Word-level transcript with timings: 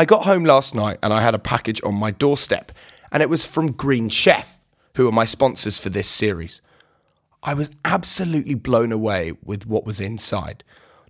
I 0.00 0.06
got 0.06 0.24
home 0.24 0.46
last 0.46 0.74
night 0.74 0.98
and 1.02 1.12
I 1.12 1.20
had 1.20 1.34
a 1.34 1.38
package 1.38 1.82
on 1.84 1.94
my 1.94 2.10
doorstep, 2.10 2.72
and 3.12 3.22
it 3.22 3.28
was 3.28 3.44
from 3.44 3.72
Green 3.72 4.08
Chef, 4.08 4.58
who 4.94 5.06
are 5.06 5.12
my 5.12 5.26
sponsors 5.26 5.76
for 5.76 5.90
this 5.90 6.08
series. 6.08 6.62
I 7.42 7.52
was 7.52 7.70
absolutely 7.84 8.54
blown 8.54 8.92
away 8.92 9.34
with 9.44 9.66
what 9.66 9.84
was 9.84 10.00
inside. 10.00 10.64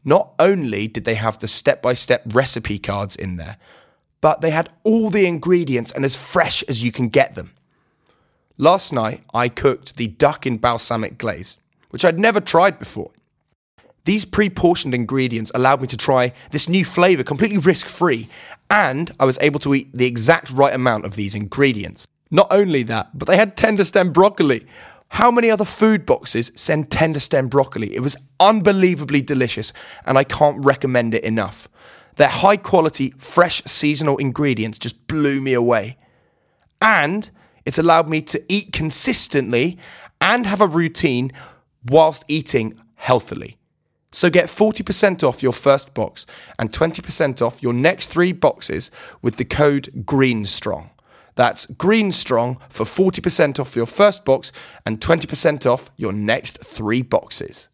Not 0.05 0.33
only 0.41 0.89
did 0.89 1.05
they 1.05 1.15
have 1.15 1.39
the 1.39 1.47
step 1.47 1.81
by 1.81 1.95
step 1.95 2.23
recipe 2.35 2.81
cards 2.81 3.15
in 3.15 3.37
there, 3.37 3.59
but 4.21 4.41
they 4.41 4.51
had 4.51 4.73
all 4.83 5.09
the 5.09 5.25
ingredients 5.25 5.93
and 5.93 6.05
as 6.05 6.17
fresh 6.17 6.65
as 6.65 6.83
you 6.83 6.91
can 6.91 7.11
get 7.11 7.37
them. 7.37 7.53
Last 8.59 8.93
night, 8.93 9.23
I 9.33 9.51
cooked 9.51 9.99
the 9.99 10.09
duck 10.09 10.47
in 10.47 10.59
balsamic 10.59 11.17
glaze, 11.17 11.59
which 11.91 12.05
I'd 12.05 12.19
never 12.19 12.41
tried 12.41 12.81
before. 12.81 13.13
These 14.05 14.25
pre 14.25 14.51
portioned 14.51 14.95
ingredients 14.95 15.53
allowed 15.55 15.81
me 15.81 15.87
to 15.89 15.97
try 15.97 16.33
this 16.51 16.69
new 16.69 16.85
flavour 16.85 17.23
completely 17.23 17.59
risk 17.59 17.87
free, 17.87 18.29
and 18.71 19.11
I 19.19 19.25
was 19.25 19.39
able 19.41 19.61
to 19.61 19.75
eat 19.75 19.91
the 19.93 20.07
exact 20.07 20.51
right 20.53 20.73
amount 20.73 21.05
of 21.05 21.17
these 21.17 21.35
ingredients. 21.35 22.07
Not 22.31 22.47
only 22.51 22.85
that, 22.85 23.19
but 23.19 23.27
they 23.27 23.37
had 23.37 23.57
tender 23.57 23.85
stem 23.85 24.13
broccoli. 24.13 24.67
How 25.09 25.33
many 25.33 25.51
other 25.51 25.65
food 25.65 26.07
boxes 26.07 26.53
send 26.55 26.91
tender 26.91 27.19
stem 27.19 27.49
broccoli? 27.49 27.95
It 27.95 28.01
was 28.01 28.17
unbelievably 28.39 29.23
delicious, 29.23 29.73
and 30.07 30.17
I 30.17 30.23
can't 30.23 30.65
recommend 30.65 31.15
it 31.15 31.25
enough. 31.25 31.69
Their 32.15 32.29
high 32.29 32.57
quality, 32.57 33.13
fresh 33.19 33.63
seasonal 33.65 34.19
ingredients 34.19 34.79
just 34.79 35.09
blew 35.09 35.41
me 35.41 35.53
away. 35.53 35.97
And 36.81 37.29
it's 37.65 37.79
allowed 37.79 38.09
me 38.09 38.23
to 38.23 38.43
eat 38.49 38.73
consistently 38.73 39.79
and 40.21 40.47
have 40.47 40.61
a 40.61 40.67
routine 40.67 41.33
whilst 41.89 42.25
eating 42.29 42.81
healthily. 42.95 43.57
So 44.13 44.29
get 44.29 44.47
40% 44.47 45.23
off 45.23 45.43
your 45.43 45.53
first 45.53 45.95
box 45.95 46.27
and 46.59 46.73
20% 46.73 47.41
off 47.41 47.63
your 47.63 47.73
next 47.73 48.09
three 48.09 48.33
boxes 48.33 48.91
with 49.23 49.37
the 49.37 49.45
code 49.45 50.05
GREENSTRONG. 50.05 50.91
That's 51.37 51.67
GREENSTRONG 51.67 52.59
for 52.69 52.85
40% 52.85 53.61
off 53.61 53.77
your 53.77 53.87
first 53.87 54.25
box 54.25 54.51
and 54.85 55.01
20% 55.01 55.65
off 55.65 55.91
your 55.97 56.13
next 56.13 56.63
three 56.65 57.03
boxes. 57.03 57.69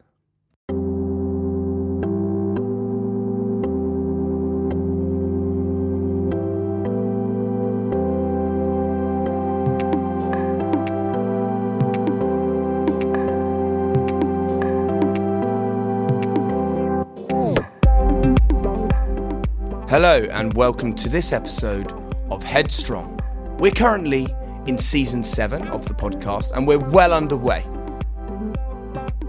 Hello, 19.99 20.25
and 20.31 20.53
welcome 20.53 20.95
to 20.97 21.09
this 21.09 21.33
episode 21.33 21.91
of 22.31 22.43
Headstrong. 22.43 23.19
We're 23.59 23.73
currently 23.73 24.27
in 24.67 24.77
season 24.77 25.25
seven 25.25 25.67
of 25.69 25.89
the 25.89 25.95
podcast, 25.95 26.51
and 26.51 26.67
we're 26.67 26.79
well 26.79 27.15
underway. 27.15 27.65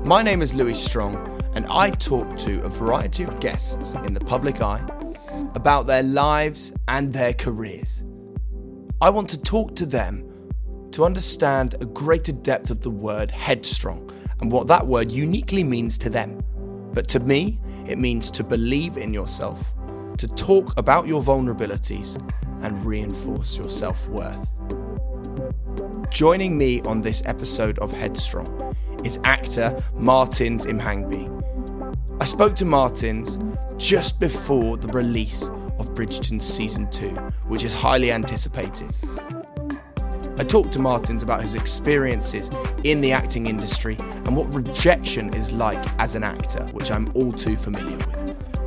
My 0.04 0.22
name 0.22 0.42
is 0.42 0.54
Louis 0.54 0.78
Strong, 0.78 1.42
and 1.56 1.66
I 1.68 1.92
talk 1.92 2.36
to 2.40 2.62
a 2.64 2.68
variety 2.68 3.24
of 3.24 3.40
guests 3.40 3.96
in 4.08 4.14
the 4.14 4.20
public 4.20 4.62
eye 4.62 4.86
about 5.56 5.88
their 5.88 6.04
lives 6.04 6.74
and 6.90 7.14
their 7.14 7.34
careers. 7.34 8.04
I 9.00 9.10
want 9.10 9.30
to 9.30 9.42
talk 9.42 9.74
to 9.76 9.86
them 9.86 10.50
to 10.92 11.06
understand 11.06 11.76
a 11.76 11.86
greater 11.86 12.34
depth 12.34 12.72
of 12.72 12.82
the 12.82 12.92
word 12.92 13.32
headstrong 13.32 14.12
and 14.42 14.52
what 14.52 14.68
that 14.68 14.86
word 14.86 15.14
uniquely 15.14 15.64
means 15.64 15.98
to 16.00 16.10
them. 16.10 16.44
But 16.92 17.08
to 17.08 17.22
me, 17.22 17.62
it 17.88 17.98
means 17.98 18.30
to 18.32 18.44
believe 18.44 18.98
in 18.98 19.14
yourself 19.14 19.74
to 20.18 20.28
talk 20.28 20.74
about 20.78 21.08
your 21.08 21.22
vulnerabilities 21.22 22.16
and 22.64 22.86
reinforce 22.86 23.58
your 23.58 23.70
self 23.70 24.08
worth. 24.10 24.50
Joining 26.10 26.58
me 26.58 26.82
on 26.82 27.02
this 27.02 27.22
episode 27.26 27.78
of 27.80 27.92
Headstrong 27.92 28.76
is 29.04 29.20
actor 29.24 29.84
Martins 29.94 30.66
Imhangbe. 30.66 31.34
I 32.20 32.26
spoke 32.26 32.56
to 32.56 32.66
Martins 32.66 33.38
just 33.78 34.20
before 34.20 34.78
the 34.78 34.88
release 34.88 35.44
of 35.78 35.94
Bridgerton 35.94 36.42
Season 36.42 36.90
2, 36.90 37.10
which 37.48 37.64
is 37.64 37.74
highly 37.74 38.12
anticipated. 38.12 38.96
I 40.40 40.44
talked 40.44 40.72
to 40.74 40.80
Martins 40.80 41.24
about 41.24 41.42
his 41.42 41.56
experiences 41.56 42.50
in 42.84 43.02
the 43.02 43.12
acting 43.12 43.48
industry 43.48 43.98
and 44.00 44.36
what 44.36 44.54
rejection 44.54 45.34
is 45.34 45.52
like 45.52 45.84
as 46.00 46.16
an 46.16 46.24
actor, 46.24 46.64
which 46.74 46.92
I'm 46.92 47.12
all 47.16 47.32
too 47.32 47.58
familiar 47.58 47.98
with. 47.98 48.17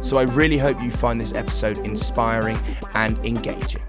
So 0.03 0.17
I 0.17 0.23
really 0.23 0.57
hope 0.57 0.83
you 0.83 0.91
find 0.91 1.21
this 1.21 1.35
episode 1.35 1.79
inspiring 1.79 2.59
and 2.95 3.19
engaging. 3.25 3.83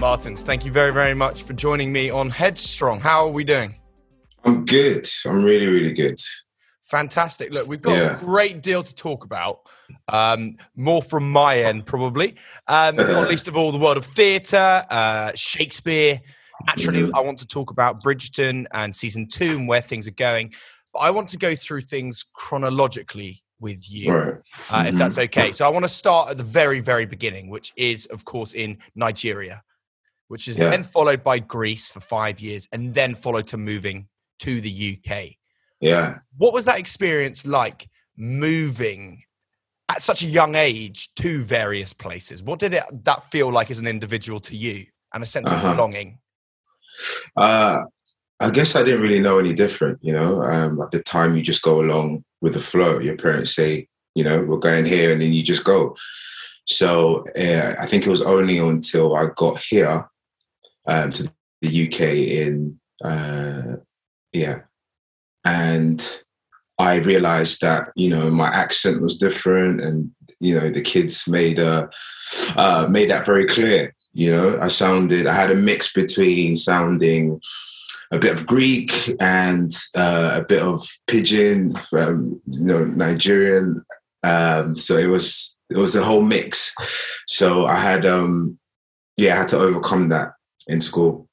Martins, 0.00 0.42
thank 0.42 0.64
you 0.64 0.72
very, 0.72 0.92
very 0.92 1.14
much 1.14 1.42
for 1.42 1.52
joining 1.52 1.92
me 1.92 2.08
on 2.08 2.30
Headstrong. 2.30 2.98
How 2.98 3.26
are 3.26 3.30
we 3.30 3.44
doing? 3.44 3.76
I'm 4.44 4.64
good. 4.64 5.06
I'm 5.26 5.44
really, 5.44 5.66
really 5.66 5.92
good. 5.92 6.18
Fantastic. 6.84 7.52
Look, 7.52 7.68
we've 7.68 7.82
got 7.82 7.96
yeah. 7.96 8.16
a 8.16 8.18
great 8.18 8.62
deal 8.62 8.82
to 8.82 8.94
talk 8.94 9.24
about. 9.24 9.58
Um, 10.08 10.56
more 10.76 11.02
from 11.02 11.30
my 11.30 11.58
end, 11.58 11.84
probably. 11.84 12.36
Um, 12.66 12.96
not 12.96 13.28
least 13.28 13.48
of 13.48 13.56
all, 13.56 13.70
the 13.70 13.78
world 13.78 13.98
of 13.98 14.06
theatre, 14.06 14.84
uh, 14.88 15.32
Shakespeare. 15.34 16.20
Naturally, 16.66 17.02
mm-hmm. 17.02 17.14
I 17.14 17.20
want 17.20 17.38
to 17.40 17.46
talk 17.46 17.70
about 17.70 18.02
Bridgerton 18.02 18.64
and 18.72 18.96
season 18.96 19.28
two 19.28 19.56
and 19.56 19.68
where 19.68 19.82
things 19.82 20.08
are 20.08 20.12
going. 20.12 20.54
But 20.94 21.00
I 21.00 21.10
want 21.10 21.28
to 21.30 21.36
go 21.36 21.54
through 21.54 21.82
things 21.82 22.24
chronologically 22.32 23.42
with 23.60 23.90
you, 23.90 24.12
right. 24.12 24.34
uh, 24.70 24.84
if 24.86 24.94
that's 24.94 25.16
mm-hmm. 25.16 25.24
okay. 25.24 25.52
So 25.52 25.66
I 25.66 25.68
want 25.68 25.84
to 25.84 25.88
start 25.88 26.30
at 26.30 26.36
the 26.36 26.42
very, 26.42 26.80
very 26.80 27.06
beginning, 27.06 27.48
which 27.48 27.72
is, 27.76 28.06
of 28.06 28.24
course, 28.24 28.54
in 28.54 28.78
Nigeria, 28.94 29.62
which 30.28 30.48
is 30.48 30.58
yeah. 30.58 30.70
then 30.70 30.82
followed 30.82 31.24
by 31.24 31.38
Greece 31.38 31.90
for 31.90 32.00
five 32.00 32.40
years, 32.40 32.68
and 32.72 32.94
then 32.94 33.14
followed 33.14 33.48
to 33.48 33.56
moving 33.56 34.08
to 34.40 34.60
the 34.60 34.98
UK. 34.98 35.30
Yeah. 35.80 36.18
What 36.36 36.52
was 36.52 36.64
that 36.66 36.78
experience 36.78 37.46
like 37.46 37.88
moving 38.16 39.22
at 39.88 40.02
such 40.02 40.22
a 40.22 40.26
young 40.26 40.54
age 40.54 41.10
to 41.16 41.42
various 41.42 41.92
places? 41.92 42.42
What 42.42 42.58
did 42.58 42.74
it 42.74 42.84
that 43.04 43.30
feel 43.30 43.50
like 43.52 43.70
as 43.70 43.78
an 43.78 43.86
individual 43.86 44.40
to 44.40 44.56
you, 44.56 44.86
and 45.12 45.22
a 45.22 45.26
sense 45.26 45.50
uh-huh. 45.50 45.68
of 45.68 45.76
belonging? 45.76 46.18
Uh, 47.36 47.82
I 48.40 48.50
guess 48.50 48.76
I 48.76 48.82
didn't 48.82 49.00
really 49.00 49.20
know 49.20 49.38
any 49.38 49.54
different. 49.54 49.98
You 50.02 50.12
know, 50.12 50.42
um, 50.42 50.80
at 50.80 50.90
the 50.90 51.02
time, 51.02 51.36
you 51.36 51.42
just 51.42 51.62
go 51.62 51.80
along 51.80 52.24
with 52.40 52.54
the 52.54 52.60
flow. 52.60 52.98
Your 53.00 53.16
parents 53.16 53.54
say, 53.54 53.88
you 54.14 54.24
know, 54.24 54.42
we're 54.42 54.58
going 54.58 54.86
here, 54.86 55.12
and 55.12 55.20
then 55.20 55.32
you 55.32 55.42
just 55.42 55.64
go. 55.64 55.96
So 56.64 57.24
uh, 57.38 57.74
I 57.80 57.86
think 57.86 58.06
it 58.06 58.10
was 58.10 58.22
only 58.22 58.58
until 58.58 59.16
I 59.16 59.28
got 59.36 59.58
here 59.58 60.08
um, 60.86 61.12
to 61.12 61.32
the 61.62 61.86
UK 61.86 62.00
in 62.00 62.78
uh, 63.04 63.76
yeah, 64.32 64.60
and 65.44 66.22
I 66.78 66.96
realized 66.96 67.60
that 67.62 67.88
you 67.96 68.10
know 68.10 68.30
my 68.30 68.48
accent 68.48 69.00
was 69.00 69.18
different, 69.18 69.80
and 69.80 70.10
you 70.40 70.54
know 70.54 70.70
the 70.70 70.82
kids 70.82 71.28
made 71.28 71.58
uh, 71.58 71.88
uh, 72.56 72.86
made 72.90 73.10
that 73.10 73.26
very 73.26 73.46
clear. 73.46 73.94
You 74.12 74.32
know, 74.32 74.60
I 74.60 74.68
sounded 74.68 75.26
I 75.26 75.34
had 75.34 75.50
a 75.50 75.54
mix 75.54 75.92
between 75.92 76.56
sounding 76.56 77.40
a 78.10 78.18
bit 78.18 78.32
of 78.32 78.46
Greek 78.46 78.92
and 79.20 79.72
uh, 79.96 80.40
a 80.40 80.44
bit 80.44 80.62
of 80.62 80.86
pidgin, 81.06 81.74
from, 81.76 82.40
you 82.46 82.64
know, 82.64 82.84
Nigerian. 82.84 83.82
Um, 84.22 84.74
so 84.74 84.96
it 84.96 85.06
was 85.06 85.56
it 85.70 85.76
was 85.76 85.94
a 85.94 86.04
whole 86.04 86.22
mix. 86.22 86.74
So 87.26 87.66
I 87.66 87.76
had 87.76 88.06
um, 88.06 88.58
yeah, 89.16 89.34
I 89.34 89.38
had 89.38 89.48
to 89.48 89.58
overcome 89.58 90.08
that 90.08 90.32
in 90.66 90.80
school. 90.80 91.28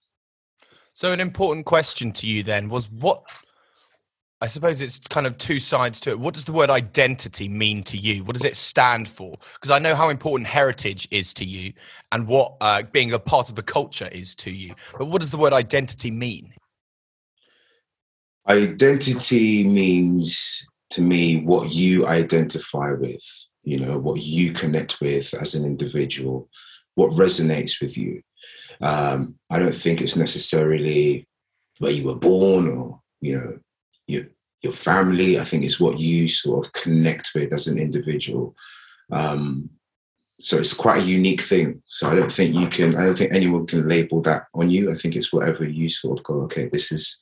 So 0.93 1.11
an 1.11 1.19
important 1.19 1.65
question 1.65 2.11
to 2.13 2.27
you 2.27 2.43
then 2.43 2.69
was 2.69 2.89
what 2.91 3.23
I 4.41 4.47
suppose 4.47 4.81
it's 4.81 4.99
kind 4.99 5.25
of 5.25 5.37
two 5.37 5.59
sides 5.59 5.99
to 6.01 6.11
it. 6.11 6.19
What 6.19 6.33
does 6.33 6.45
the 6.45 6.51
word 6.51 6.69
identity 6.69 7.47
mean 7.47 7.83
to 7.83 7.97
you? 7.97 8.23
What 8.23 8.35
does 8.35 8.45
it 8.45 8.57
stand 8.57 9.07
for? 9.07 9.37
Because 9.53 9.71
I 9.71 9.79
know 9.79 9.95
how 9.95 10.09
important 10.09 10.47
heritage 10.47 11.07
is 11.09 11.33
to 11.35 11.45
you 11.45 11.73
and 12.11 12.27
what 12.27 12.55
uh, 12.59 12.83
being 12.91 13.13
a 13.13 13.19
part 13.19 13.49
of 13.49 13.55
the 13.55 13.63
culture 13.63 14.09
is 14.11 14.35
to 14.35 14.51
you. 14.51 14.75
But 14.97 15.05
what 15.05 15.21
does 15.21 15.29
the 15.29 15.37
word 15.37 15.53
identity 15.53 16.11
mean? 16.11 16.53
Identity 18.47 19.63
means 19.63 20.67
to 20.91 21.01
me 21.01 21.41
what 21.41 21.73
you 21.73 22.05
identify 22.05 22.91
with, 22.93 23.23
you 23.63 23.79
know, 23.79 23.97
what 23.97 24.21
you 24.21 24.51
connect 24.53 25.01
with 25.01 25.33
as 25.33 25.55
an 25.55 25.65
individual, 25.65 26.47
what 26.93 27.11
resonates 27.11 27.81
with 27.81 27.97
you. 27.97 28.21
Um, 28.81 29.37
I 29.49 29.59
don't 29.59 29.73
think 29.73 29.99
it's 29.99 30.15
necessarily 30.15 31.27
where 31.79 31.91
you 31.91 32.05
were 32.05 32.19
born 32.19 32.67
or, 32.77 33.01
you 33.21 33.35
know, 33.37 33.59
your 34.07 34.25
your 34.61 34.73
family. 34.73 35.39
I 35.39 35.43
think 35.43 35.63
it's 35.63 35.79
what 35.79 35.99
you 35.99 36.27
sort 36.27 36.65
of 36.65 36.73
connect 36.73 37.31
with 37.35 37.53
as 37.53 37.67
an 37.67 37.77
individual. 37.77 38.55
Um, 39.11 39.69
so 40.39 40.57
it's 40.57 40.73
quite 40.73 41.01
a 41.01 41.05
unique 41.05 41.41
thing. 41.41 41.81
So 41.85 42.09
I 42.09 42.15
don't 42.15 42.31
think 42.31 42.53
you 42.55 42.67
can. 42.67 42.95
I 42.95 43.05
don't 43.05 43.15
think 43.15 43.33
anyone 43.33 43.65
can 43.65 43.87
label 43.87 44.21
that 44.21 44.43
on 44.53 44.69
you. 44.69 44.91
I 44.91 44.95
think 44.95 45.15
it's 45.15 45.31
whatever 45.31 45.65
you 45.67 45.89
sort 45.89 46.19
of 46.19 46.25
go. 46.25 46.41
Okay, 46.41 46.67
this 46.71 46.91
is 46.91 47.21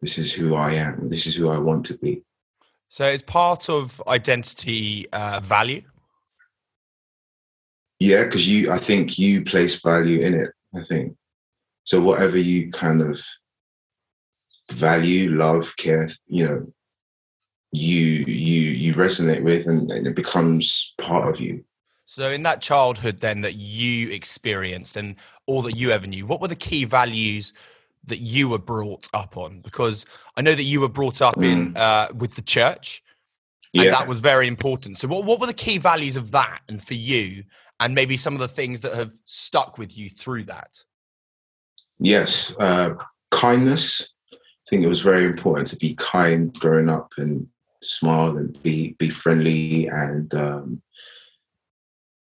this 0.00 0.18
is 0.18 0.32
who 0.32 0.54
I 0.54 0.72
am. 0.72 1.08
This 1.08 1.26
is 1.26 1.34
who 1.34 1.50
I 1.50 1.58
want 1.58 1.84
to 1.86 1.98
be. 1.98 2.22
So 2.88 3.06
it's 3.06 3.22
part 3.22 3.68
of 3.68 4.02
identity 4.06 5.06
uh, 5.12 5.40
value. 5.40 5.82
Yeah, 7.98 8.24
because 8.24 8.48
you. 8.48 8.70
I 8.70 8.78
think 8.78 9.18
you 9.18 9.42
place 9.44 9.80
value 9.80 10.20
in 10.20 10.34
it. 10.34 10.50
I 10.74 10.82
think 10.82 11.16
so. 11.84 12.00
Whatever 12.00 12.38
you 12.38 12.70
kind 12.70 13.00
of 13.02 13.20
value, 14.70 15.30
love, 15.30 15.76
care, 15.76 16.08
you 16.26 16.44
know, 16.44 16.72
you 17.72 18.24
you 18.26 18.60
you 18.70 18.94
resonate 18.94 19.42
with 19.42 19.66
and, 19.66 19.90
and 19.90 20.06
it 20.06 20.14
becomes 20.14 20.94
part 21.00 21.28
of 21.28 21.40
you. 21.40 21.64
So 22.06 22.30
in 22.30 22.42
that 22.42 22.60
childhood 22.60 23.18
then 23.18 23.40
that 23.40 23.54
you 23.54 24.10
experienced 24.10 24.96
and 24.96 25.16
all 25.46 25.62
that 25.62 25.76
you 25.76 25.90
ever 25.90 26.06
knew, 26.06 26.26
what 26.26 26.40
were 26.40 26.48
the 26.48 26.56
key 26.56 26.84
values 26.84 27.52
that 28.06 28.20
you 28.20 28.48
were 28.48 28.58
brought 28.58 29.08
up 29.14 29.36
on? 29.36 29.60
Because 29.60 30.06
I 30.36 30.42
know 30.42 30.54
that 30.54 30.62
you 30.62 30.80
were 30.80 30.88
brought 30.88 31.22
up 31.22 31.36
mm. 31.36 31.44
in 31.44 31.76
uh, 31.76 32.08
with 32.14 32.34
the 32.34 32.42
church, 32.42 33.02
and 33.74 33.84
yeah. 33.84 33.90
that 33.90 34.08
was 34.08 34.20
very 34.20 34.46
important. 34.46 34.96
So 34.98 35.08
what 35.08 35.24
what 35.24 35.40
were 35.40 35.46
the 35.46 35.54
key 35.54 35.78
values 35.78 36.16
of 36.16 36.30
that, 36.32 36.60
and 36.68 36.82
for 36.82 36.94
you, 36.94 37.44
and 37.80 37.94
maybe 37.94 38.16
some 38.16 38.34
of 38.34 38.40
the 38.40 38.48
things 38.48 38.80
that 38.82 38.94
have 38.94 39.12
stuck 39.24 39.78
with 39.78 39.96
you 39.96 40.08
through 40.08 40.44
that? 40.44 40.78
Yes, 41.98 42.54
uh, 42.58 42.94
kindness, 43.30 44.12
I 44.32 44.36
think 44.68 44.82
it 44.82 44.88
was 44.88 45.00
very 45.00 45.24
important 45.24 45.66
to 45.68 45.76
be 45.76 45.94
kind 45.94 46.52
growing 46.54 46.88
up 46.88 47.12
and 47.18 47.48
smile 47.82 48.36
and 48.36 48.60
be 48.62 48.96
be 48.98 49.10
friendly 49.10 49.86
and 49.86 50.34
um, 50.34 50.82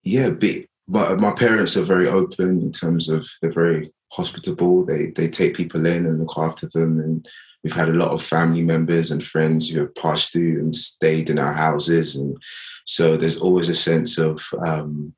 yeah, 0.02 0.30
be. 0.30 0.66
But 0.90 1.20
my 1.20 1.32
parents 1.32 1.76
are 1.76 1.82
very 1.82 2.08
open 2.08 2.62
in 2.62 2.72
terms 2.72 3.10
of 3.10 3.28
they're 3.42 3.52
very 3.52 3.90
hospitable. 4.12 4.84
They 4.84 5.06
they 5.08 5.28
take 5.28 5.56
people 5.56 5.87
in 5.87 6.06
and 6.06 6.19
look 6.19 6.37
after 6.37 6.69
them, 6.69 6.99
and 7.00 7.28
we've 7.62 7.75
had 7.75 7.88
a 7.88 7.94
lot 7.94 8.12
of 8.12 8.22
family 8.22 8.62
members 8.62 9.10
and 9.10 9.25
friends 9.25 9.69
who 9.69 9.81
have 9.81 9.94
passed 9.94 10.32
through 10.32 10.58
and 10.60 10.75
stayed 10.75 11.31
in 11.31 11.38
our 11.38 11.55
houses, 11.55 12.16
and 12.16 12.37
so 12.84 13.16
there's 13.16 13.38
always 13.38 13.69
a 13.69 13.75
sense 13.75 14.19
of 14.19 14.43
um, 14.64 15.14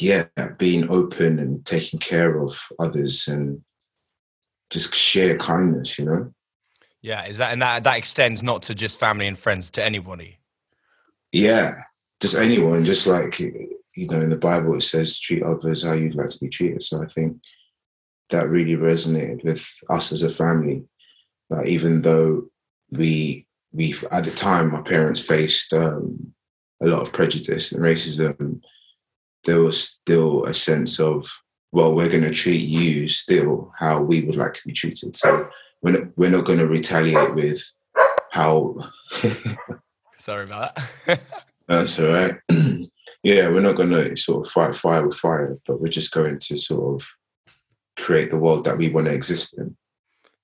yeah, 0.00 0.26
being 0.58 0.88
open 0.90 1.38
and 1.38 1.64
taking 1.64 1.98
care 1.98 2.40
of 2.40 2.58
others 2.78 3.28
and 3.28 3.62
just 4.70 4.94
share 4.94 5.36
kindness, 5.36 5.98
you 5.98 6.04
know? 6.04 6.32
Yeah, 7.02 7.26
is 7.26 7.38
that 7.38 7.52
and 7.52 7.62
that 7.62 7.84
that 7.84 7.96
extends 7.96 8.42
not 8.42 8.62
to 8.64 8.74
just 8.74 9.00
family 9.00 9.26
and 9.26 9.38
friends, 9.38 9.70
to 9.72 9.84
anybody. 9.84 10.38
Yeah, 11.32 11.82
just 12.20 12.34
anyone. 12.34 12.84
Just 12.84 13.06
like 13.06 13.40
you 13.96 14.06
know, 14.08 14.20
in 14.20 14.30
the 14.30 14.36
Bible 14.36 14.74
it 14.76 14.82
says, 14.82 15.18
"Treat 15.18 15.42
others 15.42 15.84
how 15.84 15.92
you'd 15.92 16.14
like 16.14 16.30
to 16.30 16.40
be 16.40 16.48
treated." 16.48 16.82
So 16.82 17.02
I 17.02 17.06
think 17.06 17.38
that 18.30 18.48
really 18.48 18.76
resonated 18.76 19.44
with 19.44 19.68
us 19.88 20.12
as 20.12 20.22
a 20.22 20.30
family. 20.30 20.84
Like 21.48 21.68
even 21.68 22.02
though 22.02 22.48
we 22.90 23.46
we 23.72 23.94
at 24.10 24.24
the 24.24 24.30
time 24.30 24.72
my 24.72 24.82
parents 24.82 25.20
faced 25.20 25.72
um, 25.72 26.34
a 26.82 26.86
lot 26.86 27.02
of 27.02 27.12
prejudice 27.12 27.72
and 27.72 27.82
racism, 27.82 28.60
there 29.44 29.60
was 29.60 29.82
still 29.82 30.44
a 30.44 30.54
sense 30.54 31.00
of 31.00 31.28
well, 31.72 31.94
we're 31.94 32.08
going 32.08 32.24
to 32.24 32.30
treat 32.32 32.66
you 32.66 33.06
still 33.08 33.72
how 33.78 34.00
we 34.00 34.22
would 34.22 34.36
like 34.36 34.54
to 34.54 34.66
be 34.66 34.72
treated. 34.72 35.16
So 35.16 35.48
we're 35.82 35.92
not, 35.92 36.08
we're 36.16 36.30
not 36.30 36.44
going 36.44 36.58
to 36.58 36.66
retaliate 36.66 37.34
with 37.34 37.62
how. 38.32 38.76
Sorry 40.18 40.44
about 40.44 40.76
that. 41.06 41.22
That's 41.68 41.98
all 42.00 42.08
right. 42.08 42.34
yeah, 43.22 43.48
we're 43.48 43.60
not 43.60 43.76
going 43.76 43.90
to 43.90 44.16
sort 44.16 44.46
of 44.46 44.52
fight 44.52 44.74
fire 44.74 45.06
with 45.06 45.16
fire, 45.16 45.58
but 45.66 45.80
we're 45.80 45.88
just 45.88 46.12
going 46.12 46.38
to 46.38 46.56
sort 46.56 47.00
of 47.00 47.08
create 47.98 48.30
the 48.30 48.38
world 48.38 48.64
that 48.64 48.78
we 48.78 48.88
want 48.88 49.06
to 49.06 49.12
exist 49.12 49.56
in. 49.58 49.76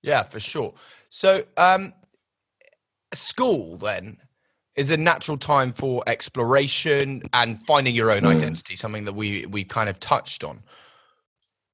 Yeah, 0.03 0.23
for 0.23 0.41
sure. 0.41 0.75
So, 1.09 1.45
um, 1.57 1.95
school 3.15 3.79
then 3.79 4.19
is 4.77 4.91
a 4.91 4.97
natural 4.97 5.39
time 5.39 5.73
for 5.73 6.03
exploration 6.07 7.23
and 7.33 7.63
finding 7.63 7.95
your 7.95 8.11
own 8.11 8.23
mm. 8.23 8.37
identity, 8.37 8.77
something 8.77 9.07
that 9.07 9.15
we 9.15 9.47
we 9.47 9.65
kind 9.65 9.89
of 9.89 9.99
touched 9.99 10.45
on. 10.45 10.63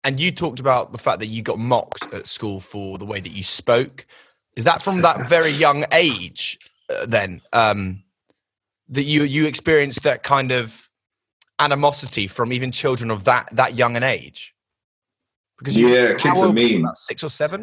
And 0.04 0.18
you 0.18 0.32
talked 0.32 0.60
about 0.60 0.92
the 0.92 0.98
fact 0.98 1.18
that 1.20 1.26
you 1.26 1.42
got 1.42 1.58
mocked 1.58 2.12
at 2.12 2.26
school 2.26 2.60
for 2.60 2.98
the 2.98 3.04
way 3.04 3.20
that 3.20 3.32
you 3.32 3.42
spoke. 3.42 4.06
Is 4.56 4.64
that 4.64 4.82
from 4.82 5.02
that 5.02 5.28
very 5.28 5.50
young 5.66 5.84
age 5.90 6.58
uh, 6.90 7.06
then 7.06 7.40
um, 7.52 8.02
that 8.88 9.04
you 9.04 9.24
you 9.24 9.46
experienced 9.46 10.04
that 10.04 10.22
kind 10.22 10.52
of 10.52 10.88
animosity 11.62 12.26
from 12.26 12.52
even 12.52 12.72
children 12.72 13.10
of 13.10 13.24
that 13.24 13.48
that 13.52 13.74
young 13.74 13.96
an 13.96 14.02
age? 14.02 14.54
Because 15.58 15.76
yeah, 15.76 16.14
kids 16.14 16.42
are 16.42 16.52
mean. 16.52 16.86
Six 16.94 17.22
or 17.28 17.30
seven. 17.30 17.62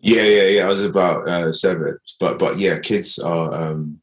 yeah, 0.00 0.22
yeah, 0.22 0.42
yeah. 0.42 0.64
I 0.64 0.68
was 0.68 0.84
about 0.84 1.28
uh, 1.28 1.52
seven, 1.52 1.98
but 2.20 2.38
but 2.38 2.58
yeah, 2.58 2.78
kids 2.78 3.18
are 3.18 3.52
um, 3.52 4.00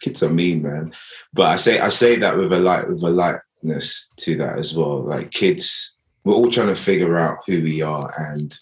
kids 0.00 0.22
are 0.22 0.30
mean, 0.30 0.62
man. 0.62 0.92
But 1.32 1.46
I 1.46 1.56
say 1.56 1.80
I 1.80 1.88
say 1.88 2.16
that 2.16 2.36
with 2.36 2.52
a 2.52 2.58
light 2.58 2.88
with 2.88 3.02
a 3.02 3.10
lightness 3.10 4.10
to 4.18 4.36
that 4.36 4.58
as 4.58 4.76
well. 4.76 5.02
Like 5.02 5.30
kids 5.30 5.96
we're 6.24 6.34
all 6.34 6.50
trying 6.50 6.68
to 6.68 6.74
figure 6.74 7.18
out 7.18 7.38
who 7.46 7.62
we 7.62 7.82
are 7.82 8.12
and 8.32 8.54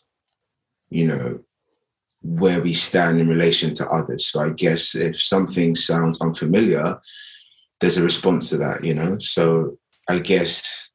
you 0.88 1.06
know 1.06 1.38
where 2.22 2.60
we 2.60 2.74
stand 2.74 3.20
in 3.20 3.28
relation 3.28 3.72
to 3.74 3.86
others 3.88 4.26
so 4.26 4.40
i 4.40 4.50
guess 4.50 4.94
if 4.94 5.20
something 5.20 5.74
sounds 5.74 6.20
unfamiliar 6.20 7.00
there's 7.80 7.96
a 7.96 8.02
response 8.02 8.50
to 8.50 8.56
that 8.58 8.84
you 8.84 8.94
know? 8.94 9.18
So 9.18 9.78
i 10.08 10.18
guess 10.18 10.92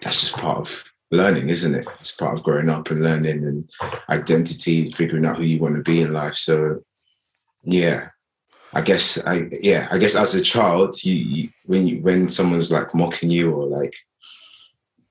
that's 0.00 0.20
just 0.20 0.36
part 0.36 0.58
of 0.58 0.92
learning 1.10 1.50
isn't 1.50 1.74
it? 1.74 1.86
It's 2.00 2.12
part 2.12 2.38
of 2.38 2.42
growing 2.42 2.70
up 2.70 2.90
and 2.90 3.02
learning 3.02 3.44
and 3.44 3.68
identity 4.08 4.90
figuring 4.90 5.26
out 5.26 5.36
who 5.36 5.42
you 5.42 5.60
want 5.60 5.76
to 5.76 5.82
be 5.82 6.00
in 6.00 6.12
life. 6.12 6.34
So 6.34 6.82
yeah 7.64 8.08
i 8.74 8.80
guess 8.80 9.22
i 9.26 9.48
yeah 9.60 9.88
i 9.90 9.98
guess 9.98 10.14
as 10.14 10.34
a 10.34 10.42
child 10.42 11.02
you, 11.04 11.14
you 11.14 11.48
when 11.64 11.86
you 11.86 12.00
when 12.00 12.28
someone's 12.28 12.72
like 12.72 12.94
mocking 12.94 13.30
you 13.30 13.52
or 13.52 13.66
like 13.66 13.94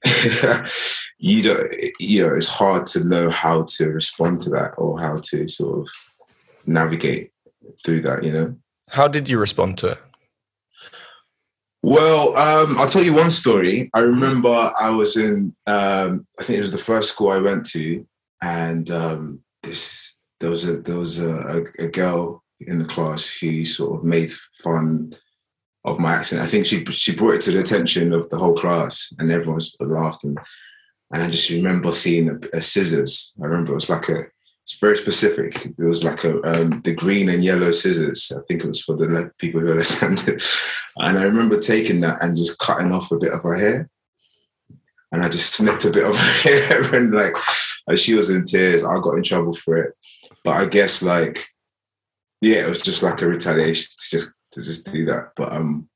you 1.17 1.41
don't 1.43 1.67
you 1.99 2.25
know 2.25 2.33
it's 2.33 2.47
hard 2.47 2.85
to 2.87 3.03
know 3.03 3.29
how 3.29 3.63
to 3.63 3.89
respond 3.89 4.39
to 4.39 4.49
that 4.49 4.73
or 4.77 4.99
how 4.99 5.15
to 5.23 5.47
sort 5.47 5.79
of 5.79 5.89
navigate 6.65 7.31
through 7.85 8.01
that 8.01 8.23
you 8.23 8.31
know? 8.31 8.55
How 8.89 9.07
did 9.07 9.29
you 9.29 9.37
respond 9.37 9.77
to 9.79 9.87
it 9.89 9.99
well 11.83 12.35
um, 12.37 12.77
i'll 12.77 12.87
tell 12.87 13.03
you 13.03 13.13
one 13.13 13.31
story 13.31 13.89
i 13.93 13.99
remember 13.99 14.71
i 14.79 14.89
was 14.89 15.17
in 15.17 15.55
um, 15.67 16.25
i 16.39 16.43
think 16.43 16.57
it 16.57 16.61
was 16.61 16.71
the 16.71 16.77
first 16.77 17.09
school 17.09 17.29
i 17.31 17.37
went 17.37 17.65
to 17.65 18.05
and 18.41 18.89
um, 18.91 19.39
this 19.63 20.17
there 20.39 20.49
was 20.49 20.65
a 20.65 20.77
there 20.77 20.97
was 20.97 21.19
a, 21.19 21.63
a, 21.79 21.85
a 21.85 21.87
girl 21.87 22.43
in 22.59 22.79
the 22.79 22.85
class 22.85 23.29
who 23.39 23.63
sort 23.63 23.99
of 23.99 24.03
made 24.03 24.31
fun 24.63 25.15
of 25.85 25.99
my 25.99 26.13
accent. 26.13 26.41
I 26.41 26.45
think 26.45 26.65
she 26.65 26.83
she 26.85 27.15
brought 27.15 27.35
it 27.35 27.41
to 27.41 27.51
the 27.51 27.59
attention 27.59 28.13
of 28.13 28.29
the 28.29 28.37
whole 28.37 28.53
class, 28.53 29.13
and 29.17 29.31
everyone 29.31 29.61
laughed. 29.79 30.23
And, 30.23 30.37
and 31.13 31.23
I 31.23 31.29
just 31.29 31.49
remember 31.49 31.91
seeing 31.91 32.29
a, 32.29 32.57
a 32.57 32.61
scissors. 32.61 33.33
I 33.41 33.45
remember 33.45 33.71
it 33.71 33.75
was 33.75 33.89
like 33.89 34.09
a 34.09 34.23
it's 34.71 34.79
very 34.79 34.95
specific. 34.95 35.65
It 35.65 35.83
was 35.83 36.03
like 36.03 36.23
a 36.23 36.41
um, 36.49 36.81
the 36.81 36.93
green 36.93 37.27
and 37.27 37.43
yellow 37.43 37.71
scissors. 37.71 38.31
I 38.35 38.39
think 38.47 38.63
it 38.63 38.67
was 38.67 38.81
for 38.81 38.95
the 38.95 39.31
people 39.37 39.59
who 39.59 39.71
understand 39.71 40.19
it. 40.27 40.43
And 40.97 41.19
I 41.19 41.23
remember 41.23 41.59
taking 41.59 41.99
that 42.01 42.21
and 42.21 42.37
just 42.37 42.57
cutting 42.57 42.91
off 42.93 43.11
a 43.11 43.17
bit 43.17 43.33
of 43.33 43.43
her 43.43 43.55
hair. 43.55 43.89
And 45.11 45.23
I 45.23 45.29
just 45.29 45.55
snipped 45.55 45.83
a 45.83 45.91
bit 45.91 46.05
of 46.05 46.17
her 46.43 46.49
hair 46.49 46.95
and 46.95 47.13
like 47.13 47.33
she 47.97 48.13
was 48.13 48.29
in 48.29 48.45
tears. 48.45 48.85
I 48.85 48.95
got 49.01 49.15
in 49.15 49.23
trouble 49.23 49.53
for 49.53 49.77
it. 49.77 49.93
But 50.45 50.51
I 50.51 50.65
guess 50.65 51.01
like 51.01 51.47
yeah, 52.39 52.65
it 52.65 52.69
was 52.69 52.81
just 52.81 53.03
like 53.03 53.21
a 53.21 53.27
retaliation 53.27 53.89
to 53.97 54.09
just 54.09 54.33
to 54.51 54.61
just 54.61 54.89
do 54.91 55.05
that. 55.05 55.31
But 55.35 55.51
um 55.51 55.89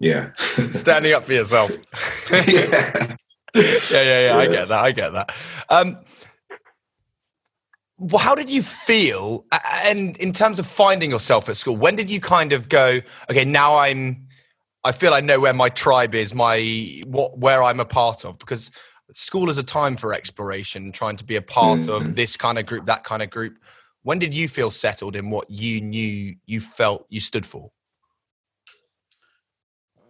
yeah. 0.00 0.34
Standing 0.36 1.12
up 1.12 1.24
for 1.24 1.32
yourself. 1.32 1.70
yeah. 2.32 3.14
yeah, 3.54 3.78
yeah, 3.92 4.26
yeah. 4.26 4.36
I 4.36 4.46
get 4.48 4.68
that. 4.68 4.84
I 4.84 4.90
get 4.90 5.12
that. 5.12 5.32
Um, 5.68 5.98
how 8.18 8.34
did 8.34 8.50
you 8.50 8.62
feel? 8.62 9.44
And 9.84 10.16
in 10.16 10.32
terms 10.32 10.58
of 10.58 10.66
finding 10.66 11.10
yourself 11.10 11.48
at 11.48 11.56
school, 11.56 11.76
when 11.76 11.96
did 11.96 12.10
you 12.10 12.20
kind 12.20 12.52
of 12.52 12.68
go, 12.68 13.00
okay, 13.30 13.44
now 13.44 13.76
I'm, 13.76 14.26
I 14.84 14.92
feel 14.92 15.14
I 15.14 15.20
know 15.20 15.40
where 15.40 15.54
my 15.54 15.68
tribe 15.68 16.14
is, 16.14 16.34
my 16.34 17.02
what, 17.06 17.38
where 17.38 17.62
I'm 17.62 17.80
a 17.80 17.84
part 17.84 18.24
of, 18.24 18.38
because 18.38 18.70
school 19.12 19.50
is 19.50 19.58
a 19.58 19.62
time 19.62 19.96
for 19.96 20.12
exploration, 20.14 20.92
trying 20.92 21.16
to 21.16 21.24
be 21.24 21.36
a 21.36 21.42
part 21.42 21.80
mm-hmm. 21.80 22.08
of 22.08 22.14
this 22.14 22.36
kind 22.36 22.58
of 22.58 22.66
group, 22.66 22.86
that 22.86 23.04
kind 23.04 23.22
of 23.22 23.30
group. 23.30 23.58
When 24.02 24.18
did 24.18 24.34
you 24.34 24.48
feel 24.48 24.70
settled 24.70 25.14
in 25.14 25.30
what 25.30 25.48
you 25.50 25.80
knew 25.80 26.34
you 26.46 26.60
felt 26.60 27.06
you 27.08 27.20
stood 27.20 27.46
for? 27.46 27.70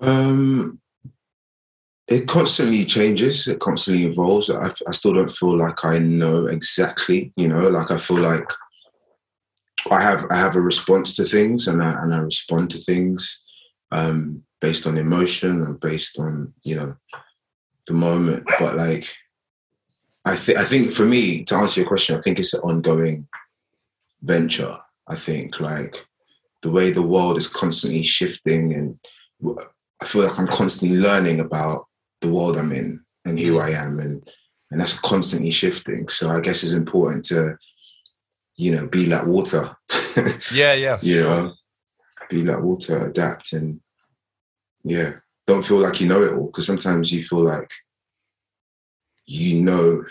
Um, 0.01 0.81
it 2.13 2.29
constantly 2.29 2.85
changes 2.85 3.49
it 3.49 3.59
constantly 3.59 4.05
evolves. 4.05 4.51
I, 4.51 4.71
I 4.87 4.93
still 4.93 5.15
don't 5.15 5.31
feel 5.31 5.57
like 5.57 5.85
i 5.85 5.99
know 5.99 6.47
exactly 6.47 7.33
you 7.37 7.49
know 7.49 7.69
like 7.69 7.91
i 7.91 7.97
feel 7.97 8.21
like 8.21 8.49
i 9.91 10.01
have 10.01 10.25
i 10.31 10.37
have 10.37 10.57
a 10.57 10.61
response 10.61 11.17
to 11.17 11.25
things 11.25 11.69
and 11.69 11.83
i, 11.83 12.03
and 12.03 12.15
I 12.15 12.19
respond 12.19 12.71
to 12.71 12.79
things 12.79 13.43
um, 13.91 14.43
based 14.61 14.87
on 14.87 14.97
emotion 14.97 15.61
and 15.63 15.79
based 15.81 16.19
on 16.19 16.55
you 16.63 16.77
know 16.77 16.97
the 17.87 17.95
moment. 17.95 18.49
But 18.59 18.77
like 18.77 19.07
i 20.25 20.37
think 20.37 20.59
i 20.59 20.65
think 20.65 20.93
for 20.93 21.05
me 21.05 21.43
to 21.45 21.57
answer 21.57 21.81
your 21.81 21.89
question 21.89 22.17
i 22.17 22.21
think 22.21 22.39
it's 22.39 22.55
an 22.55 22.61
ongoing 22.61 23.27
venture. 24.23 24.77
I 25.09 25.17
think 25.17 25.61
like 25.61 26.07
the 26.63 26.71
way 26.71 26.91
the 26.91 27.03
world 27.03 27.37
is 27.37 27.49
constantly 27.49 28.03
shifting 28.05 28.73
and 28.73 28.99
I 30.01 30.05
feel 30.05 30.25
like 30.25 30.39
I'm 30.39 30.47
constantly 30.47 30.97
learning 30.97 31.41
about 31.41 31.87
the 32.23 32.33
world 32.33 32.57
I'm 32.57 32.73
in 32.73 33.05
and 33.25 33.39
who 33.39 33.57
mm. 33.57 33.63
I 33.63 33.71
am, 33.71 33.99
and 33.99 34.27
and 34.71 34.81
that's 34.81 34.99
constantly 35.01 35.51
shifting. 35.51 36.09
So 36.09 36.31
I 36.31 36.41
guess 36.41 36.63
it's 36.63 36.73
important 36.73 37.27
to, 37.27 37.59
you 38.57 38.75
know, 38.75 38.87
be 38.87 39.05
like 39.05 39.27
water. 39.27 39.77
yeah, 40.53 40.73
yeah. 40.73 40.99
you 41.03 41.19
sure. 41.19 41.25
know, 41.25 41.53
be 42.31 42.43
like 42.43 42.63
water, 42.63 43.07
adapt, 43.07 43.53
and 43.53 43.81
yeah, 44.83 45.15
don't 45.47 45.65
feel 45.65 45.79
like 45.79 46.01
you 46.01 46.09
know 46.09 46.23
it 46.25 46.33
all 46.33 46.47
because 46.47 46.67
sometimes 46.67 47.13
you 47.13 47.23
feel 47.23 47.45
like 47.45 47.71
you 49.27 49.61
know 49.61 50.05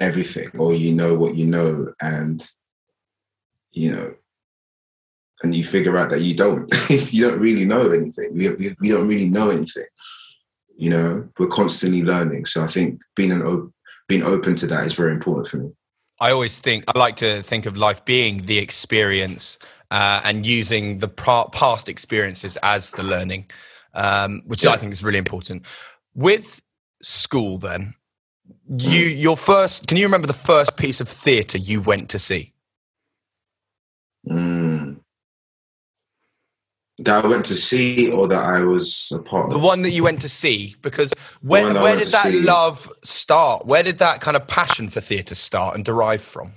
everything 0.00 0.50
or 0.58 0.74
you 0.74 0.92
know 0.92 1.14
what 1.14 1.34
you 1.34 1.46
know 1.46 1.92
and 2.02 2.42
you 3.70 3.94
know 3.94 4.14
and 5.42 5.54
you 5.54 5.62
figure 5.62 5.96
out 5.96 6.10
that 6.10 6.20
you 6.20 6.34
don't 6.34 6.72
you 7.12 7.28
don't 7.28 7.38
really 7.38 7.64
know 7.64 7.90
anything 7.90 8.34
we, 8.34 8.48
we, 8.54 8.74
we 8.80 8.88
don't 8.88 9.06
really 9.06 9.28
know 9.28 9.50
anything 9.50 9.84
you 10.80 10.88
know, 10.88 11.28
we're 11.38 11.46
constantly 11.46 12.02
learning. 12.02 12.46
So 12.46 12.64
I 12.64 12.66
think 12.66 13.02
being 13.14 13.30
an 13.30 13.72
being 14.08 14.22
open 14.22 14.56
to 14.56 14.66
that 14.68 14.86
is 14.86 14.94
very 14.94 15.12
important 15.12 15.46
for 15.46 15.58
me. 15.58 15.70
I 16.20 16.32
always 16.32 16.58
think 16.58 16.84
I 16.88 16.98
like 16.98 17.16
to 17.16 17.42
think 17.42 17.66
of 17.66 17.76
life 17.76 18.02
being 18.06 18.46
the 18.46 18.58
experience 18.58 19.58
uh, 19.90 20.22
and 20.24 20.46
using 20.46 20.98
the 20.98 21.08
past 21.08 21.88
experiences 21.88 22.56
as 22.62 22.92
the 22.92 23.02
learning, 23.02 23.50
um, 23.94 24.42
which 24.46 24.64
yeah. 24.64 24.70
I 24.70 24.78
think 24.78 24.92
is 24.92 25.04
really 25.04 25.18
important. 25.18 25.66
With 26.14 26.62
school, 27.02 27.58
then 27.58 27.92
you 28.66 29.04
your 29.04 29.36
first. 29.36 29.86
Can 29.86 29.98
you 29.98 30.06
remember 30.06 30.26
the 30.26 30.32
first 30.32 30.78
piece 30.78 31.02
of 31.02 31.08
theatre 31.08 31.58
you 31.58 31.82
went 31.82 32.08
to 32.08 32.18
see? 32.18 32.54
Mm 34.26 34.69
that 37.00 37.24
I 37.24 37.28
went 37.28 37.46
to 37.46 37.54
see 37.54 38.10
or 38.10 38.28
that 38.28 38.42
I 38.42 38.62
was 38.62 39.12
a 39.14 39.20
part 39.20 39.46
of? 39.46 39.52
The 39.52 39.58
one 39.58 39.82
that 39.82 39.90
you 39.90 40.04
went 40.04 40.20
to 40.20 40.28
see, 40.28 40.76
because 40.82 41.12
where, 41.40 41.72
where 41.72 41.98
did 41.98 42.08
that 42.08 42.26
see. 42.26 42.40
love 42.40 42.90
start? 43.02 43.66
Where 43.66 43.82
did 43.82 43.98
that 43.98 44.20
kind 44.20 44.36
of 44.36 44.46
passion 44.46 44.88
for 44.88 45.00
theatre 45.00 45.34
start 45.34 45.74
and 45.74 45.84
derive 45.84 46.20
from? 46.20 46.52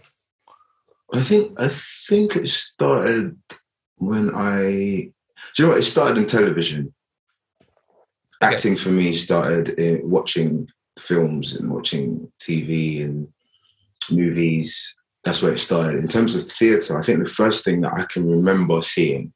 I 1.13 1.21
think 1.21 1.59
I 1.59 1.69
think 1.69 2.35
it 2.35 2.49
started 2.49 3.37
when 3.97 4.31
I. 4.35 5.11
Do 5.55 5.63
you 5.63 5.65
know 5.65 5.69
what? 5.69 5.79
It 5.79 5.83
started 5.83 6.17
in 6.17 6.25
television. 6.25 6.93
Okay. 8.43 8.53
Acting 8.53 8.75
for 8.75 8.89
me 8.89 9.13
started 9.13 9.69
in 9.79 10.09
watching 10.09 10.67
films 10.99 11.57
and 11.57 11.71
watching 11.71 12.31
TV 12.41 13.03
and 13.03 13.27
movies. 14.11 14.93
That's 15.23 15.41
where 15.41 15.53
it 15.53 15.59
started. 15.59 15.99
In 15.99 16.09
terms 16.09 16.35
of 16.35 16.51
theatre, 16.51 16.99
I 16.99 17.01
think 17.01 17.19
the 17.19 17.29
first 17.29 17.63
thing 17.63 17.81
that 17.81 17.93
I 17.93 18.03
can 18.05 18.29
remember 18.29 18.81
seeing 18.81 19.31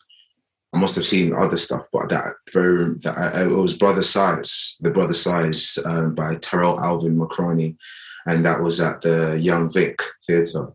I 0.73 0.79
must 0.79 0.95
have 0.95 1.05
seen 1.05 1.33
other 1.33 1.57
stuff, 1.57 1.87
but 1.93 2.09
that 2.09 2.33
very 2.51 2.93
that 3.03 3.17
I, 3.17 3.43
it 3.43 3.49
was 3.49 3.77
Brother 3.77 4.03
Size, 4.03 4.77
the 4.81 4.89
Brother 4.89 5.13
Size 5.13 5.79
um, 5.85 6.13
by 6.13 6.35
Tarell 6.35 6.79
Alvin 6.79 7.17
McCraney, 7.17 7.77
and 8.25 8.45
that 8.45 8.61
was 8.61 8.81
at 8.81 9.01
the 9.01 9.39
Young 9.39 9.71
Vic 9.71 9.97
Theatre. 10.25 10.73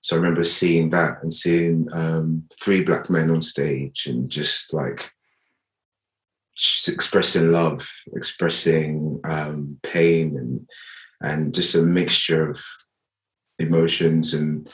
So 0.00 0.16
I 0.16 0.18
remember 0.18 0.44
seeing 0.44 0.90
that 0.90 1.18
and 1.22 1.32
seeing 1.32 1.88
um, 1.92 2.44
three 2.60 2.82
black 2.82 3.10
men 3.10 3.30
on 3.30 3.40
stage 3.40 4.06
and 4.06 4.28
just 4.28 4.72
like 4.72 5.10
expressing 6.88 7.52
love, 7.52 7.88
expressing 8.14 9.20
um, 9.24 9.78
pain, 9.82 10.36
and 10.36 10.68
and 11.20 11.54
just 11.54 11.74
a 11.74 11.82
mixture 11.82 12.50
of 12.50 12.64
emotions 13.58 14.34
and 14.34 14.68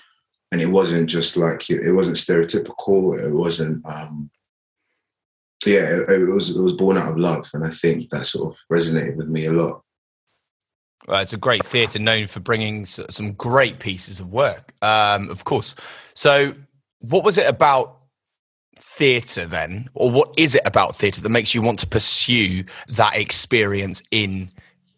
and 0.52 0.60
it 0.60 0.66
wasn't 0.66 1.10
just 1.10 1.36
like 1.36 1.68
it 1.68 1.92
wasn't 1.92 2.16
stereotypical. 2.16 3.18
It 3.18 3.32
wasn't 3.32 3.84
um, 3.86 4.30
yeah, 5.66 6.00
it, 6.00 6.10
it, 6.10 6.32
was 6.32 6.54
it 6.54 6.60
was 6.60 6.72
born 6.72 6.96
out 6.96 7.12
of 7.12 7.18
love, 7.18 7.48
and 7.54 7.64
I 7.64 7.70
think 7.70 8.10
that 8.10 8.26
sort 8.26 8.52
of 8.52 8.58
resonated 8.70 9.16
with 9.16 9.28
me 9.28 9.46
a 9.46 9.52
lot. 9.52 9.82
Well, 11.06 11.20
it's 11.20 11.34
a 11.34 11.38
great 11.38 11.64
theatre 11.64 11.98
known 11.98 12.26
for 12.26 12.40
bringing 12.40 12.86
some 12.86 13.32
great 13.32 13.78
pieces 13.78 14.20
of 14.20 14.32
work, 14.32 14.72
um, 14.80 15.28
of 15.30 15.44
course. 15.44 15.74
So, 16.14 16.54
what 17.00 17.24
was 17.24 17.36
it 17.36 17.46
about 17.46 17.98
theatre 18.78 19.44
then, 19.44 19.88
or 19.94 20.10
what 20.10 20.32
is 20.38 20.54
it 20.54 20.62
about 20.64 20.96
theatre 20.96 21.20
that 21.20 21.28
makes 21.28 21.54
you 21.54 21.60
want 21.60 21.78
to 21.80 21.86
pursue 21.86 22.64
that 22.96 23.16
experience 23.16 24.02
in 24.10 24.50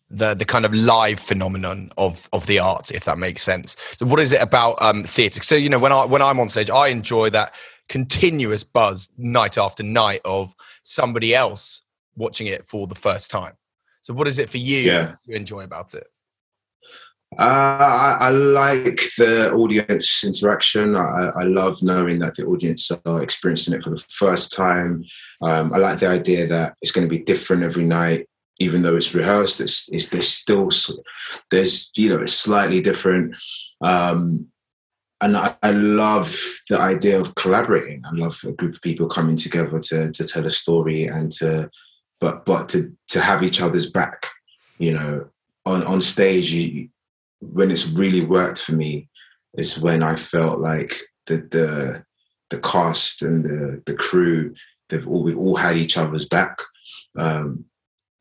the 0.09 0.35
the 0.35 0.45
kind 0.45 0.65
of 0.65 0.73
live 0.73 1.19
phenomenon 1.19 1.91
of 1.99 2.29
of 2.33 2.47
the 2.47 2.61
art, 2.61 2.93
if 2.93 3.05
that 3.05 3.19
makes 3.19 3.43
sense? 3.43 3.77
So, 3.99 4.07
what 4.07 4.21
is 4.21 4.33
it 4.33 4.41
about 4.41 4.81
um, 4.81 5.03
theatre? 5.03 5.43
So, 5.43 5.57
you 5.57 5.69
know, 5.69 5.79
when 5.79 5.93
I 5.93 6.05
when 6.05 6.23
I'm 6.23 6.39
on 6.39 6.49
stage, 6.49 6.71
I 6.71 6.89
enjoy 6.89 7.31
that 7.31 7.53
continuous 7.89 8.65
buzz 8.65 9.11
night 9.17 9.59
after 9.59 9.83
night 9.83 10.21
of 10.25 10.55
somebody 10.83 11.35
else 11.35 11.83
watching 12.17 12.47
it 12.47 12.65
for 12.65 12.87
the 12.87 12.95
first 12.95 13.31
time. 13.31 13.55
So, 14.03 14.15
what 14.15 14.29
is 14.29 14.39
it 14.39 14.49
for 14.49 14.59
you 14.59 14.79
yeah. 14.79 15.15
you 15.25 15.35
enjoy 15.35 15.63
about 15.63 15.95
it? 15.95 16.07
Uh, 17.39 17.43
I, 17.43 18.17
I, 18.21 18.31
like 18.31 19.01
the 19.19 19.53
audience 19.53 20.23
interaction. 20.25 20.95
I, 20.95 21.33
I, 21.35 21.43
love 21.43 21.83
knowing 21.83 22.21
that 22.21 22.37
the 22.37 22.47
audience 22.47 22.89
are 22.91 23.23
experiencing 23.23 23.75
it 23.75 23.83
for 23.83 23.91
the 23.91 24.05
first 24.09 24.53
time. 24.53 25.05
Um, 25.43 25.75
I 25.75 25.79
like 25.79 25.99
the 25.99 26.07
idea 26.07 26.47
that 26.47 26.77
it's 26.81 26.93
going 26.93 27.07
to 27.07 27.15
be 27.15 27.25
different 27.25 27.65
every 27.65 27.83
night, 27.83 28.27
even 28.61 28.83
though 28.83 28.97
it's 28.97 29.13
rehearsed. 29.13 29.61
It's, 29.61 29.89
it's 29.91 30.09
there's 30.09 30.29
still 30.29 30.71
there's 31.51 31.91
you 31.97 32.11
know 32.11 32.21
it's 32.21 32.33
slightly 32.33 32.81
different. 32.81 33.37
Um, 33.83 34.47
and 35.21 35.37
I, 35.37 35.57
I, 35.63 35.71
love 35.71 36.37
the 36.69 36.79
idea 36.79 37.19
of 37.19 37.35
collaborating. 37.37 38.03
I 38.05 38.11
love 38.13 38.39
a 38.45 38.53
group 38.53 38.75
of 38.75 38.83
people 38.83 39.09
coming 39.09 39.37
together 39.37 39.79
to 39.79 40.13
to 40.13 40.25
tell 40.25 40.45
a 40.45 40.51
story 40.51 41.05
and 41.05 41.33
to 41.33 41.71
but 42.21 42.45
but 42.45 42.69
to 42.71 42.95
to 43.09 43.21
have 43.21 43.43
each 43.43 43.61
other's 43.61 43.91
back. 43.91 44.27
You 44.79 44.93
know, 44.93 45.29
on 45.65 45.85
on 45.85 46.01
stage, 46.01 46.53
you, 46.53 46.89
when 47.41 47.71
it's 47.71 47.87
really 47.87 48.25
worked 48.25 48.61
for 48.61 48.73
me 48.73 49.09
is 49.55 49.79
when 49.79 50.03
I 50.03 50.17
felt 50.17 50.61
like 50.61 50.95
the 51.27 51.37
the 51.51 52.05
the 52.51 52.59
cast 52.61 53.23
and 53.23 53.45
the 53.45 53.83
the 53.87 53.95
crew 53.95 54.55
they've 54.89 55.09
all 55.09 55.23
we've 55.23 55.39
all 55.39 55.57
had 55.57 55.77
each 55.77 55.97
other's 55.97 56.27
back. 56.27 56.59
Um, 57.19 57.65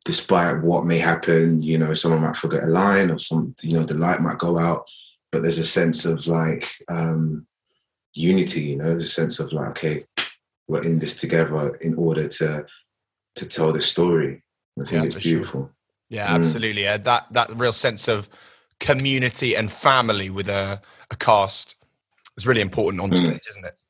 despite 0.06 0.62
what 0.62 0.86
may 0.86 1.00
happen, 1.00 1.62
you 1.62 1.78
know, 1.78 1.94
someone 1.94 2.22
might 2.22 2.36
forget 2.36 2.64
a 2.64 2.68
line 2.68 3.10
or 3.10 3.18
some, 3.18 3.56
you 3.64 3.76
know, 3.76 3.84
the 3.84 3.96
light 3.96 4.22
might 4.22 4.38
go 4.38 4.60
out 4.60 4.84
but 5.36 5.42
there's 5.42 5.58
a 5.58 5.66
sense 5.66 6.06
of 6.06 6.26
like 6.28 6.66
um, 6.88 7.46
unity. 8.14 8.62
You 8.62 8.78
know, 8.78 8.86
there's 8.92 9.04
a 9.04 9.08
sense 9.08 9.42
of 9.42 9.52
like, 9.52 9.72
okay, 9.72 10.06
we're 10.70 10.82
in 10.84 10.98
this 11.00 11.18
together 11.18 11.76
in 11.82 11.96
order 11.96 12.26
to 12.40 12.66
to 13.36 13.50
tell 13.50 13.74
the 13.74 13.82
story. 13.82 14.42
I 14.80 14.86
think 14.86 14.92
Yeah, 14.92 15.04
it's 15.04 15.16
for 15.16 15.20
sure. 15.20 15.32
beautiful. 15.32 15.72
Yeah, 16.08 16.28
Mm. 16.30 16.36
absolutely. 16.36 16.84
Yeah, 16.84 16.96
that 17.00 17.26
that 17.34 17.50
real 17.60 17.74
sense 17.74 18.08
of 18.08 18.30
community 18.80 19.56
and 19.58 19.70
family 19.70 20.30
with 20.30 20.48
a, 20.48 20.82
a 21.12 21.16
cast 21.18 21.76
is 22.38 22.48
really 22.48 22.62
important 22.62 23.02
on 23.04 23.12
Mm. 23.12 23.18
stage, 23.18 23.44
isn't 23.50 23.66
it? 23.66 23.82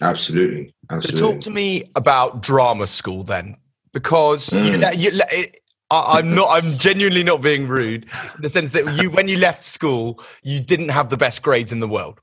Absolutely, 0.00 0.74
absolutely. 0.90 1.20
So 1.20 1.32
talk 1.32 1.42
to 1.42 1.50
me 1.50 1.84
about 1.94 2.42
drama 2.42 2.86
school 2.86 3.22
then, 3.22 3.56
because 3.92 4.50
you, 4.50 4.58
Mm. 4.58 4.98
you, 4.98 5.10
le- 5.10 5.30
it, 5.30 5.58
I, 5.90 6.18
I'm 6.18 6.34
not. 6.34 6.48
I'm 6.50 6.78
genuinely 6.78 7.22
not 7.22 7.42
being 7.42 7.68
rude 7.68 8.04
in 8.36 8.42
the 8.42 8.48
sense 8.48 8.70
that 8.70 9.00
you, 9.02 9.10
when 9.10 9.28
you 9.28 9.36
left 9.36 9.62
school, 9.62 10.20
you 10.42 10.60
didn't 10.60 10.88
have 10.90 11.10
the 11.10 11.16
best 11.16 11.42
grades 11.42 11.72
in 11.72 11.80
the 11.80 11.88
world. 11.88 12.20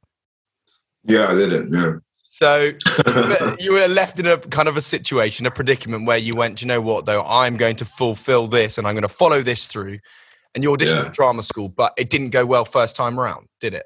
yeah, 1.04 1.28
I 1.28 1.36
didn't. 1.36 1.70
No. 1.72 2.00
So 2.28 2.72
you 3.60 3.74
were 3.74 3.88
left 3.88 4.18
in 4.20 4.26
a 4.26 4.38
kind 4.38 4.68
of 4.70 4.78
a 4.78 4.82
situation, 4.82 5.46
a 5.46 5.52
predicament 5.52 6.06
where 6.08 6.18
you 6.18 6.34
went, 6.36 6.60
"Do 6.60 6.64
you 6.64 6.68
know 6.68 6.82
what 6.82 7.06
though, 7.06 7.24
I'm 7.24 7.58
going 7.58 7.76
to 7.78 7.86
fulfill 7.86 8.48
this 8.48 8.78
and 8.78 8.88
I'm 8.88 8.94
going 8.94 9.02
to 9.04 9.10
follow 9.10 9.42
this 9.42 9.68
through. 9.68 10.00
And 10.56 10.64
you 10.64 10.70
auditioned 10.72 10.96
Yeah. 10.96 11.04
for 11.04 11.10
drama 11.12 11.44
school, 11.44 11.70
but 11.70 11.94
it 11.98 12.10
didn't 12.10 12.32
go 12.32 12.46
well 12.46 12.66
first 12.66 12.96
time 12.96 13.20
around, 13.20 13.48
did 13.62 13.74
it? 13.74 13.86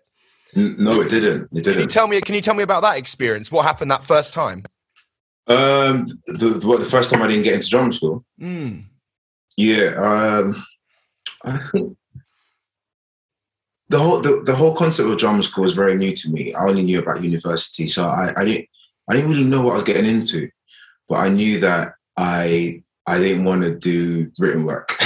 No, 0.56 1.02
it 1.02 1.10
didn't. 1.10 1.50
It 1.56 1.64
Can 1.66 1.80
you 1.80 1.86
tell 1.88 2.08
me? 2.08 2.22
Can 2.22 2.34
you 2.34 2.42
tell 2.42 2.54
me 2.54 2.64
about 2.64 2.82
that 2.84 2.98
experience? 2.98 3.52
What 3.52 3.66
happened 3.66 3.92
that 3.92 4.04
first 4.04 4.34
time? 4.34 4.64
Um, 5.48 6.06
the, 6.28 6.58
the, 6.60 6.68
what, 6.68 6.80
the 6.80 6.86
first 6.86 7.12
time 7.12 7.22
I 7.22 7.28
didn't 7.28 7.44
get 7.44 7.56
into 7.56 7.70
drama 7.70 7.94
school. 7.94 8.26
Mm. 8.42 8.86
Yeah, 9.58 9.94
um, 9.96 10.66
I 11.44 11.58
think 11.58 11.98
the 13.90 14.00
whole 14.00 14.20
the, 14.20 14.42
the 14.44 14.56
whole 14.56 14.76
concept 14.76 15.10
of 15.10 15.18
drama 15.18 15.44
school 15.44 15.64
was 15.64 15.76
very 15.76 15.96
new 15.96 16.12
to 16.14 16.30
me. 16.30 16.54
I 16.54 16.66
only 16.66 16.84
knew 16.84 17.00
about 17.00 17.24
university, 17.24 17.88
so 17.88 18.04
I, 18.04 18.34
I 18.36 18.46
didn't 18.46 18.68
I 19.10 19.16
didn't 19.16 19.32
really 19.32 19.44
know 19.44 19.62
what 19.64 19.72
I 19.72 19.76
was 19.76 19.84
getting 19.84 20.06
into. 20.06 20.50
But 21.08 21.20
I 21.20 21.30
knew 21.30 21.60
that 21.60 21.94
I 22.18 22.84
I 23.08 23.20
didn't 23.20 23.46
want 23.46 23.62
to 23.64 23.76
do 23.76 24.32
written 24.40 24.66
work. 24.66 24.96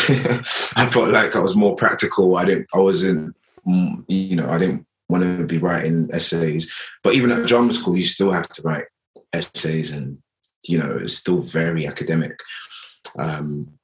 I 0.76 0.90
felt 0.90 1.10
like 1.10 1.36
I 1.36 1.40
was 1.40 1.56
more 1.56 1.76
practical. 1.76 2.38
I 2.38 2.46
didn't 2.46 2.68
I 2.74 2.80
wasn't 2.80 3.36
mm, 3.68 4.04
you 4.08 4.36
know 4.36 4.50
I 4.50 4.58
didn't 4.58 4.86
want 5.10 5.24
to 5.24 5.46
be 5.46 5.58
writing 5.58 6.10
essays. 6.14 6.72
But 7.04 7.16
even 7.16 7.32
at 7.32 7.48
drama 7.48 7.74
school, 7.74 7.98
you 7.98 8.06
still 8.06 8.32
have 8.32 8.48
to 8.50 8.62
write 8.62 8.86
essays, 9.34 9.92
and 9.92 10.20
you 10.66 10.78
know 10.78 10.98
it's 11.02 11.18
still 11.18 11.42
very 11.42 11.86
academic. 11.86 12.40
Um, 13.18 13.79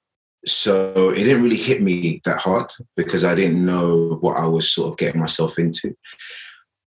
so 0.46 1.10
it 1.10 1.24
didn't 1.24 1.44
really 1.44 1.58
hit 1.58 1.82
me 1.82 2.22
that 2.25 2.38
hard 2.38 2.72
because 2.96 3.24
I 3.24 3.34
didn't 3.34 3.66
know 3.66 4.18
what 4.22 4.38
I 4.38 4.46
was 4.46 4.72
sort 4.72 4.90
of 4.90 4.98
getting 4.98 5.20
myself 5.20 5.58
into. 5.58 5.94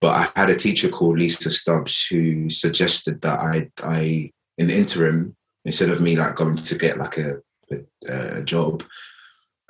But 0.01 0.31
I 0.35 0.39
had 0.39 0.49
a 0.49 0.55
teacher 0.55 0.89
called 0.89 1.17
Lisa 1.17 1.49
Stubbs 1.49 2.05
who 2.09 2.49
suggested 2.49 3.21
that 3.21 3.39
I, 3.39 3.69
I 3.83 4.31
in 4.57 4.67
the 4.67 4.77
interim, 4.77 5.35
instead 5.63 5.89
of 5.89 6.01
me 6.01 6.15
like 6.15 6.35
going 6.35 6.55
to 6.55 6.77
get 6.77 6.97
like 6.97 7.17
a, 7.17 7.41
a, 7.71 8.39
a 8.39 8.43
job, 8.43 8.83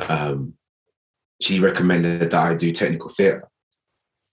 um, 0.09 0.57
she 1.41 1.59
recommended 1.59 2.31
that 2.31 2.33
I 2.33 2.55
do 2.55 2.71
technical 2.71 3.09
theatre. 3.09 3.47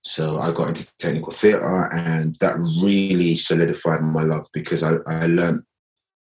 So 0.02 0.38
I 0.40 0.50
got 0.50 0.68
into 0.68 0.90
technical 0.98 1.32
theatre, 1.32 1.92
and 1.92 2.34
that 2.40 2.56
really 2.56 3.36
solidified 3.36 4.02
my 4.02 4.22
love 4.22 4.48
because 4.52 4.82
I, 4.82 4.96
I 5.06 5.26
learned 5.26 5.62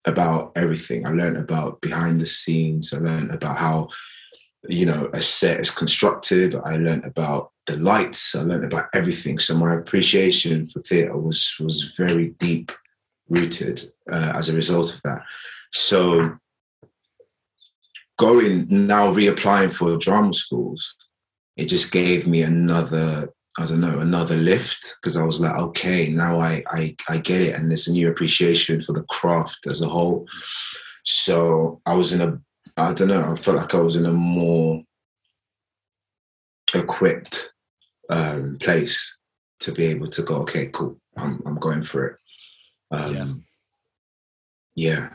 about 0.07 0.53
everything. 0.57 1.07
I 1.07 1.11
learned 1.11 1.37
about 1.37 1.81
behind 1.81 2.21
the 2.21 2.27
scenes. 2.27 2.93
I 2.93 2.99
learned 2.99 3.33
about 3.33 3.57
how, 3.57 3.89
you 4.69 4.87
know, 4.87 5.11
a 5.13 5.23
set 5.23 5.61
is 5.61 5.71
constructed. 5.71 6.55
I 6.65 6.77
learned 6.77 7.05
about 7.05 7.51
the 7.67 7.77
lights. 7.77 8.35
I 8.35 8.43
learned 8.43 8.65
about 8.65 8.87
everything. 8.95 9.39
So 9.39 9.55
my 9.55 9.75
appreciation 9.75 10.67
for 10.67 10.81
theatre 10.81 11.17
was 11.17 11.55
was 11.61 11.95
very 11.97 12.31
deep 12.39 12.73
rooted 13.29 13.93
uh, 14.11 14.33
as 14.35 14.49
a 14.49 14.55
result 14.57 14.95
of 14.95 15.03
that. 15.03 15.23
So 15.73 16.37
going 18.19 18.67
now 18.69 19.13
reapplying 19.13 19.73
for 19.73 19.97
drama 19.97 20.35
schools, 20.35 20.95
it 21.57 21.67
just 21.67 21.93
gave 21.93 22.27
me 22.27 22.43
another 22.43 23.29
I 23.59 23.67
don't 23.67 23.81
know, 23.81 23.99
another 23.99 24.37
lift 24.37 24.97
because 25.01 25.17
I 25.17 25.25
was 25.25 25.41
like, 25.41 25.57
okay, 25.57 26.11
now 26.11 26.39
I, 26.39 26.63
I 26.71 26.97
I 27.09 27.19
get 27.19 27.43
it, 27.43 27.57
and 27.57 27.71
there's 27.71 27.89
a 27.89 27.93
new 27.93 28.09
appreciation 28.09 28.81
for 28.81 28.93
the 28.93 29.03
craft 29.05 29.67
as 29.67 29.83
a 29.83 29.89
whole. 29.89 30.27
So 31.05 31.81
I 31.85 31.95
was 31.95 32.13
in 32.13 32.21
a, 32.21 32.39
I 32.77 32.95
don't 32.95 33.09
know, 33.09 33.33
I 33.33 33.35
felt 33.35 33.57
like 33.57 33.75
I 33.75 33.81
was 33.81 33.97
in 33.97 34.07
a 34.07 34.13
more 34.13 34.83
equipped 36.75 37.53
um, 38.09 38.57
place 38.61 39.19
to 39.61 39.73
be 39.73 39.85
able 39.87 40.07
to 40.07 40.23
go, 40.23 40.37
okay, 40.37 40.67
cool, 40.67 40.97
I'm 41.17 41.41
I'm 41.45 41.57
going 41.57 41.83
for 41.83 42.07
it. 42.07 42.17
Um, 42.93 43.45
yeah. 44.77 45.11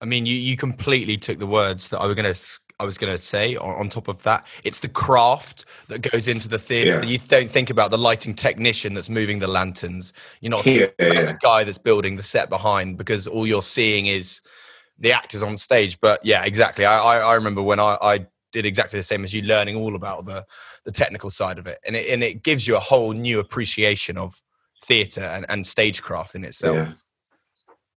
I 0.00 0.06
mean, 0.06 0.26
you 0.26 0.34
you 0.36 0.56
completely 0.56 1.16
took 1.16 1.38
the 1.38 1.46
words 1.46 1.88
that 1.90 2.00
I 2.00 2.06
was 2.06 2.14
gonna 2.14 2.30
s- 2.30 2.60
I 2.80 2.84
was 2.84 2.98
gonna 2.98 3.18
say. 3.18 3.56
On, 3.56 3.80
on 3.80 3.88
top 3.88 4.08
of 4.08 4.22
that, 4.24 4.46
it's 4.64 4.80
the 4.80 4.88
craft 4.88 5.64
that 5.88 6.00
goes 6.00 6.28
into 6.28 6.48
the 6.48 6.58
theatre. 6.58 7.00
Yeah. 7.00 7.06
You 7.06 7.18
don't 7.18 7.50
think 7.50 7.70
about 7.70 7.90
the 7.90 7.98
lighting 7.98 8.34
technician 8.34 8.94
that's 8.94 9.08
moving 9.08 9.38
the 9.38 9.48
lanterns. 9.48 10.12
You're 10.40 10.50
not 10.50 10.66
Yeah, 10.66 10.86
thinking 10.86 10.94
about 10.98 11.14
yeah. 11.14 11.32
the 11.32 11.38
guy 11.40 11.64
that's 11.64 11.78
building 11.78 12.16
the 12.16 12.22
set 12.22 12.48
behind 12.48 12.96
because 12.98 13.26
all 13.26 13.46
you're 13.46 13.62
seeing 13.62 14.06
is 14.06 14.40
the 14.98 15.12
actors 15.12 15.42
on 15.42 15.56
stage. 15.56 16.00
But 16.00 16.24
yeah, 16.24 16.44
exactly. 16.44 16.84
I 16.84 16.98
I, 16.98 17.18
I 17.18 17.34
remember 17.34 17.62
when 17.62 17.80
I, 17.80 17.96
I 18.02 18.26
did 18.52 18.66
exactly 18.66 18.98
the 18.98 19.04
same 19.04 19.24
as 19.24 19.32
you, 19.32 19.42
learning 19.42 19.76
all 19.76 19.94
about 19.94 20.24
the 20.24 20.44
the 20.84 20.92
technical 20.92 21.30
side 21.30 21.58
of 21.58 21.66
it, 21.66 21.78
and 21.86 21.94
it 21.96 22.08
and 22.12 22.22
it 22.22 22.42
gives 22.42 22.66
you 22.66 22.76
a 22.76 22.80
whole 22.80 23.12
new 23.12 23.40
appreciation 23.40 24.18
of 24.18 24.34
theatre 24.84 25.22
and, 25.22 25.46
and 25.48 25.66
stagecraft 25.66 26.34
in 26.34 26.44
itself. 26.44 26.76
Yeah. 26.76 26.92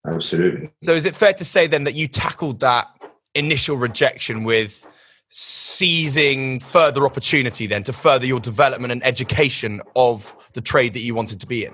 Absolutely. 0.07 0.69
So 0.81 0.91
is 0.91 1.05
it 1.05 1.15
fair 1.15 1.33
to 1.33 1.45
say 1.45 1.65
then 1.65 1.83
that 1.85 1.95
you 1.95 2.07
tackled 2.07 2.59
that 2.59 2.88
initial 3.36 3.78
rejection 3.78 4.43
with 4.43 4.86
seizing 5.30 6.60
further 6.60 7.06
opportunity 7.06 7.67
then 7.67 7.84
to 7.84 7.93
further 7.93 8.26
your 8.26 8.39
development 8.39 8.91
and 8.91 9.06
education 9.06 9.82
of 9.95 10.36
the 10.54 10.62
trade 10.62 10.93
that 10.93 11.02
you 11.02 11.13
wanted 11.13 11.39
to 11.41 11.48
be 11.48 11.65
in? 11.65 11.74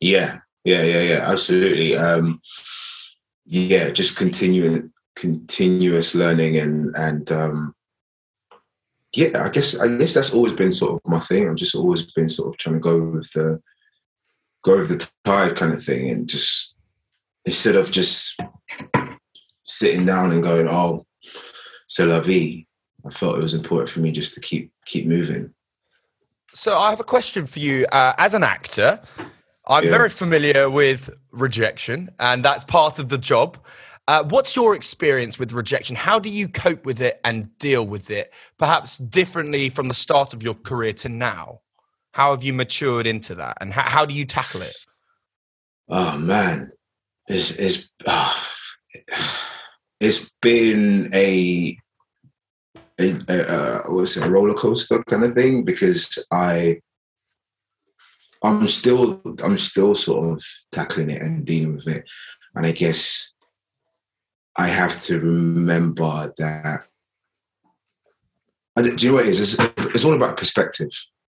Yeah, 0.00 0.38
yeah, 0.64 0.82
yeah, 0.82 1.02
yeah, 1.02 1.20
absolutely. 1.22 1.96
Um, 1.96 2.40
yeah, 3.46 3.90
just 3.90 4.16
continuing, 4.16 4.92
continuous 5.16 6.14
learning, 6.14 6.58
and 6.58 6.94
and 6.96 7.30
um, 7.32 7.74
yeah, 9.14 9.44
I 9.44 9.48
guess 9.48 9.78
I 9.78 9.96
guess 9.98 10.14
that's 10.14 10.32
always 10.32 10.52
been 10.52 10.70
sort 10.70 10.94
of 10.94 11.10
my 11.10 11.18
thing. 11.18 11.48
I've 11.48 11.56
just 11.56 11.74
always 11.74 12.02
been 12.12 12.28
sort 12.28 12.48
of 12.48 12.56
trying 12.58 12.76
to 12.76 12.80
go 12.80 13.02
with 13.02 13.30
the 13.32 13.60
go 14.62 14.78
with 14.78 14.88
the 14.88 15.10
tide 15.24 15.56
kind 15.56 15.72
of 15.72 15.82
thing, 15.82 16.10
and 16.10 16.28
just 16.28 16.74
instead 17.44 17.76
of 17.76 17.90
just 17.90 18.40
sitting 19.70 20.04
down 20.04 20.32
and 20.32 20.42
going, 20.42 20.68
"Oh, 20.68 21.06
c'est 21.86 22.06
la 22.06 22.20
vie," 22.20 22.66
I 23.06 23.10
felt 23.10 23.36
it 23.38 23.42
was 23.42 23.54
important 23.54 23.88
for 23.90 24.00
me 24.00 24.10
just 24.12 24.34
to 24.34 24.40
keep 24.40 24.72
keep 24.86 25.06
moving. 25.06 25.54
So 26.52 26.76
I 26.78 26.90
have 26.90 27.00
a 27.00 27.04
question 27.04 27.46
for 27.46 27.60
you 27.60 27.86
uh, 27.92 28.14
as 28.18 28.34
an 28.34 28.42
actor. 28.42 29.00
I'm 29.68 29.84
Yeah. 29.84 29.90
very 29.98 30.10
familiar 30.10 30.68
with 30.68 31.10
rejection, 31.30 32.10
and 32.18 32.44
that's 32.44 32.64
part 32.64 32.98
of 32.98 33.08
the 33.08 33.18
job. 33.18 33.56
Uh, 34.08 34.24
what's 34.24 34.56
your 34.56 34.74
experience 34.74 35.38
with 35.38 35.52
rejection? 35.52 35.94
How 35.94 36.18
do 36.18 36.28
you 36.28 36.48
cope 36.48 36.84
with 36.84 37.00
it 37.00 37.20
and 37.22 37.56
deal 37.58 37.86
with 37.86 38.10
it, 38.10 38.32
perhaps 38.58 38.98
differently 38.98 39.68
from 39.68 39.86
the 39.86 39.94
start 39.94 40.34
of 40.34 40.42
your 40.42 40.54
career 40.54 40.92
to 40.94 41.08
now? 41.08 41.60
How 42.12 42.32
have 42.34 42.42
you 42.42 42.52
matured 42.52 43.06
into 43.06 43.36
that, 43.36 43.58
and 43.60 43.72
how, 43.72 43.82
how 43.88 44.04
do 44.04 44.12
you 44.14 44.24
tackle 44.24 44.62
it? 44.62 44.76
Oh 45.88 46.18
man, 46.18 46.72
it's 47.28 47.52
it's 47.52 47.88
ah, 48.08 48.48
it's 50.00 50.30
been 50.40 51.10
a 51.14 51.76
a, 52.98 53.18
a 53.28 53.48
uh, 53.48 53.82
what's 53.88 54.16
it, 54.16 54.26
a 54.26 54.30
roller 54.30 54.54
coaster 54.54 55.02
kind 55.04 55.24
of 55.24 55.34
thing 55.34 55.64
because 55.64 56.24
I 56.32 56.80
I'm 58.42 58.66
still 58.68 59.20
I'm 59.44 59.58
still 59.58 59.94
sort 59.94 60.32
of 60.32 60.44
tackling 60.72 61.10
it 61.10 61.22
and 61.22 61.44
dealing 61.44 61.76
with 61.76 61.88
it, 61.88 62.04
and 62.54 62.66
I 62.66 62.72
guess 62.72 63.32
I 64.56 64.68
have 64.68 65.00
to 65.02 65.18
remember 65.18 66.32
that. 66.38 66.84
Do 68.76 68.94
you 68.98 69.08
know 69.08 69.14
what 69.16 69.26
it 69.26 69.30
is? 69.30 69.54
It's, 69.54 69.72
it's 69.78 70.04
all 70.04 70.14
about 70.14 70.36
perspective. 70.36 70.90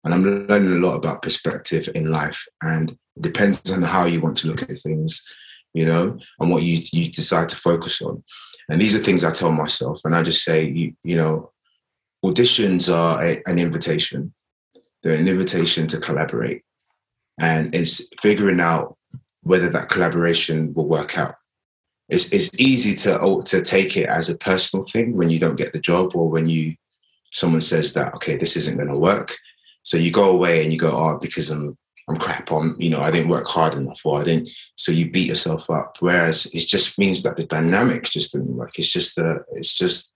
And 0.05 0.13
I'm 0.13 0.23
learning 0.23 0.73
a 0.73 0.87
lot 0.87 0.97
about 0.97 1.23
perspective 1.23 1.89
in 1.95 2.11
life. 2.11 2.47
And 2.63 2.91
it 2.91 3.23
depends 3.23 3.73
on 3.73 3.83
how 3.83 4.05
you 4.05 4.21
want 4.21 4.37
to 4.39 4.49
look 4.49 4.63
at 4.63 4.79
things, 4.79 5.27
you 5.73 5.87
know, 5.87 6.19
and 6.39 6.51
what 6.51 6.63
you, 6.63 6.81
you 6.93 7.11
decide 7.11 7.49
to 7.51 7.57
focus 7.57 8.03
on. 8.03 8.23
And 8.69 8.81
these 8.81 8.95
are 8.95 8.99
things 8.99 9.25
I 9.25 9.31
tell 9.31 9.53
myself. 9.53 10.01
And 10.05 10.15
I 10.15 10.23
just 10.23 10.45
say, 10.45 10.67
you, 10.67 10.95
you 11.03 11.17
know, 11.17 11.53
auditions 12.25 12.93
are 12.93 13.23
a, 13.23 13.43
an 13.47 13.59
invitation. 13.59 14.33
They're 15.03 15.19
an 15.19 15.29
invitation 15.29 15.87
to 15.89 15.99
collaborate. 15.99 16.63
And 17.39 17.75
it's 17.75 18.09
figuring 18.21 18.61
out 18.61 18.97
whether 19.43 19.69
that 19.69 19.91
collaboration 19.91 20.73
will 20.75 20.89
work 20.89 21.19
out. 21.19 21.35
It's, 22.09 22.33
it's 22.33 22.51
easy 22.61 22.95
to, 22.97 23.19
oh, 23.21 23.41
to 23.43 23.63
take 23.63 23.97
it 23.97 24.07
as 24.07 24.29
a 24.29 24.39
personal 24.39 24.85
thing 24.85 25.17
when 25.17 25.31
you 25.31 25.39
don't 25.39 25.57
get 25.57 25.73
the 25.73 25.81
job 25.81 26.15
or 26.15 26.29
when 26.31 26.49
you 26.49 26.77
someone 27.35 27.61
says 27.61 27.93
that, 27.95 28.15
okay, 28.15 28.37
this 28.37 28.57
isn't 28.57 28.77
going 28.77 28.89
to 28.89 28.97
work. 28.97 29.35
So 29.83 29.97
you 29.97 30.11
go 30.11 30.31
away 30.31 30.63
and 30.63 30.73
you 30.73 30.79
go, 30.79 30.93
oh, 30.93 31.19
because 31.21 31.51
I'm 31.51 31.77
I'm 32.09 32.17
crap 32.17 32.53
on, 32.53 32.77
you 32.79 32.91
know, 32.91 33.01
I 33.01 33.11
didn't 33.11 33.31
work 33.31 33.47
hard 33.47 33.75
enough 33.75 34.01
or 34.05 34.21
I 34.21 34.25
didn't. 34.25 34.49
So 34.75 34.93
you 34.93 35.11
beat 35.11 35.29
yourself 35.29 35.71
up. 35.71 35.97
Whereas 36.01 36.47
it 36.55 36.67
just 36.67 36.99
means 36.99 37.23
that 37.23 37.37
the 37.37 37.45
dynamic 37.45 38.05
just 38.05 38.33
didn't 38.33 38.57
work. 38.57 38.79
It's 38.79 38.93
just 38.93 39.17
the, 39.17 39.45
it's 39.53 39.75
just 39.75 40.15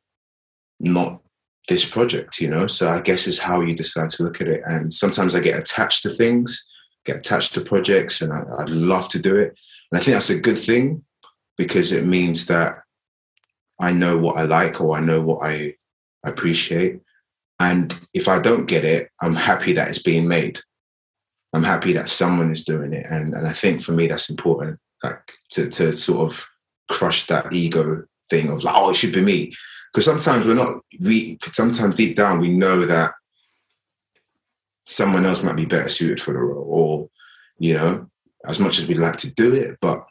not 0.80 1.20
this 1.68 1.84
project, 1.84 2.40
you 2.40 2.48
know? 2.48 2.66
So 2.66 2.88
I 2.88 3.00
guess 3.00 3.26
it's 3.26 3.38
how 3.38 3.60
you 3.60 3.74
decide 3.74 4.10
to 4.10 4.22
look 4.22 4.40
at 4.40 4.48
it. 4.48 4.62
And 4.66 4.92
sometimes 4.92 5.34
I 5.34 5.40
get 5.40 5.58
attached 5.58 6.02
to 6.02 6.10
things, 6.10 6.66
get 7.06 7.16
attached 7.16 7.54
to 7.54 7.62
projects 7.62 8.20
and 8.20 8.32
I, 8.32 8.40
I 8.40 8.64
love 8.64 9.08
to 9.10 9.18
do 9.18 9.36
it. 9.36 9.58
And 9.90 10.00
I 10.00 10.02
think 10.02 10.14
that's 10.14 10.30
a 10.30 10.40
good 10.40 10.58
thing 10.58 11.04
because 11.56 11.92
it 11.92 12.04
means 12.04 12.46
that 12.46 12.82
I 13.80 13.92
know 13.92 14.18
what 14.18 14.36
I 14.36 14.42
like 14.42 14.80
or 14.80 14.96
I 14.96 15.00
know 15.00 15.20
what 15.20 15.42
I 15.42 15.74
appreciate. 16.24 17.00
And 17.60 17.98
if 18.14 18.28
I 18.28 18.38
don't 18.38 18.66
get 18.66 18.84
it, 18.84 19.10
I'm 19.20 19.34
happy 19.34 19.72
that 19.72 19.88
it's 19.88 20.02
being 20.02 20.28
made. 20.28 20.60
I'm 21.54 21.62
happy 21.62 21.92
that 21.94 22.08
someone 22.08 22.52
is 22.52 22.64
doing 22.64 22.92
it. 22.92 23.06
And, 23.08 23.34
and 23.34 23.46
I 23.46 23.52
think 23.52 23.82
for 23.82 23.92
me, 23.92 24.06
that's 24.06 24.28
important, 24.28 24.78
like 25.02 25.32
to, 25.50 25.68
to 25.68 25.92
sort 25.92 26.30
of 26.30 26.46
crush 26.90 27.26
that 27.26 27.52
ego 27.52 28.04
thing 28.28 28.50
of 28.50 28.64
like, 28.64 28.74
oh, 28.76 28.90
it 28.90 28.96
should 28.96 29.12
be 29.12 29.22
me. 29.22 29.52
Because 29.92 30.04
sometimes 30.04 30.46
we're 30.46 30.54
not, 30.54 30.82
we, 31.00 31.38
sometimes 31.44 31.94
deep 31.94 32.16
down, 32.16 32.40
we 32.40 32.50
know 32.50 32.84
that 32.84 33.12
someone 34.86 35.24
else 35.24 35.42
might 35.42 35.56
be 35.56 35.64
better 35.64 35.88
suited 35.88 36.20
for 36.20 36.32
the 36.32 36.38
role 36.38 36.66
or, 36.68 37.10
you 37.58 37.74
know, 37.74 38.08
as 38.46 38.60
much 38.60 38.78
as 38.78 38.86
we'd 38.86 38.98
like 38.98 39.16
to 39.16 39.32
do 39.34 39.54
it, 39.54 39.78
but 39.80 40.02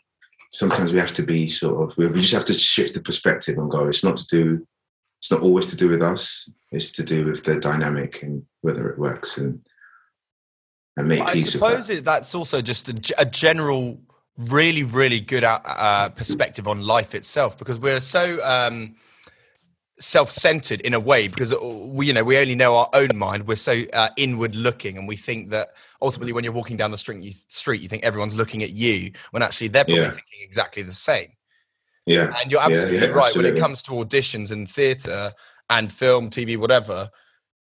sometimes 0.52 0.92
we 0.92 1.00
have 1.00 1.14
to 1.14 1.24
be 1.24 1.48
sort 1.48 1.92
of, 1.92 1.98
we 1.98 2.10
just 2.20 2.34
have 2.34 2.46
to 2.46 2.54
shift 2.54 2.94
the 2.96 3.02
perspective 3.02 3.58
and 3.58 3.70
go, 3.70 3.88
it's 3.88 4.04
not 4.04 4.16
to 4.18 4.28
do, 4.28 4.68
it's 5.20 5.32
not 5.32 5.42
always 5.42 5.68
to 5.68 5.78
do 5.78 5.90
with 5.90 6.02
us. 6.02 6.50
It's 6.72 6.92
to 6.94 7.04
do 7.04 7.26
with 7.26 7.44
the 7.44 7.60
dynamic 7.60 8.24
and 8.24 8.44
whether 8.62 8.90
it 8.90 9.00
works 9.00 9.38
and, 9.38 9.62
and 10.98 11.08
make 11.08 11.22
I 11.22 11.40
suppose 11.42 11.88
that. 11.88 12.04
that's 12.04 12.36
also 12.36 12.62
just 12.62 12.90
a 13.18 13.26
general, 13.26 14.00
really, 14.38 14.84
really 14.84 15.20
good 15.22 15.44
uh, 15.44 15.60
uh, 15.64 16.10
perspective 16.10 16.68
on 16.68 16.82
life 16.82 17.16
itself 17.16 17.58
because 17.58 17.80
we're 17.80 18.00
so 18.00 18.44
um, 18.44 18.96
self-centered 20.00 20.82
in 20.82 20.94
a 20.94 21.00
way 21.00 21.28
because 21.28 21.54
uh, 21.54 21.58
we, 21.64 22.08
you 22.08 22.14
know, 22.14 22.24
we 22.24 22.38
only 22.38 22.56
know 22.56 22.76
our 22.76 22.90
own 22.94 23.10
mind. 23.16 23.48
We're 23.48 23.56
so 23.56 23.84
uh, 23.94 24.10
inward-looking, 24.18 24.98
and 24.98 25.08
we 25.08 25.16
think 25.16 25.52
that 25.52 25.70
ultimately, 26.02 26.34
when 26.34 26.44
you're 26.44 26.54
walking 26.54 26.78
down 26.78 26.92
the 26.92 26.98
street, 26.98 27.24
you, 27.24 27.34
street, 27.48 27.82
you 27.82 27.90
think 27.90 28.04
everyone's 28.04 28.36
looking 28.36 28.64
at 28.64 28.72
you 28.72 29.12
when 29.32 29.44
actually 29.44 29.70
they're 29.70 29.86
probably 29.86 30.02
Yeah. 30.02 30.10
thinking 30.10 30.42
exactly 30.42 30.82
the 30.84 30.92
same. 30.92 31.30
Yeah. 32.08 32.34
And 32.42 32.52
you're 32.52 32.62
absolutely 32.62 33.00
yeah, 33.00 33.08
right. 33.08 33.36
When 33.36 33.46
it 33.46 33.60
comes 33.60 33.84
to 33.84 33.92
auditions 33.92 34.52
and 34.52 34.70
theatre 34.70 35.34
and 35.70 35.92
film, 35.92 36.30
TV, 36.30 36.58
whatever, 36.58 37.10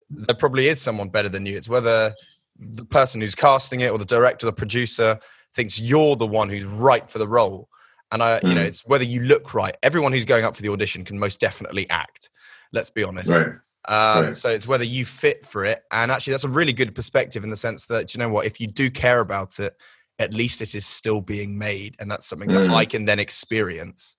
there 0.09 0.35
probably 0.35 0.69
is 0.69 0.81
someone 0.81 1.09
better 1.09 1.29
than 1.29 1.45
you. 1.45 1.57
It's 1.57 1.67
whether 1.69 2.13
the 2.59 2.85
person 2.85 3.21
who's 3.21 3.35
casting 3.35 3.79
it 3.81 3.89
or 3.89 3.97
the 3.97 4.05
director, 4.05 4.45
the 4.45 4.53
producer 4.53 5.17
thinks 5.55 5.79
you're 5.79 6.15
the 6.15 6.27
one 6.27 6.49
who's 6.49 6.65
right 6.65 7.09
for 7.09 7.17
the 7.17 7.27
role. 7.27 7.69
And 8.11 8.21
I, 8.23 8.39
you 8.43 8.53
know, 8.53 8.61
Mm. 8.61 8.65
it's 8.67 8.85
whether 8.85 9.03
you 9.03 9.21
look 9.21 9.53
right. 9.53 9.75
Everyone 9.83 10.11
who's 10.11 10.25
going 10.25 10.43
up 10.43 10.55
for 10.55 10.61
the 10.61 10.69
audition 10.69 11.05
can 11.05 11.17
most 11.19 11.39
definitely 11.39 11.89
act. 11.89 12.29
Let's 12.73 12.89
be 12.89 13.03
honest. 13.03 13.29
Right. 13.29 13.47
Um, 13.87 14.25
Right. 14.25 14.35
So 14.35 14.49
it's 14.49 14.67
whether 14.67 14.83
you 14.83 15.05
fit 15.05 15.45
for 15.45 15.63
it. 15.63 15.83
And 15.91 16.11
actually, 16.11 16.31
that's 16.31 16.43
a 16.43 16.49
really 16.49 16.73
good 16.73 16.93
perspective 16.95 17.43
in 17.43 17.49
the 17.49 17.55
sense 17.57 17.85
that, 17.87 18.13
you 18.13 18.19
know 18.19 18.29
what, 18.29 18.45
if 18.45 18.59
you 18.59 18.67
do 18.67 18.89
care 18.91 19.19
about 19.19 19.59
it, 19.59 19.75
at 20.17 20.33
least 20.33 20.61
it 20.61 20.75
is 20.75 20.85
still 20.85 21.21
being 21.21 21.57
made. 21.57 21.95
And 21.99 22.11
that's 22.11 22.27
something 22.27 22.49
that 22.49 22.67
Mm. 22.69 22.73
I 22.73 22.85
can 22.85 23.05
then 23.05 23.19
experience. 23.19 24.17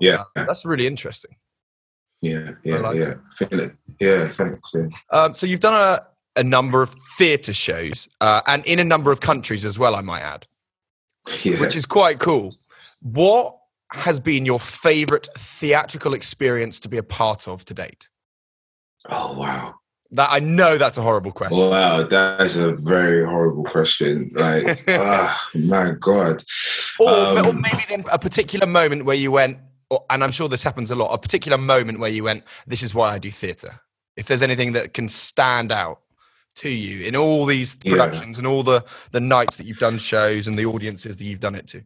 Yeah. 0.00 0.24
Uh, 0.36 0.44
that's 0.44 0.64
really 0.64 0.86
interesting. 0.86 1.36
Yeah. 2.20 2.50
Yeah. 2.62 2.78
like 2.78 2.96
yeah. 2.96 3.10
it. 3.10 3.18
Feel 3.34 3.60
it. 3.60 3.72
Yeah. 4.00 4.26
Thanks. 4.28 4.70
Yeah. 4.74 4.88
Um, 5.10 5.34
so 5.34 5.46
you've 5.46 5.60
done 5.60 5.74
a, 5.74 6.06
a 6.40 6.42
number 6.42 6.82
of 6.82 6.96
theatre 7.18 7.52
shows 7.52 8.08
uh, 8.22 8.40
and 8.46 8.64
in 8.64 8.78
a 8.78 8.84
number 8.84 9.12
of 9.12 9.20
countries 9.20 9.64
as 9.64 9.78
well, 9.78 9.94
I 9.94 10.00
might 10.00 10.22
add, 10.22 10.46
yeah. 11.42 11.60
which 11.60 11.76
is 11.76 11.84
quite 11.84 12.18
cool. 12.18 12.56
What 13.02 13.58
has 13.92 14.18
been 14.18 14.46
your 14.46 14.58
favourite 14.58 15.28
theatrical 15.36 16.14
experience 16.14 16.80
to 16.80 16.88
be 16.88 16.96
a 16.96 17.02
part 17.02 17.46
of 17.46 17.64
to 17.66 17.74
date? 17.74 18.08
oh, 19.08 19.34
wow. 19.34 19.74
That 20.12 20.30
I 20.32 20.40
know 20.40 20.76
that's 20.76 20.98
a 20.98 21.02
horrible 21.02 21.30
question. 21.30 21.70
Wow. 21.70 22.02
That's 22.02 22.56
a 22.56 22.72
very 22.74 23.24
horrible 23.24 23.64
question. 23.64 24.30
Like, 24.34 24.82
ah, 24.88 25.48
my 25.54 25.92
God. 25.92 26.42
Or, 26.98 27.08
or 27.08 27.38
Um, 27.38 27.60
maybe 27.60 27.84
then 27.88 28.04
a 28.10 28.18
particular 28.18 28.66
moment 28.66 29.04
where 29.04 29.16
you 29.16 29.30
went, 29.30 29.58
or, 29.88 30.04
and 30.10 30.24
I'm 30.24 30.32
sure 30.32 30.48
this 30.48 30.64
happens 30.64 30.90
a 30.90 30.96
lot, 30.96 31.12
a 31.12 31.18
particular 31.18 31.58
moment 31.58 32.00
where 32.00 32.10
you 32.10 32.24
went, 32.24 32.44
this 32.66 32.82
is 32.82 32.94
why 32.94 33.12
I 33.12 33.18
do 33.18 33.30
theatre. 33.30 33.80
If 34.16 34.26
there's 34.26 34.42
anything 34.42 34.72
that 34.72 34.94
can 34.94 35.06
stand 35.06 35.70
out 35.70 36.00
to 36.60 36.70
you 36.70 37.04
in 37.06 37.16
all 37.16 37.46
these 37.46 37.78
Yeah. 37.84 37.92
productions 37.92 38.38
and 38.38 38.46
all 38.46 38.62
the, 38.62 38.84
the 39.12 39.20
nights 39.20 39.56
that 39.56 39.66
you've 39.66 39.78
done 39.78 39.98
shows 39.98 40.46
and 40.46 40.58
the 40.58 40.66
audiences 40.66 41.16
that 41.16 41.24
you've 41.24 41.40
done 41.40 41.54
it 41.54 41.66
to. 41.68 41.82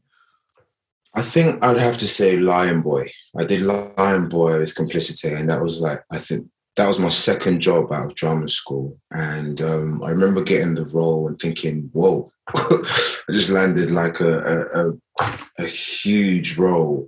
I 1.17 1.23
think 1.23 1.63
I'd 1.63 1.79
have 1.79 1.99
to 1.99 2.09
say 2.09 2.37
Lion 2.37 2.83
Boy. 2.83 3.09
I 3.39 3.45
did 3.45 3.63
Lion 3.63 4.29
Boy 4.29 4.59
with 4.59 4.75
Complicité, 4.75 5.39
and 5.39 5.49
that 5.49 5.63
was 5.63 5.81
like 5.81 6.01
I 6.11 6.19
think 6.19 6.49
that 6.77 6.89
was 6.89 6.99
my 6.99 7.09
second 7.09 7.61
job 7.61 7.93
out 7.93 8.07
of 8.07 8.15
drama 8.17 8.49
school. 8.49 8.99
And 9.13 9.61
um, 9.63 10.03
I 10.03 10.11
remember 10.11 10.43
getting 10.43 10.75
the 10.75 10.87
role 10.87 11.29
and 11.29 11.39
thinking, 11.39 11.89
"Whoa!" 11.93 12.33
I 12.55 13.31
just 13.31 13.51
landed 13.51 13.93
like 13.93 14.19
a 14.21 14.39
a, 14.55 14.89
a, 14.89 15.39
a 15.61 15.67
huge 15.67 16.59
role. 16.59 17.07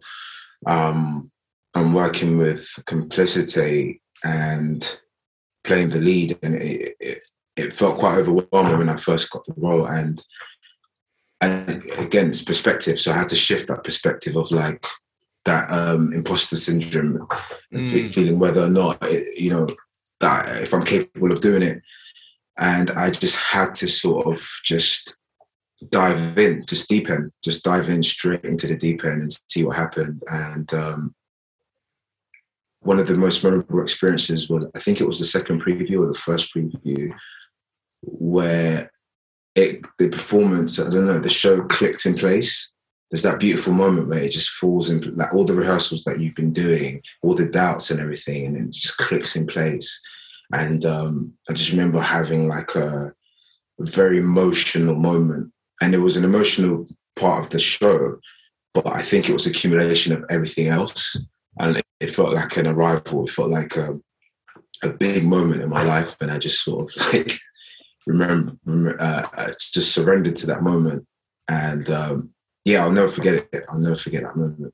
Um, 0.67 1.33
I'm 1.75 1.93
working 1.93 2.39
with 2.39 2.61
Complicité 2.87 3.99
and 4.25 5.01
playing 5.65 5.89
the 5.91 6.01
lead, 6.01 6.39
and 6.45 6.55
it, 6.55 6.95
it, 7.01 7.19
it 7.57 7.73
felt 7.73 7.99
quite 7.99 8.19
overwhelming 8.19 8.79
when 8.79 8.89
I 8.89 8.97
first 8.97 9.31
got 9.31 9.45
the 9.47 9.55
role. 9.57 9.87
And 9.87 10.21
and 11.41 11.83
again, 11.99 12.29
it's 12.29 12.43
perspective. 12.43 12.99
So 12.99 13.13
I 13.13 13.17
had 13.17 13.29
to 13.29 13.37
shift 13.37 13.69
that 13.69 13.85
perspective 13.85 14.37
of 14.37 14.51
like 14.51 14.85
that 15.45 15.71
um, 15.71 16.13
imposter 16.13 16.57
syndrome, 16.57 17.27
Mm. 17.73 18.13
feeling 18.13 18.39
whether 18.39 18.63
or 18.65 18.69
not 18.69 18.99
it, 19.03 19.39
you 19.39 19.51
know 19.51 19.67
that 20.21 20.63
if 20.63 20.73
I'm 20.73 20.83
capable 20.85 21.33
of 21.33 21.41
doing 21.41 21.63
it. 21.63 21.83
And 22.59 22.91
I 22.93 23.11
just 23.11 23.37
had 23.37 23.75
to 23.77 23.89
sort 23.89 24.27
of 24.27 24.49
just 24.65 25.21
dive 25.91 26.39
in, 26.39 26.65
just 26.67 26.89
deep 26.89 27.11
end, 27.11 27.33
just 27.45 27.63
dive 27.63 27.91
in 27.91 28.03
straight 28.03 28.45
into 28.45 28.67
the 28.67 28.77
deep 28.77 29.05
end 29.05 29.23
and 29.23 29.39
see 29.49 29.63
what 29.63 29.77
happened. 29.77 30.23
And 30.29 30.73
um, 30.73 31.15
one 32.81 32.99
of 32.99 33.09
the 33.09 33.15
most 33.15 33.45
memorable 33.45 33.83
experiences 33.83 34.49
was, 34.49 34.65
I 34.75 34.79
think 34.79 35.01
it 35.01 35.07
was 35.07 35.19
the 35.19 35.27
second 35.27 35.61
preview 35.63 36.01
or 36.01 36.07
the 36.07 36.15
first 36.15 36.55
preview, 36.55 37.15
where 38.03 38.91
it 39.57 39.85
the 39.99 40.09
performance, 40.09 40.79
I 40.79 40.91
don't 40.91 41.07
know, 41.07 41.19
the 41.19 41.31
show 41.31 41.63
clicked 41.65 42.07
in 42.07 42.15
place. 42.15 42.73
There's 43.11 43.23
that 43.23 43.41
beautiful 43.41 43.73
moment 43.73 44.09
where 44.09 44.23
it 44.23 44.33
just 44.33 44.51
falls 44.51 44.91
in, 44.91 45.01
like 45.17 45.33
all 45.33 45.45
the 45.45 45.55
rehearsals 45.55 46.03
that 46.05 46.19
you've 46.21 46.35
been 46.35 46.53
doing, 46.53 47.03
all 47.23 47.35
the 47.35 47.49
doubts 47.49 47.91
and 47.91 48.01
everything, 48.01 48.47
and 48.47 48.57
it 48.57 48.73
just 48.73 48.97
clicks 48.99 49.37
in 49.37 49.47
place. 49.47 50.01
And 50.53 50.85
um, 50.85 51.33
I 51.49 51.53
just 51.53 51.71
remember 51.71 52.01
having 52.01 52.49
like 52.49 52.75
a 52.75 53.13
very 53.81 54.19
emotional 54.19 54.95
moment, 54.95 55.53
and 55.81 55.95
it 55.95 55.99
was 55.99 56.17
an 56.17 56.25
emotional 56.25 56.87
part 57.17 57.45
of 57.45 57.51
the 57.51 57.59
show, 57.59 58.19
but 58.75 58.87
I 58.87 59.03
think 59.03 59.29
it 59.29 59.33
was 59.33 59.47
accumulation 59.47 60.13
of 60.13 60.25
everything 60.29 60.67
else, 60.67 61.17
and 61.59 61.79
it, 61.79 61.85
it 62.01 62.11
felt 62.11 62.35
like 62.35 62.57
an 62.57 62.67
arrival. 62.67 63.25
It 63.25 63.31
felt 63.31 63.51
like 63.51 63.77
a, 63.77 63.95
a 64.83 64.91
big 64.91 65.25
moment 65.25 65.63
in 65.63 65.71
my 65.71 65.83
life, 65.83 66.17
and 66.21 66.31
I 66.31 66.39
just 66.39 66.63
sort 66.63 66.91
of 66.91 67.07
like 67.13 67.33
remember, 68.07 68.57
remember 68.65 68.97
uh, 69.01 69.27
uh, 69.37 69.53
just 69.73 69.95
surrendered 69.95 70.37
to 70.37 70.47
that 70.47 70.63
moment, 70.63 71.07
and 71.49 71.91
um, 71.91 72.31
yeah, 72.65 72.83
I'll 72.85 72.93
never 72.93 73.09
forget 73.09 73.49
it. 73.53 73.65
I'll 73.69 73.79
never 73.79 73.97
forget 73.97 74.23
that 74.23 74.37
moment. 74.37 74.73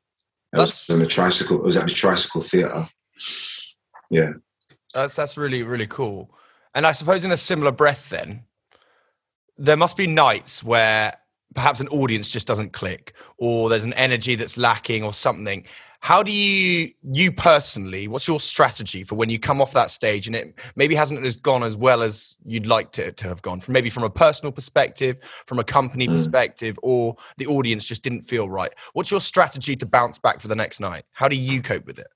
It 0.52 0.58
was 0.58 0.88
on 0.90 0.98
the 0.98 1.06
tricycle. 1.06 1.56
It 1.56 1.64
was 1.64 1.76
at 1.76 1.84
the 1.84 1.94
tricycle 1.94 2.42
theatre. 2.42 2.84
Yeah. 4.10 4.32
That's 4.94 5.16
that's 5.16 5.38
really 5.38 5.62
really 5.62 5.86
cool. 5.86 6.34
And 6.74 6.86
I 6.86 6.92
suppose 6.92 7.24
in 7.24 7.32
a 7.32 7.36
similar 7.36 7.72
breath, 7.72 8.10
then 8.10 8.44
there 9.56 9.76
must 9.76 9.96
be 9.96 10.06
nights 10.06 10.62
where 10.62 11.16
perhaps 11.54 11.80
an 11.80 11.88
audience 11.88 12.30
just 12.30 12.46
doesn't 12.46 12.72
click, 12.72 13.14
or 13.38 13.68
there's 13.68 13.84
an 13.84 13.92
energy 13.94 14.34
that's 14.34 14.56
lacking, 14.56 15.02
or 15.02 15.12
something. 15.12 15.64
How 16.02 16.20
do 16.20 16.32
you 16.32 16.92
you 17.12 17.30
personally? 17.30 18.08
What's 18.08 18.26
your 18.26 18.40
strategy 18.40 19.04
for 19.04 19.14
when 19.14 19.30
you 19.30 19.38
come 19.38 19.60
off 19.62 19.72
that 19.74 19.88
stage 19.92 20.26
and 20.26 20.34
it 20.34 20.58
maybe 20.74 20.96
hasn't 20.96 21.24
as 21.24 21.36
gone 21.36 21.62
as 21.62 21.76
well 21.76 22.02
as 22.02 22.36
you'd 22.44 22.66
like 22.66 22.90
to, 22.92 23.12
to 23.12 23.28
have 23.28 23.40
gone? 23.40 23.60
From 23.60 23.72
maybe 23.74 23.88
from 23.88 24.02
a 24.02 24.10
personal 24.10 24.50
perspective, 24.50 25.20
from 25.46 25.60
a 25.60 25.64
company 25.64 26.08
Mm. 26.08 26.12
perspective, 26.14 26.76
or 26.82 27.14
the 27.36 27.46
audience 27.46 27.84
just 27.84 28.02
didn't 28.02 28.22
feel 28.22 28.50
right. 28.50 28.72
What's 28.94 29.12
your 29.12 29.20
strategy 29.20 29.76
to 29.76 29.86
bounce 29.86 30.18
back 30.18 30.40
for 30.40 30.48
the 30.48 30.56
next 30.56 30.80
night? 30.80 31.04
How 31.12 31.28
do 31.28 31.36
you 31.36 31.62
cope 31.62 31.86
with 31.86 32.00
it? 32.00 32.08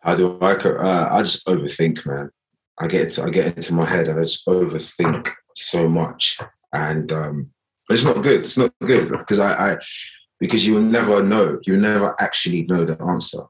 How 0.00 0.14
do 0.14 0.38
I? 0.40 0.54
co- 0.54 0.78
Uh, 0.78 1.08
I 1.12 1.22
just 1.22 1.46
overthink, 1.46 2.06
man. 2.06 2.30
I 2.78 2.86
get 2.88 3.02
into, 3.08 3.22
I 3.22 3.28
get 3.28 3.54
into 3.54 3.74
my 3.74 3.84
head 3.84 4.08
and 4.08 4.18
I 4.18 4.22
just 4.22 4.46
overthink 4.46 5.30
so 5.54 5.90
much, 5.90 6.38
and 6.72 7.12
um, 7.12 7.50
it's 7.90 8.04
not 8.06 8.22
good. 8.22 8.40
It's 8.40 8.56
not 8.56 8.72
good 8.82 9.10
because 9.10 9.40
I, 9.40 9.72
I 9.72 9.76
because 10.40 10.66
you 10.66 10.74
will 10.74 10.82
never 10.82 11.22
know. 11.22 11.58
You 11.64 11.74
will 11.74 11.80
never 11.80 12.14
actually 12.20 12.64
know 12.64 12.84
the 12.84 13.00
answer. 13.04 13.42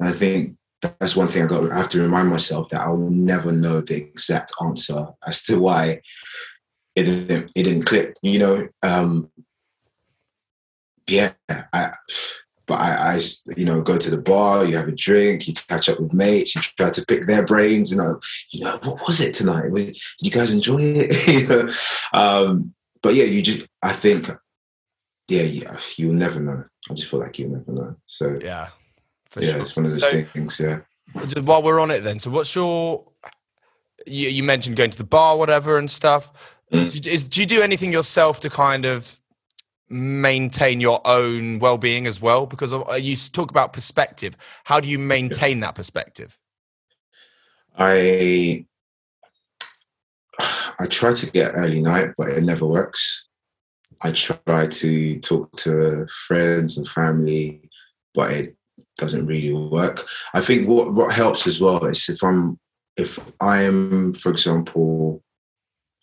And 0.00 0.08
I 0.08 0.12
think 0.12 0.56
that's 0.82 1.16
one 1.16 1.28
thing 1.28 1.44
I 1.44 1.46
got. 1.46 1.70
I 1.72 1.76
have 1.76 1.88
to 1.90 2.02
remind 2.02 2.28
myself 2.28 2.68
that 2.70 2.82
I'll 2.82 2.96
never 2.98 3.52
know 3.52 3.80
the 3.80 3.96
exact 3.96 4.52
answer 4.62 5.06
as 5.26 5.42
to 5.44 5.58
why 5.58 6.00
it 6.94 7.04
didn't 7.04 7.52
it 7.54 7.62
didn't 7.62 7.84
click. 7.84 8.14
You 8.22 8.38
know, 8.38 8.68
um, 8.82 9.30
yeah, 11.06 11.32
I, 11.48 11.92
but 12.66 12.80
I, 12.80 13.14
I, 13.14 13.20
you 13.56 13.64
know, 13.66 13.82
go 13.82 13.98
to 13.98 14.10
the 14.10 14.18
bar, 14.18 14.64
you 14.64 14.76
have 14.76 14.88
a 14.88 14.94
drink, 14.94 15.46
you 15.46 15.54
catch 15.54 15.88
up 15.88 16.00
with 16.00 16.14
mates, 16.14 16.54
you 16.54 16.62
try 16.62 16.90
to 16.90 17.04
pick 17.06 17.26
their 17.26 17.44
brains. 17.44 17.90
You 17.90 17.98
know, 17.98 18.18
you 18.52 18.64
know, 18.64 18.78
what 18.82 19.06
was 19.06 19.20
it 19.20 19.34
tonight? 19.34 19.72
Did 19.74 19.96
you 20.20 20.30
guys 20.30 20.50
enjoy 20.50 20.80
it? 20.80 21.26
you 21.28 21.46
know, 21.46 21.68
um, 22.12 22.72
but 23.02 23.14
yeah, 23.14 23.24
you 23.24 23.42
just, 23.42 23.66
I 23.82 23.92
think, 23.92 24.30
yeah, 25.28 25.42
yeah, 25.42 25.76
you'll 25.96 26.14
never 26.14 26.40
know. 26.40 26.64
I 26.90 26.94
just 26.94 27.10
feel 27.10 27.20
like 27.20 27.38
you'll 27.38 27.50
never 27.50 27.72
know. 27.72 27.96
So 28.06 28.38
yeah, 28.42 28.68
yeah, 29.38 29.52
sure. 29.52 29.60
it's 29.60 29.76
one 29.76 29.86
of 29.86 29.92
those 29.92 30.02
so, 30.02 30.24
things. 30.24 30.60
Yeah. 30.60 30.80
While 31.42 31.62
we're 31.62 31.80
on 31.80 31.90
it, 31.90 32.02
then, 32.02 32.18
so 32.18 32.30
what's 32.30 32.54
your? 32.54 33.04
You, 34.06 34.28
you 34.28 34.42
mentioned 34.42 34.76
going 34.76 34.90
to 34.90 34.98
the 34.98 35.04
bar, 35.04 35.36
whatever, 35.36 35.78
and 35.78 35.90
stuff. 35.90 36.32
Mm. 36.72 37.06
Is, 37.06 37.24
do 37.28 37.40
you 37.40 37.46
do 37.46 37.62
anything 37.62 37.92
yourself 37.92 38.40
to 38.40 38.50
kind 38.50 38.84
of 38.84 39.20
maintain 39.88 40.80
your 40.80 41.00
own 41.06 41.58
well-being 41.58 42.06
as 42.06 42.20
well 42.20 42.46
because 42.46 42.72
uh, 42.72 42.94
you 42.94 43.14
talk 43.14 43.50
about 43.50 43.72
perspective 43.72 44.34
how 44.64 44.80
do 44.80 44.88
you 44.88 44.98
maintain 44.98 45.60
that 45.60 45.74
perspective 45.74 46.38
i 47.76 48.64
i 50.80 50.86
try 50.88 51.12
to 51.12 51.30
get 51.30 51.52
early 51.54 51.82
night 51.82 52.08
but 52.16 52.28
it 52.28 52.42
never 52.42 52.66
works 52.66 53.28
i 54.02 54.10
try 54.10 54.66
to 54.66 55.18
talk 55.20 55.54
to 55.56 56.06
friends 56.06 56.76
and 56.76 56.88
family 56.88 57.68
but 58.14 58.30
it 58.32 58.56
doesn't 58.96 59.26
really 59.26 59.52
work 59.52 60.06
i 60.34 60.40
think 60.40 60.68
what 60.68 60.92
what 60.92 61.14
helps 61.14 61.46
as 61.46 61.60
well 61.60 61.84
is 61.84 62.08
if 62.08 62.22
i'm 62.22 62.58
if 62.96 63.18
i'm 63.40 64.12
for 64.14 64.30
example 64.30 65.22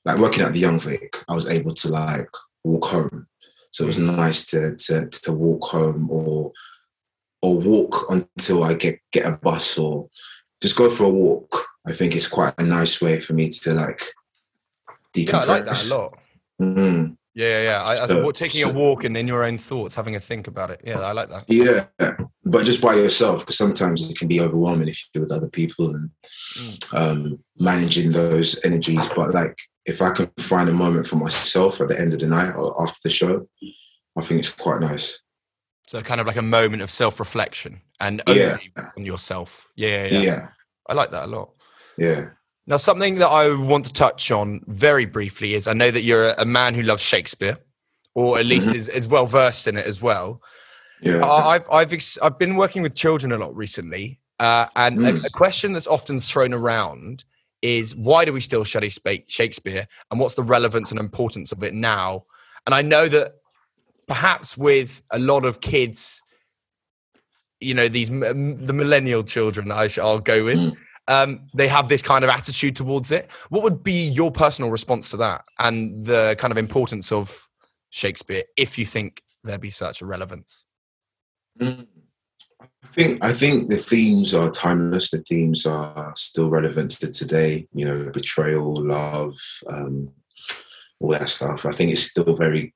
like 0.06 0.17
working 0.17 0.43
at 0.43 0.54
the 0.54 0.60
young 0.60 0.80
vic 0.80 1.17
i 1.30 1.34
was 1.34 1.47
able 1.47 1.73
to 1.73 1.88
like 1.89 2.30
walk 2.63 2.86
home 2.86 3.27
so 3.71 3.86
it 3.86 3.88
was 3.88 3.99
nice 3.99 4.45
to 4.47 4.75
to 4.75 5.08
to 5.08 5.32
walk 5.32 5.63
home 5.63 6.10
or 6.12 6.51
or 7.41 7.60
walk 7.60 8.06
until 8.10 8.63
I 8.63 8.73
get 8.73 8.99
get 9.12 9.25
a 9.25 9.32
bus 9.32 9.77
or 9.77 10.10
just 10.62 10.75
go 10.75 10.89
for 10.89 11.06
a 11.06 11.10
walk. 11.10 11.65
I 11.88 11.93
think 11.93 12.15
it's 12.15 12.27
quite 12.27 12.54
a 12.58 12.63
nice 12.63 13.01
way 13.01 13.19
for 13.19 13.34
me 13.34 13.49
to 13.49 13.73
like 13.73 14.04
decompress. 15.15 15.32
Yeah, 15.32 15.39
I 15.39 15.45
like 15.45 15.65
that 15.65 15.86
a 15.86 15.97
lot. 15.97 16.17
Mm. 16.62 17.17
Yeah, 17.33 17.47
yeah, 17.47 17.61
yeah. 17.63 17.85
I, 17.87 18.07
so, 18.07 18.27
I, 18.27 18.31
taking 18.31 18.63
a 18.63 18.71
walk 18.71 19.03
and 19.03 19.15
in 19.15 19.27
your 19.27 19.43
own 19.43 19.57
thoughts, 19.57 19.95
having 19.95 20.15
a 20.15 20.19
think 20.19 20.47
about 20.47 20.69
it. 20.69 20.81
Yeah, 20.83 20.99
I 20.99 21.13
like 21.13 21.29
that. 21.29 21.45
Yeah, 21.47 21.85
but 22.43 22.65
just 22.65 22.81
by 22.81 22.95
yourself, 22.95 23.41
because 23.41 23.57
sometimes 23.57 24.09
it 24.09 24.17
can 24.17 24.27
be 24.27 24.41
overwhelming 24.41 24.89
if 24.89 25.07
you're 25.13 25.23
with 25.23 25.31
other 25.31 25.49
people 25.49 25.95
and 25.95 26.09
mm. 26.57 26.93
um, 26.93 27.43
managing 27.57 28.11
those 28.11 28.63
energies. 28.65 29.07
But 29.15 29.33
like 29.33 29.57
if 29.85 30.01
I 30.01 30.11
can 30.11 30.29
find 30.39 30.67
a 30.67 30.73
moment 30.73 31.07
for 31.07 31.15
myself 31.15 31.79
at 31.79 31.87
the 31.87 31.99
end 31.99 32.13
of 32.13 32.19
the 32.19 32.27
night 32.27 32.51
or 32.51 32.81
after 32.81 32.99
the 33.03 33.09
show, 33.09 33.47
I 34.17 34.21
think 34.21 34.39
it's 34.39 34.49
quite 34.49 34.81
nice. 34.81 35.21
So 35.87 36.01
kind 36.01 36.21
of 36.21 36.27
like 36.27 36.37
a 36.37 36.41
moment 36.41 36.81
of 36.81 36.89
self-reflection 36.89 37.81
and 37.99 38.21
yeah. 38.27 38.57
on 38.97 39.05
yourself. 39.05 39.69
Yeah, 39.75 40.07
yeah, 40.07 40.19
yeah. 40.19 40.47
I 40.87 40.93
like 40.93 41.11
that 41.11 41.25
a 41.25 41.27
lot. 41.27 41.51
Yeah. 41.97 42.29
Now, 42.71 42.77
something 42.77 43.15
that 43.15 43.27
I 43.27 43.49
want 43.49 43.86
to 43.88 43.93
touch 43.93 44.31
on 44.31 44.62
very 44.65 45.03
briefly 45.03 45.55
is 45.55 45.67
I 45.67 45.73
know 45.73 45.91
that 45.91 46.03
you're 46.03 46.29
a 46.29 46.45
man 46.45 46.73
who 46.73 46.84
loves 46.84 47.03
Shakespeare, 47.03 47.57
or 48.15 48.39
at 48.39 48.45
least 48.45 48.67
mm-hmm. 48.67 48.77
is, 48.77 48.88
is 48.88 49.10
well 49.10 49.25
versed 49.25 49.67
in 49.67 49.75
it 49.75 49.86
as 49.86 50.01
well. 50.01 50.41
Yeah. 51.01 51.21
I've 51.21 51.69
I've 51.69 51.91
ex- 51.91 52.17
I've 52.19 52.39
been 52.39 52.55
working 52.55 52.81
with 52.81 52.95
children 52.95 53.34
a 53.34 53.38
lot 53.38 53.53
recently, 53.53 54.21
uh, 54.39 54.67
and 54.77 54.99
mm. 54.99 55.21
a, 55.21 55.25
a, 55.25 55.29
question 55.29 55.73
that's 55.73 55.86
often 55.86 56.21
thrown 56.21 56.53
around 56.53 57.25
is 57.62 57.93
why 57.93 58.23
do 58.23 58.31
we 58.31 58.39
still 58.39 58.63
study 58.63 58.89
Shakespeare 59.27 59.86
and 60.10 60.17
what's 60.17 60.36
the 60.36 60.43
relevance 60.43 60.91
and 60.91 60.99
importance 60.99 61.51
of 61.51 61.62
it 61.63 61.73
now? 61.73 62.23
And 62.65 62.73
I 62.73 62.84
know 62.84 63.10
that 63.10 63.34
perhaps 64.07 64.57
with 64.57 65.03
a 65.12 65.19
lot 65.19 65.43
of 65.43 65.60
kids, 65.60 66.21
you 67.60 67.73
know, 67.73 67.89
these 67.89 68.10
the 68.10 68.73
millennial 68.73 69.23
children, 69.23 69.73
I 69.73 69.89
will 69.97 70.19
go 70.19 70.45
with, 70.45 70.57
mm. 70.57 70.77
Um, 71.07 71.47
they 71.53 71.67
have 71.67 71.89
this 71.89 72.01
kind 72.01 72.23
of 72.23 72.29
attitude 72.29 72.75
towards 72.75 73.11
it. 73.11 73.29
What 73.49 73.63
would 73.63 73.83
be 73.83 74.07
your 74.07 74.31
personal 74.31 74.71
response 74.71 75.09
to 75.11 75.17
that 75.17 75.43
and 75.59 76.05
the 76.05 76.35
kind 76.37 76.51
of 76.51 76.57
importance 76.57 77.11
of 77.11 77.47
Shakespeare 77.89 78.43
if 78.57 78.77
you 78.77 78.85
think 78.85 79.21
there 79.43 79.57
be 79.57 79.69
such 79.69 80.01
a 80.01 80.05
relevance? 80.05 80.65
Mm. 81.59 81.87
I 82.83 82.87
think 82.87 83.23
I 83.23 83.33
think 83.33 83.69
the 83.69 83.77
themes 83.77 84.33
are 84.33 84.49
timeless. 84.49 85.09
The 85.09 85.19
themes 85.19 85.65
are 85.65 86.13
still 86.15 86.49
relevant 86.49 86.91
to 86.91 87.11
today. 87.11 87.67
You 87.73 87.85
know, 87.85 88.09
betrayal, 88.11 88.75
love, 88.75 89.35
um, 89.67 90.11
all 90.99 91.11
that 91.11 91.29
stuff. 91.29 91.65
I 91.65 91.71
think 91.71 91.91
it's 91.91 92.03
still 92.03 92.35
very 92.35 92.73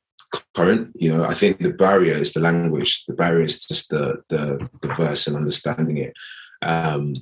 current. 0.56 0.90
You 0.96 1.16
know, 1.16 1.24
I 1.24 1.34
think 1.34 1.60
the 1.60 1.74
barrier 1.74 2.16
is 2.16 2.34
the 2.34 2.40
language. 2.40 3.06
The 3.06 3.14
barrier 3.14 3.44
is 3.44 3.66
just 3.66 3.90
the 3.90 4.24
the, 4.30 4.68
the 4.82 4.94
verse 4.94 5.28
and 5.28 5.36
understanding 5.36 5.98
it. 5.98 6.14
Um, 6.62 7.16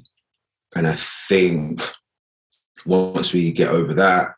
and 0.75 0.87
I 0.87 0.93
think 0.93 1.81
once 2.85 3.33
we 3.33 3.51
get 3.51 3.69
over 3.69 3.93
that, 3.93 4.35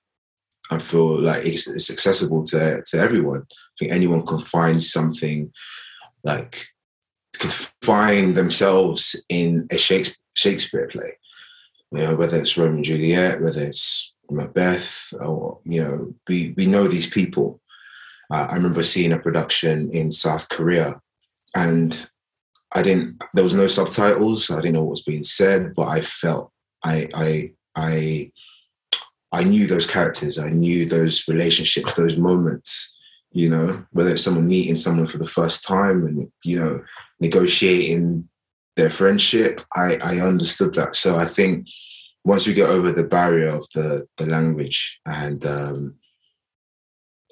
I 0.71 0.79
feel 0.79 1.21
like 1.21 1.45
it's, 1.45 1.67
it's 1.67 1.91
accessible 1.91 2.43
to 2.45 2.83
to 2.85 2.97
everyone. 2.97 3.41
I 3.41 3.73
think 3.77 3.91
anyone 3.91 4.25
can 4.25 4.39
find 4.39 4.81
something 4.81 5.51
like 6.23 6.67
could 7.39 7.53
find 7.53 8.35
themselves 8.35 9.15
in 9.29 9.67
a 9.71 9.77
Shakespeare 9.77 10.87
play. 10.87 11.11
You 11.91 11.99
know, 11.99 12.15
whether 12.15 12.37
it's 12.37 12.57
Romeo 12.57 12.75
and 12.75 12.83
Juliet, 12.83 13.41
whether 13.41 13.61
it's 13.61 14.13
Macbeth, 14.29 15.13
or 15.19 15.59
you 15.63 15.83
know, 15.83 16.13
we 16.27 16.53
we 16.57 16.65
know 16.65 16.87
these 16.87 17.07
people. 17.07 17.61
Uh, 18.31 18.47
I 18.49 18.55
remember 18.55 18.81
seeing 18.81 19.11
a 19.11 19.19
production 19.19 19.89
in 19.91 20.11
South 20.11 20.49
Korea, 20.49 20.99
and 21.55 22.09
I 22.73 22.81
didn't. 22.81 23.23
There 23.33 23.43
was 23.43 23.53
no 23.53 23.67
subtitles. 23.67 24.49
I 24.49 24.57
didn't 24.57 24.73
know 24.73 24.83
what 24.83 24.91
was 24.91 25.03
being 25.03 25.23
said, 25.23 25.73
but 25.75 25.87
I 25.87 26.01
felt 26.01 26.51
I 26.83 27.07
I 27.13 27.51
I 27.75 28.31
I 29.31 29.43
knew 29.43 29.67
those 29.67 29.87
characters. 29.87 30.37
I 30.37 30.49
knew 30.49 30.85
those 30.85 31.27
relationships, 31.27 31.93
those 31.93 32.17
moments. 32.17 32.97
You 33.31 33.49
know, 33.49 33.85
whether 33.91 34.11
it's 34.11 34.23
someone 34.23 34.47
meeting 34.47 34.75
someone 34.75 35.07
for 35.07 35.17
the 35.17 35.27
first 35.27 35.65
time, 35.65 36.05
and 36.05 36.31
you 36.43 36.59
know, 36.59 36.83
negotiating 37.19 38.27
their 38.75 38.89
friendship. 38.89 39.61
I, 39.75 39.97
I 40.03 40.19
understood 40.19 40.73
that. 40.75 40.95
So 40.95 41.15
I 41.15 41.25
think 41.25 41.67
once 42.25 42.47
we 42.47 42.53
get 42.53 42.69
over 42.69 42.91
the 42.91 43.03
barrier 43.03 43.49
of 43.49 43.65
the 43.73 44.07
the 44.17 44.25
language 44.25 44.99
and 45.05 45.45
um, 45.45 45.95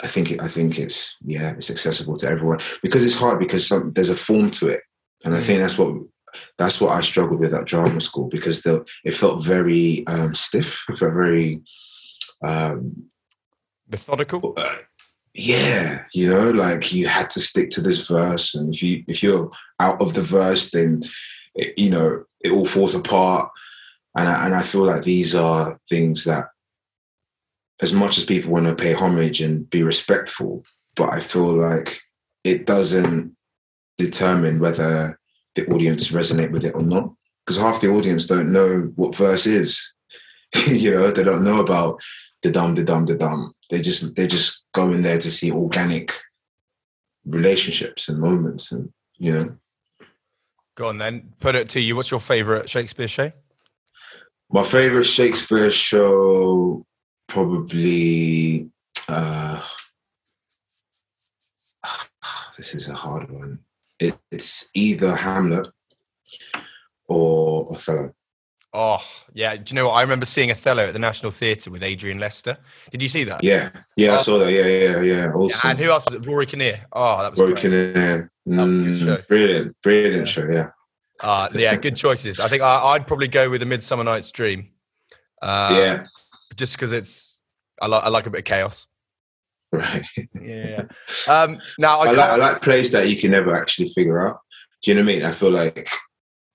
I 0.01 0.07
think 0.07 0.31
it, 0.31 0.41
I 0.41 0.47
think 0.47 0.79
it's 0.79 1.17
yeah 1.25 1.53
it's 1.53 1.69
accessible 1.69 2.15
to 2.17 2.29
everyone 2.29 2.59
because 2.81 3.03
it's 3.03 3.17
hard 3.17 3.39
because 3.39 3.67
some, 3.67 3.91
there's 3.93 4.09
a 4.09 4.15
form 4.15 4.51
to 4.51 4.69
it 4.69 4.81
and 5.23 5.35
I 5.35 5.39
think 5.39 5.59
that's 5.59 5.77
what 5.77 5.95
that's 6.57 6.81
what 6.81 6.95
I 6.95 7.01
struggled 7.01 7.39
with 7.39 7.53
at 7.53 7.65
drama 7.65 8.01
school 8.01 8.27
because 8.27 8.63
the, 8.63 8.85
it 9.03 9.13
felt 9.13 9.43
very 9.43 10.05
um, 10.07 10.33
stiff 10.33 10.83
it 10.89 10.97
felt 10.97 11.13
very 11.13 11.61
um, 12.43 13.09
methodical? 13.89 14.53
uh, 14.57 14.75
yeah 15.35 16.05
you 16.13 16.29
know 16.29 16.51
like 16.51 16.93
you 16.93 17.07
had 17.07 17.29
to 17.31 17.39
stick 17.39 17.71
to 17.71 17.81
this 17.81 18.07
verse 18.07 18.53
and 18.53 18.73
if 18.73 18.83
you 18.83 19.03
if 19.07 19.23
you're 19.23 19.49
out 19.79 19.99
of 19.99 20.13
the 20.13 20.21
verse 20.21 20.69
then 20.71 21.01
it, 21.55 21.77
you 21.77 21.89
know 21.89 22.23
it 22.41 22.51
all 22.51 22.65
falls 22.65 22.93
apart. 22.93 23.49
And 24.15 24.27
I, 24.29 24.45
and 24.45 24.53
I 24.53 24.61
feel 24.61 24.85
like 24.85 25.03
these 25.03 25.33
are 25.33 25.79
things 25.89 26.25
that 26.25 26.45
as 27.81 27.93
much 27.93 28.17
as 28.17 28.23
people 28.23 28.51
want 28.51 28.67
to 28.67 28.75
pay 28.75 28.93
homage 28.93 29.41
and 29.41 29.69
be 29.69 29.83
respectful 29.83 30.63
but 30.95 31.11
i 31.11 31.19
feel 31.19 31.51
like 31.53 31.99
it 32.43 32.65
doesn't 32.65 33.35
determine 33.97 34.59
whether 34.59 35.19
the 35.55 35.65
audience 35.67 36.11
resonate 36.11 36.51
with 36.51 36.65
it 36.65 36.75
or 36.75 36.81
not 36.81 37.13
because 37.45 37.61
half 37.61 37.81
the 37.81 37.89
audience 37.89 38.25
don't 38.25 38.51
know 38.51 38.91
what 38.95 39.15
verse 39.15 39.45
is 39.45 39.93
you 40.67 40.91
know 40.91 41.11
they 41.11 41.23
don't 41.23 41.43
know 41.43 41.59
about 41.59 42.01
the 42.41 42.51
dum 42.51 42.75
the 42.75 42.83
dum 42.83 43.05
the 43.05 43.15
dum 43.15 43.53
they 43.69 43.81
just 43.81 44.15
they 44.15 44.27
just 44.27 44.63
go 44.73 44.91
in 44.91 45.01
there 45.01 45.19
to 45.19 45.31
see 45.31 45.51
organic 45.51 46.11
relationships 47.25 48.09
and 48.09 48.19
moments, 48.19 48.71
and 48.71 48.91
you 49.17 49.33
know. 49.33 49.57
Go 50.75 50.89
on 50.89 50.97
then. 50.97 51.33
Put 51.39 51.55
it 51.55 51.69
to 51.69 51.79
you. 51.79 51.95
What's 51.95 52.11
your 52.11 52.19
favorite 52.19 52.69
Shakespeare 52.69 53.07
show? 53.07 53.31
My 54.51 54.63
favorite 54.63 55.05
Shakespeare 55.05 55.71
show, 55.71 56.85
probably. 57.27 58.69
Uh, 59.07 59.61
this 62.57 62.73
is 62.73 62.89
a 62.89 62.95
hard 62.95 63.31
one. 63.31 63.59
It, 64.03 64.17
it's 64.31 64.69
either 64.73 65.15
Hamlet 65.15 65.71
or 67.07 67.71
Othello. 67.71 68.13
Oh, 68.73 69.01
yeah. 69.33 69.55
Do 69.55 69.63
you 69.67 69.75
know 69.75 69.87
what? 69.87 69.93
I 69.93 70.01
remember 70.01 70.25
seeing 70.25 70.51
Othello 70.51 70.87
at 70.87 70.93
the 70.93 70.99
National 70.99 71.31
Theatre 71.31 71.69
with 71.69 71.83
Adrian 71.83 72.19
Lester. 72.19 72.57
Did 72.89 73.01
you 73.01 73.07
see 73.07 73.23
that? 73.23 73.43
Yeah. 73.43 73.69
Yeah, 73.95 74.11
oh. 74.11 74.15
I 74.15 74.17
saw 74.17 74.39
that. 74.39 74.51
Yeah, 74.51 74.65
yeah, 74.65 75.01
yeah. 75.01 75.31
Awesome. 75.31 75.69
And 75.69 75.79
who 75.79 75.89
else 75.91 76.05
was 76.05 76.15
it? 76.15 76.25
Rory 76.25 76.45
Kinnear. 76.47 76.85
Oh, 76.91 77.21
that 77.21 77.31
was 77.31 77.39
Rory 77.39 77.53
great. 77.53 77.61
Kinnear. 77.61 78.31
Mm, 78.47 79.27
brilliant. 79.27 79.77
Brilliant 79.83 80.15
yeah. 80.15 80.25
show, 80.25 80.47
yeah. 80.51 80.69
Uh, 81.21 81.47
yeah, 81.53 81.75
good 81.77 81.95
choices. 81.95 82.39
I 82.39 82.47
think 82.47 82.61
I, 82.61 82.93
would 82.93 83.07
probably 83.07 83.29
go 83.29 83.49
with 83.49 83.61
A 83.61 83.65
Midsummer 83.65 84.03
Night's 84.03 84.31
Dream. 84.31 84.71
Uh, 85.41 85.75
yeah. 85.79 86.05
Just 86.55 86.73
because 86.73 86.91
it's, 86.91 87.41
I, 87.81 87.87
li- 87.87 88.01
I 88.03 88.09
like 88.09 88.25
a 88.25 88.29
bit 88.29 88.39
of 88.39 88.45
chaos. 88.45 88.87
Right. 89.73 90.05
Yeah. 90.41 90.83
Um, 91.27 91.59
now 91.77 91.99
I, 91.99 92.07
I, 92.07 92.11
like 92.11 92.29
I 92.29 92.35
like 92.35 92.61
plays 92.61 92.91
that 92.91 93.09
you 93.09 93.17
can 93.17 93.31
never 93.31 93.55
actually 93.55 93.89
figure 93.89 94.27
out. 94.27 94.39
Do 94.81 94.91
you 94.91 94.95
know 94.95 95.01
what 95.05 95.11
I 95.11 95.15
mean? 95.15 95.25
I 95.25 95.31
feel 95.31 95.51
like 95.51 95.89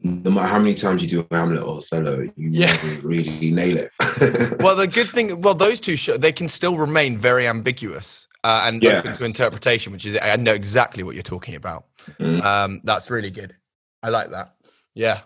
no 0.00 0.31
matter 0.31 0.46
how 0.46 0.59
many 0.59 0.74
times 0.74 1.02
you 1.02 1.09
do 1.09 1.26
Hamlet 1.31 1.62
or 1.62 1.78
Othello, 1.78 2.20
you 2.20 2.50
Yeah. 2.50 2.66
never 2.72 3.09
really 3.09 3.50
nail 3.50 3.78
it. 3.78 4.61
well, 4.62 4.76
the 4.76 4.87
good 4.87 5.09
thing, 5.09 5.40
well, 5.40 5.54
those 5.54 5.81
two 5.81 5.96
show 5.96 6.16
they 6.16 6.33
can 6.33 6.48
still 6.48 6.76
remain 6.76 7.18
very 7.18 7.48
ambiguous 7.48 8.28
uh, 8.44 8.62
and 8.66 8.83
Yeah. 8.83 8.98
open 8.98 9.14
to 9.14 9.24
interpretation, 9.24 9.92
which 9.92 10.07
is 10.07 10.16
I 10.20 10.37
know 10.37 10.54
exactly 10.54 11.02
what 11.02 11.14
you're 11.14 11.22
talking 11.22 11.57
about. 11.57 11.87
Mm. 12.20 12.44
Um, 12.44 12.81
that's 12.85 13.11
really 13.11 13.31
good. 13.31 13.57
I 14.02 14.11
like 14.11 14.31
that. 14.31 14.54
Yeah. 14.94 15.22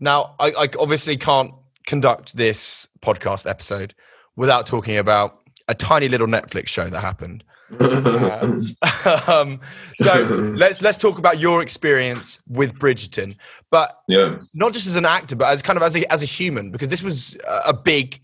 Now, 0.00 0.34
I, 0.40 0.50
I 0.50 0.68
obviously 0.80 1.16
can't 1.16 1.52
conduct 1.86 2.36
this 2.36 2.88
podcast 3.00 3.48
episode 3.48 3.94
without 4.34 4.66
talking 4.66 4.96
about 4.96 5.41
a 5.72 5.74
tiny 5.74 6.06
little 6.06 6.26
Netflix 6.26 6.68
show 6.68 6.88
that 6.90 7.00
happened. 7.00 7.42
Um, 7.80 8.76
um, 9.26 9.60
so 9.96 10.22
let's 10.54 10.82
let's 10.82 10.98
talk 10.98 11.18
about 11.18 11.40
your 11.40 11.62
experience 11.62 12.40
with 12.46 12.78
Bridgerton, 12.78 13.36
but 13.70 13.98
yeah. 14.06 14.36
not 14.52 14.74
just 14.74 14.86
as 14.86 14.96
an 14.96 15.06
actor, 15.06 15.34
but 15.34 15.48
as 15.48 15.62
kind 15.62 15.78
of 15.78 15.82
as 15.82 15.96
a 15.96 16.12
as 16.12 16.22
a 16.22 16.26
human, 16.26 16.70
because 16.70 16.88
this 16.88 17.02
was 17.02 17.36
a- 17.66 17.72
big 17.72 18.20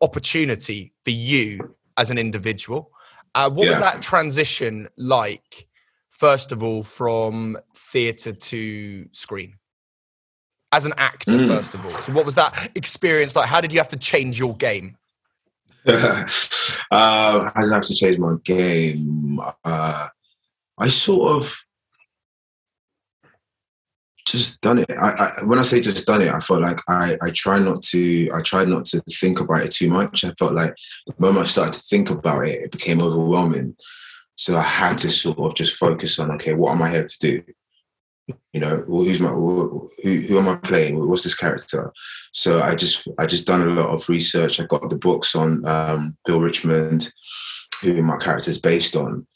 opportunity 0.00 0.92
for 1.04 1.10
you 1.10 1.74
as 1.96 2.10
an 2.12 2.18
individual. 2.18 2.90
Uh, 3.34 3.50
what 3.50 3.66
was 3.68 3.78
that 3.78 4.00
transition 4.00 4.88
like? 4.96 5.66
First 6.10 6.52
of 6.52 6.62
all, 6.62 6.84
from 6.84 7.58
theatre 7.76 8.30
to 8.32 9.08
screen, 9.10 9.54
as 10.70 10.86
an 10.86 10.94
actor, 10.96 11.32
Mm. 11.32 11.48
first 11.48 11.74
of 11.74 11.84
all. 11.84 11.90
So, 11.90 12.12
what 12.12 12.24
was 12.24 12.36
that 12.36 12.70
experience 12.76 13.34
like? 13.34 13.48
How 13.48 13.60
did 13.60 13.72
you 13.72 13.80
have 13.80 13.88
to 13.88 13.96
change 13.96 14.38
your 14.38 14.54
game? 14.56 14.96
uh, 15.86 17.50
I 17.54 17.60
didn't 17.60 17.72
have 17.72 17.82
to 17.82 17.94
change 17.94 18.18
my 18.18 18.36
game. 18.42 19.38
Uh, 19.64 20.08
I 20.78 20.88
sort 20.88 21.32
of 21.32 21.64
just 24.26 24.60
done 24.62 24.78
it. 24.78 24.90
I, 24.90 25.10
I 25.40 25.44
when 25.44 25.58
I 25.58 25.62
say 25.62 25.80
just 25.80 26.06
done 26.06 26.22
it, 26.22 26.32
I 26.32 26.40
felt 26.40 26.62
like 26.62 26.80
I, 26.88 27.16
I 27.22 27.30
try 27.30 27.58
not 27.58 27.82
to 27.82 28.30
I 28.34 28.40
tried 28.40 28.68
not 28.68 28.86
to 28.86 29.02
think 29.10 29.40
about 29.40 29.60
it 29.60 29.72
too 29.72 29.88
much. 29.88 30.24
I 30.24 30.32
felt 30.38 30.54
like 30.54 30.74
the 31.06 31.14
moment 31.18 31.46
I 31.46 31.48
started 31.48 31.74
to 31.74 31.80
think 31.80 32.10
about 32.10 32.46
it, 32.46 32.62
it 32.62 32.72
became 32.72 33.02
overwhelming. 33.02 33.76
So 34.36 34.56
I 34.56 34.62
had 34.62 34.98
to 34.98 35.10
sort 35.10 35.38
of 35.38 35.54
just 35.54 35.76
focus 35.76 36.18
on 36.18 36.30
okay, 36.32 36.54
what 36.54 36.72
am 36.72 36.82
I 36.82 36.90
here 36.90 37.04
to 37.04 37.18
do? 37.18 37.42
You 38.26 38.60
know, 38.60 38.76
who- 38.86 39.04
who's 39.04 39.20
my 39.20 39.28
who, 39.30 39.88
who 40.02 40.38
am 40.38 40.48
I 40.48 40.56
playing? 40.56 40.96
What's 41.08 41.24
this 41.24 41.34
character? 41.34 41.92
So 42.32 42.60
I 42.60 42.74
just 42.74 43.06
I 43.18 43.26
just 43.26 43.46
done 43.46 43.62
a 43.62 43.66
lot 43.80 43.90
of 43.90 44.08
research. 44.08 44.60
I 44.60 44.64
got 44.64 44.88
the 44.88 44.96
books 44.96 45.34
on 45.34 45.64
um, 45.66 46.16
Bill 46.24 46.40
Richmond, 46.40 47.12
who 47.82 48.02
my 48.02 48.16
character 48.16 48.50
is 48.50 48.58
based 48.60 48.96
on, 48.96 49.26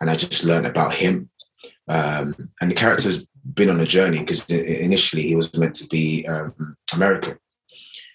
and 0.00 0.08
I 0.08 0.16
just 0.16 0.44
learned 0.44 0.66
about 0.66 0.94
him. 0.94 1.28
Um, 1.88 2.34
and 2.60 2.70
the 2.70 2.74
character's 2.74 3.26
been 3.54 3.70
on 3.70 3.80
a 3.80 3.86
journey 3.86 4.20
because 4.20 4.48
initially 4.48 5.22
he 5.22 5.34
was 5.34 5.52
meant 5.54 5.74
to 5.76 5.86
be 5.86 6.26
um, 6.26 6.54
American, 6.94 7.38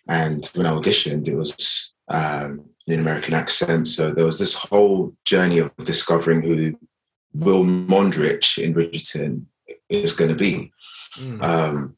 and 0.07 0.49
when 0.55 0.65
I 0.65 0.71
auditioned, 0.71 1.27
it 1.27 1.35
was 1.35 1.93
um, 2.07 2.65
in 2.87 2.95
an 2.95 2.99
American 3.01 3.33
accent. 3.35 3.87
So 3.87 4.11
there 4.11 4.25
was 4.25 4.39
this 4.39 4.55
whole 4.55 5.13
journey 5.25 5.59
of 5.59 5.75
discovering 5.77 6.41
who 6.41 6.75
Will 7.33 7.63
Mondrich 7.63 8.57
in 8.57 8.73
Bridgerton 8.73 9.45
is 9.89 10.13
going 10.13 10.29
to 10.29 10.35
be. 10.35 10.71
Mm. 11.17 11.41
Um, 11.43 11.97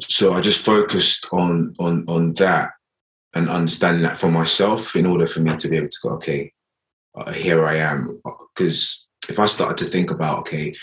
so 0.00 0.32
I 0.32 0.40
just 0.40 0.64
focused 0.64 1.28
on 1.32 1.74
on 1.78 2.04
on 2.08 2.34
that 2.34 2.70
and 3.34 3.48
understanding 3.48 4.02
that 4.02 4.16
for 4.16 4.30
myself 4.30 4.96
in 4.96 5.06
order 5.06 5.26
for 5.26 5.40
me 5.40 5.56
to 5.56 5.68
be 5.68 5.76
able 5.76 5.88
to 5.88 5.98
go, 6.02 6.08
okay, 6.10 6.52
uh, 7.14 7.32
here 7.32 7.64
I 7.64 7.76
am. 7.76 8.20
Because 8.54 9.06
if 9.28 9.38
I 9.38 9.46
started 9.46 9.78
to 9.78 9.90
think 9.90 10.10
about, 10.10 10.40
okay, 10.40 10.74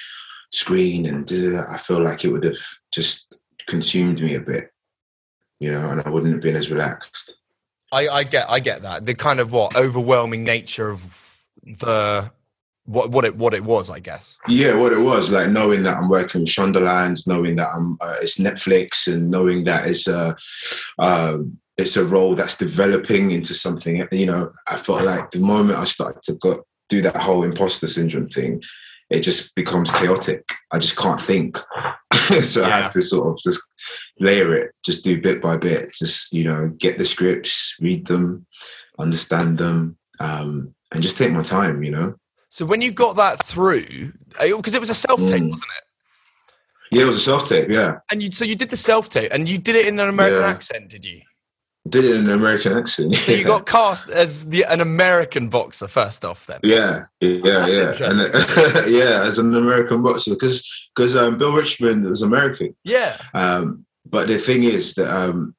screen 0.52 1.06
and 1.06 1.30
I 1.70 1.78
feel 1.78 2.02
like 2.02 2.24
it 2.24 2.30
would 2.30 2.46
have 2.46 2.60
just 2.94 3.38
consumed 3.68 4.22
me 4.22 4.36
a 4.36 4.40
bit, 4.40 4.72
you 5.60 5.72
know, 5.72 5.90
and 5.90 6.02
I 6.02 6.10
wouldn't 6.10 6.34
have 6.34 6.42
been 6.42 6.56
as 6.56 6.72
relaxed. 6.72 7.36
I, 7.92 8.08
I 8.10 8.24
get 8.24 8.50
I 8.50 8.60
get 8.60 8.82
that 8.82 9.06
the 9.06 9.14
kind 9.14 9.40
of 9.40 9.52
what 9.52 9.76
overwhelming 9.76 10.44
nature 10.44 10.90
of 10.90 11.38
the 11.64 12.32
what 12.88 13.12
what 13.12 13.26
it 13.26 13.36
what 13.36 13.54
it 13.54 13.64
was, 13.64 13.90
I 13.90 14.00
guess. 14.00 14.38
Yeah, 14.48 14.74
what 14.76 14.94
it 14.94 15.00
was 15.00 15.30
like 15.30 15.50
knowing 15.50 15.84
that 15.84 15.98
I'm 15.98 16.10
working 16.10 16.42
with 16.42 16.50
Shondaland, 16.50 17.28
knowing 17.28 17.58
that 17.58 17.70
I'm 17.74 17.98
uh, 18.00 18.16
it's 18.22 18.40
Netflix, 18.40 19.12
and 19.12 19.30
knowing 19.30 19.66
that 19.66 19.86
it's 19.88 20.08
a 20.08 20.36
um, 20.98 21.60
it's 21.78 21.98
a 21.98 22.06
role 22.06 22.34
that's 22.34 22.58
developing 22.58 23.32
into 23.32 23.54
something. 23.54 24.08
You 24.12 24.26
know, 24.26 24.52
I 24.68 24.78
felt 24.78 25.04
like 25.04 25.32
the 25.32 25.40
moment 25.40 25.80
I 25.80 25.84
started 25.84 26.24
to 26.24 26.36
go 26.36 26.64
do 26.88 27.02
that 27.02 27.18
whole 27.18 27.44
imposter 27.44 27.88
syndrome 27.88 28.28
thing, 28.28 28.64
it 29.10 29.20
just 29.20 29.54
becomes 29.54 29.92
chaotic. 29.92 30.48
I 30.72 30.80
just 30.80 30.96
can't 30.96 31.20
think, 31.20 31.58
so 32.42 32.64
I 32.64 32.70
have 32.70 32.92
to 32.92 33.02
sort 33.02 33.28
of 33.28 33.40
just 33.44 33.62
layer 34.18 34.56
it, 34.56 34.74
just 34.86 35.04
do 35.04 35.22
bit 35.22 35.42
by 35.42 35.58
bit, 35.58 35.94
just 35.94 36.32
you 36.32 36.46
know, 36.46 36.70
get 36.78 36.98
the 36.98 37.06
scripts, 37.06 37.76
read 37.82 38.08
them, 38.08 38.48
understand 38.98 39.58
them, 39.58 39.98
um, 40.22 40.74
and 40.94 41.04
just 41.04 41.18
take 41.18 41.34
my 41.34 41.44
time. 41.44 41.84
You 41.84 41.92
know. 41.92 42.16
So 42.58 42.66
when 42.66 42.82
you 42.82 42.92
got 42.92 43.18
that 43.18 43.46
through, 43.46 44.14
because 44.40 44.74
it 44.74 44.80
was 44.80 44.90
a 44.90 44.96
self 44.96 45.20
tape, 45.20 45.44
Mm. 45.44 45.52
wasn't 45.52 45.72
it? 45.78 45.84
Yeah, 46.90 47.04
it 47.04 47.06
was 47.06 47.18
a 47.18 47.20
self 47.20 47.46
tape. 47.46 47.70
Yeah. 47.70 48.00
And 48.12 48.24
you 48.24 48.32
so 48.32 48.46
you 48.46 48.56
did 48.56 48.72
the 48.72 48.78
self 48.78 49.10
tape, 49.10 49.32
and 49.32 49.48
you 49.48 49.60
did 49.60 49.76
it 49.76 49.86
in 49.86 50.00
an 50.00 50.10
American 50.10 50.42
Yeah. 50.42 50.48
accent, 50.48 50.90
did 50.90 51.06
you? 51.06 51.22
Did 51.88 52.06
it 52.06 52.16
in 52.16 52.26
an 52.26 52.32
American 52.32 52.76
accent. 52.76 53.14
So 53.14 53.32
you 53.34 53.44
got 53.46 53.68
cast 53.68 54.10
as 54.10 54.48
the 54.48 54.64
an 54.64 54.82
American 54.82 55.50
boxer 55.50 55.88
first 55.88 56.26
off, 56.26 56.48
then. 56.48 56.60
yeah, 56.64 57.04
yeah, 57.22 57.38
That's 57.44 58.00
yeah, 58.00 58.10
and, 58.10 58.92
yeah, 58.92 59.22
as 59.22 59.38
an 59.38 59.56
American 59.56 60.02
boxer 60.02 60.32
because 60.32 60.90
because 60.96 61.16
um, 61.16 61.38
Bill 61.38 61.54
Richmond 61.54 62.06
was 62.06 62.24
American. 62.24 62.76
Yeah. 62.84 63.18
Um, 63.36 63.86
but 64.04 64.28
the 64.28 64.40
thing 64.40 64.64
is 64.64 64.96
that 64.96 65.16
um, 65.16 65.54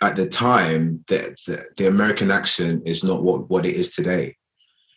at 0.00 0.14
the 0.14 0.28
time, 0.28 1.04
the, 1.08 1.34
the 1.48 1.64
the 1.76 1.88
American 1.88 2.30
accent 2.30 2.84
is 2.86 3.02
not 3.02 3.24
what 3.24 3.50
what 3.50 3.66
it 3.66 3.74
is 3.74 3.90
today. 3.90 4.36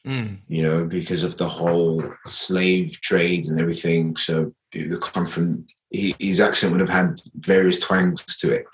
Mm. 0.05 0.39
You 0.47 0.63
know, 0.63 0.85
because 0.85 1.23
of 1.23 1.37
the 1.37 1.47
whole 1.47 2.03
slave 2.25 2.99
trade 3.01 3.45
and 3.45 3.59
everything. 3.59 4.15
So 4.15 4.53
the 4.71 4.97
come 4.97 5.27
from 5.27 5.67
his 5.91 6.41
accent 6.41 6.71
would 6.71 6.81
have 6.81 6.89
had 6.89 7.21
various 7.35 7.79
twangs 7.79 8.25
to 8.37 8.51
it. 8.51 8.65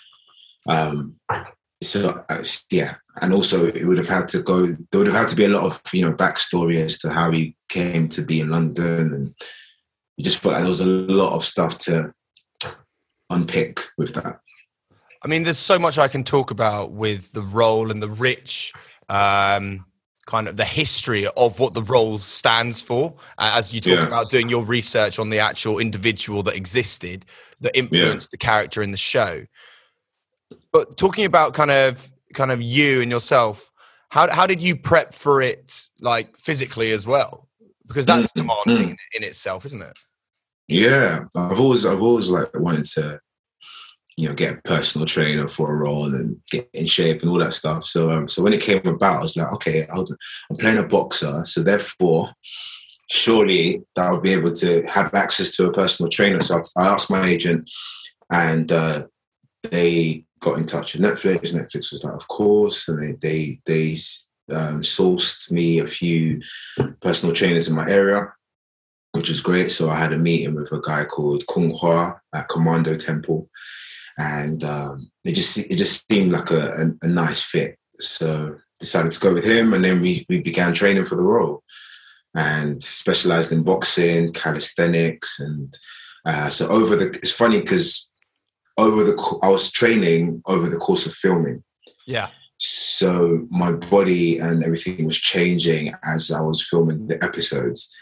Um, 0.70 1.16
so 1.84 2.24
uh, 2.30 2.44
yeah, 2.72 2.96
and 3.22 3.34
also 3.34 3.66
it 3.66 3.86
would 3.86 3.98
have 3.98 4.10
had 4.10 4.30
to 4.30 4.42
go. 4.42 4.66
There 4.66 5.00
would 5.00 5.08
have 5.08 5.16
had 5.16 5.28
to 5.30 5.36
be 5.36 5.46
a 5.46 5.50
lot 5.50 5.64
of 5.64 5.82
you 5.94 6.04
know 6.04 6.14
backstory 6.14 6.78
as 6.78 6.98
to 7.00 7.10
how 7.10 7.32
he 7.32 7.56
came 7.70 8.10
to 8.10 8.22
be 8.22 8.40
in 8.40 8.50
London, 8.50 9.14
and 9.14 9.36
you 10.16 10.24
just 10.24 10.38
felt 10.38 10.54
like 10.54 10.64
there 10.64 10.70
was 10.70 10.82
a 10.82 10.86
lot 10.86 11.34
of 11.34 11.46
stuff 11.46 11.78
to 11.80 12.14
unpick 13.30 13.82
with 13.98 14.14
that. 14.16 14.40
I 15.24 15.28
mean, 15.28 15.44
there's 15.44 15.58
so 15.58 15.78
much 15.78 15.98
I 15.98 16.08
can 16.08 16.24
talk 16.24 16.52
about 16.52 16.92
with 16.92 17.32
the 17.34 17.42
role 17.42 17.92
and 17.92 18.02
the 18.02 18.10
rich 18.10 18.74
um, 19.10 19.86
kind 20.28 20.48
of 20.48 20.58
the 20.58 20.66
history 20.66 21.26
of 21.36 21.60
what 21.60 21.74
the 21.74 21.82
role 21.82 22.20
stands 22.20 22.80
for. 22.80 23.16
Uh, 23.40 23.54
as 23.56 23.74
you 23.74 23.82
talk 23.82 23.98
Yeah. 23.98 24.06
about 24.06 24.30
doing 24.30 24.50
your 24.50 24.64
research 24.64 25.18
on 25.18 25.30
the 25.30 25.40
actual 25.40 25.80
individual 25.80 26.44
that 26.44 26.56
existed 26.56 27.26
that 27.62 27.76
influenced 27.76 28.30
the 28.30 28.38
character 28.38 28.84
in 28.84 28.92
the 28.92 28.98
show. 28.98 29.46
But 30.72 30.98
talking 30.98 31.26
about 31.26 31.56
kind 31.56 31.72
of 31.72 32.12
kind 32.36 32.52
of 32.52 32.62
you 32.62 33.02
and 33.02 33.10
yourself, 33.10 33.72
how 34.10 34.32
how 34.32 34.46
did 34.46 34.62
you 34.62 34.76
prep 34.76 35.14
for 35.14 35.42
it, 35.42 35.90
like 36.02 36.38
physically 36.38 36.92
as 36.92 37.08
well? 37.08 37.48
Because 37.88 38.06
that's 38.06 38.32
Mm, 38.34 38.36
demanding 38.68 38.98
in 39.14 39.24
itself, 39.24 39.66
isn't 39.66 39.82
it? 39.82 39.98
Yeah, 40.68 41.24
I've 41.36 41.60
always 41.60 41.86
I've 41.86 42.02
always 42.02 42.30
like 42.30 42.54
wanted 42.60 42.86
to, 42.96 43.20
you 44.18 44.28
know, 44.28 44.34
get 44.34 44.58
a 44.58 44.62
personal 44.64 45.06
trainer 45.06 45.48
for 45.48 45.72
a 45.72 45.76
role 45.76 46.14
and 46.14 46.42
get 46.52 46.68
in 46.74 46.88
shape 46.88 47.22
and 47.22 47.30
all 47.30 47.38
that 47.38 47.54
stuff. 47.54 47.84
So 47.84 48.10
um, 48.10 48.28
so 48.28 48.42
when 48.42 48.54
it 48.54 48.62
came 48.62 48.86
about, 48.86 49.20
I 49.20 49.22
was 49.22 49.38
like, 49.38 49.54
okay, 49.54 49.86
I'll, 49.94 50.06
I'm 50.50 50.58
playing 50.58 50.80
a 50.80 50.84
boxer, 50.84 51.46
so 51.46 51.62
therefore, 51.62 52.32
surely 53.12 53.84
that 53.96 54.06
I'll 54.06 54.20
be 54.20 54.34
able 54.34 54.52
to 54.54 54.84
have 54.88 55.14
access 55.14 55.56
to 55.56 55.68
a 55.68 55.72
personal 55.72 56.10
trainer. 56.10 56.42
So 56.42 56.58
I, 56.58 56.84
I 56.84 56.88
asked 56.88 57.12
my 57.12 57.28
agent, 57.28 57.70
and 58.32 58.72
uh, 58.72 59.04
they 59.70 60.26
got 60.40 60.58
in 60.58 60.66
touch 60.66 60.94
with 60.94 61.04
Netflix. 61.04 61.54
Netflix 61.54 61.92
was 61.92 62.04
like, 62.04 62.16
of 62.16 62.28
course, 62.28 62.88
and 62.88 63.00
they 63.00 63.14
they 63.22 63.60
they 63.68 63.92
um, 64.56 64.82
sourced 64.82 65.52
me 65.52 65.78
a 65.80 65.86
few 65.86 66.42
personal 67.02 67.36
trainers 67.36 67.68
in 67.68 67.76
my 67.76 67.88
area 67.88 68.34
which 69.14 69.30
was 69.30 69.42
great. 69.42 69.72
So 69.72 69.90
I 69.90 69.96
had 69.96 70.14
a 70.14 70.18
meeting 70.18 70.54
with 70.54 70.72
a 70.72 70.80
guy 70.80 71.04
called 71.06 71.44
Kung 71.48 71.72
Hua 71.72 72.20
at 72.36 72.48
Commando 72.50 72.96
Temple, 72.96 73.50
and 74.18 74.64
um, 74.64 75.12
it 75.24 75.34
just 75.34 75.58
it 75.58 75.78
just 75.78 76.06
seemed 76.10 76.32
like 76.32 76.52
a, 76.52 76.68
a, 76.68 77.06
a 77.06 77.08
nice 77.08 77.42
fit. 77.42 77.78
So 77.96 78.58
decided 78.80 79.12
to 79.12 79.20
go 79.20 79.34
with 79.34 79.46
him, 79.46 79.74
and 79.74 79.84
then 79.84 80.02
we 80.02 80.26
we 80.30 80.42
began 80.42 80.74
training 80.74 81.06
for 81.06 81.16
the 81.16 81.24
role, 81.24 81.64
and 82.36 82.82
specialized 82.84 83.52
in 83.52 83.64
boxing, 83.64 84.34
calisthenics, 84.34 85.40
and 85.40 85.74
uh, 86.26 86.50
so 86.50 86.68
over 86.68 86.96
the. 86.96 87.08
It's 87.08 87.32
funny 87.32 87.62
because 87.62 88.10
over 88.78 89.04
the 89.04 89.40
I 89.44 89.50
was 89.50 89.72
training 89.72 90.42
over 90.48 90.70
the 90.70 90.78
course 90.78 91.06
of 91.06 91.14
filming. 91.14 91.64
Yeah. 92.06 92.30
so 92.58 93.46
my 93.50 93.74
body 93.74 94.38
and 94.40 94.64
everything 94.64 95.06
was 95.06 95.18
changing 95.18 95.94
as 96.06 96.32
I 96.32 96.42
was 96.42 96.66
filming 96.66 97.08
the 97.08 97.22
episodes. 97.22 97.94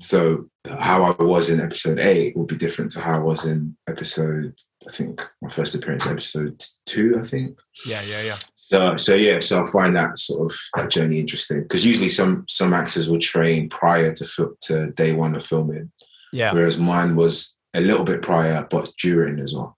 So 0.00 0.48
how 0.66 1.02
I 1.04 1.22
was 1.22 1.50
in 1.50 1.60
episode 1.60 2.00
eight 2.00 2.36
will 2.36 2.46
be 2.46 2.56
different 2.56 2.90
to 2.92 3.00
how 3.00 3.16
I 3.16 3.22
was 3.22 3.44
in 3.44 3.76
episode. 3.88 4.54
I 4.88 4.92
think 4.92 5.20
my 5.42 5.50
first 5.50 5.74
appearance, 5.74 6.06
episode 6.06 6.60
two. 6.86 7.16
I 7.18 7.22
think. 7.22 7.58
Yeah, 7.84 8.00
yeah, 8.02 8.22
yeah. 8.22 8.38
So, 8.56 8.96
so 8.96 9.14
yeah, 9.14 9.40
so 9.40 9.62
I 9.62 9.70
find 9.70 9.94
that 9.96 10.18
sort 10.18 10.50
of 10.52 10.58
that 10.76 10.90
journey 10.90 11.20
interesting 11.20 11.62
because 11.62 11.84
usually 11.84 12.08
some 12.08 12.44
some 12.48 12.72
actors 12.72 13.08
will 13.10 13.18
train 13.18 13.68
prior 13.68 14.12
to 14.14 14.56
to 14.62 14.90
day 14.92 15.12
one 15.12 15.34
of 15.34 15.44
filming, 15.44 15.92
Yeah. 16.32 16.52
whereas 16.52 16.78
mine 16.78 17.14
was 17.14 17.56
a 17.74 17.80
little 17.80 18.04
bit 18.04 18.22
prior, 18.22 18.66
but 18.70 18.90
during 19.02 19.38
as 19.38 19.54
well. 19.54 19.76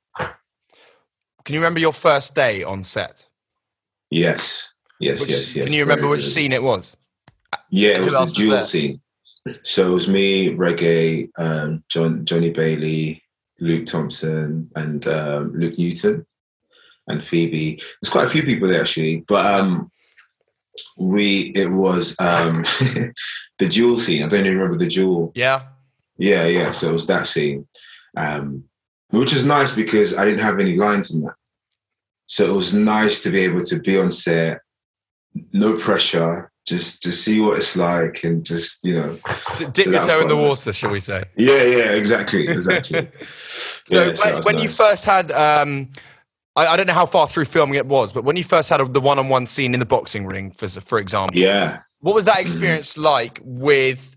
Can 1.45 1.55
you 1.55 1.61
remember 1.61 1.81
your 1.81 1.93
first 1.93 2.35
day 2.37 2.62
on 2.62 2.85
set? 2.85 3.27
Yes, 4.11 4.73
yes, 5.01 5.20
Which- 5.20 5.31
yes, 5.31 5.57
yes. 5.57 5.64
Can 5.64 5.75
you 5.75 5.83
remember 5.83 6.07
which 6.07 6.25
scene 6.25 6.53
it 6.53 6.62
was? 6.62 6.97
Yeah, 7.70 7.97
it 7.99 8.03
was 8.03 8.12
the 8.12 8.33
duel 8.33 8.61
scene. 8.61 9.01
So 9.62 9.90
it 9.90 9.95
was 9.95 10.09
me, 10.09 10.55
Regé, 10.55 11.28
um, 11.36 11.82
John, 11.88 12.24
Johnny 12.24 12.51
Bailey, 12.51 13.22
Luke 13.59 13.86
Thompson, 13.86 14.70
and 14.76 15.07
um, 15.09 15.53
Luke 15.55 15.78
Newton, 15.78 16.26
and 17.09 17.22
Phoebe. 17.22 17.80
There's 18.01 18.11
quite 18.11 18.26
a 18.26 18.30
few 18.30 18.43
people 18.45 18.68
there 18.68 18.80
actually, 18.80 19.24
but 19.26 19.45
um, 19.45 19.90
we 20.97 21.53
it 21.55 21.70
was 21.70 22.18
um, 22.20 22.62
the 23.59 23.68
duel 23.68 23.97
scene. 23.97 24.22
I 24.22 24.28
don't 24.28 24.47
even 24.47 24.59
remember 24.59 24.78
the 24.78 24.88
duel. 24.88 25.32
Yeah. 25.34 25.62
Yeah, 26.18 26.47
yeah. 26.47 26.70
So 26.70 26.90
it 26.90 26.93
was 26.93 27.07
that 27.09 27.26
scene, 27.26 27.66
um, 28.16 28.64
which 29.11 29.34
is 29.34 29.45
nice 29.45 29.74
because 29.74 30.16
I 30.16 30.24
didn't 30.24 30.40
have 30.40 30.61
any 30.61 30.76
lines 30.76 31.12
in 31.12 31.22
that. 31.22 31.34
So 32.26 32.49
it 32.49 32.57
was 32.57 32.72
nice 32.72 33.22
to 33.24 33.30
be 33.30 33.40
able 33.40 33.62
to 33.62 33.80
be 33.80 33.99
on 33.99 34.11
set, 34.11 34.61
no 35.53 35.76
pressure, 35.76 36.51
just 36.67 37.03
to 37.03 37.13
see 37.13 37.41
what 37.41 37.57
it's 37.57 37.77
like, 37.77 38.25
and 38.25 38.45
just 38.45 38.85
you 38.85 38.95
know, 38.95 39.19
dip 39.59 39.77
So 39.77 39.91
your 39.91 40.07
toe 40.07 40.21
in 40.23 40.29
the 40.29 40.35
nice. 40.35 40.49
water, 40.49 40.73
shall 40.73 40.91
we 40.91 41.01
say? 41.01 41.25
yeah, 41.37 41.63
yeah, 41.63 41.93
exactly, 41.93 42.49
exactly. 42.49 43.09
So 43.85 44.05
Yeah, 44.05 44.15
when, 44.25 44.43
when 44.45 44.59
you 44.59 44.69
first 44.69 45.05
had, 45.05 45.33
um, 45.33 45.91
I, 46.55 46.67
I 46.69 46.77
don't 46.77 46.87
know 46.87 46.93
how 46.95 47.05
far 47.05 47.27
through 47.27 47.47
filming 47.47 47.75
it 47.75 47.87
was, 47.87 48.13
but 48.13 48.23
when 48.25 48.37
you 48.37 48.45
first 48.45 48.71
had 48.71 48.81
the 48.95 49.01
one-on-one 49.01 49.47
scene 49.47 49.75
in 49.75 49.81
the 49.81 49.87
boxing 49.87 50.25
ring, 50.25 50.53
for 50.53 50.69
for 50.69 50.99
example, 50.99 51.37
yeah, 51.39 51.81
what 52.01 52.15
was 52.15 52.25
that 52.27 52.39
experience 52.39 52.97
like 52.97 53.41
with 53.43 54.17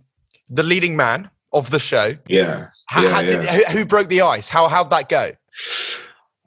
the 0.50 0.64
leading 0.64 0.96
man 0.96 1.30
of 1.52 1.72
the 1.72 1.80
show? 1.80 2.16
yeah, 2.28 2.68
How, 2.88 3.02
yeah, 3.02 3.10
how 3.10 3.22
yeah. 3.22 3.70
Who, 3.72 3.80
who 3.80 3.86
broke 3.86 4.08
the 4.08 4.22
ice? 4.22 4.48
How 4.50 4.68
how'd 4.68 4.92
that 4.92 5.10
go? 5.10 5.32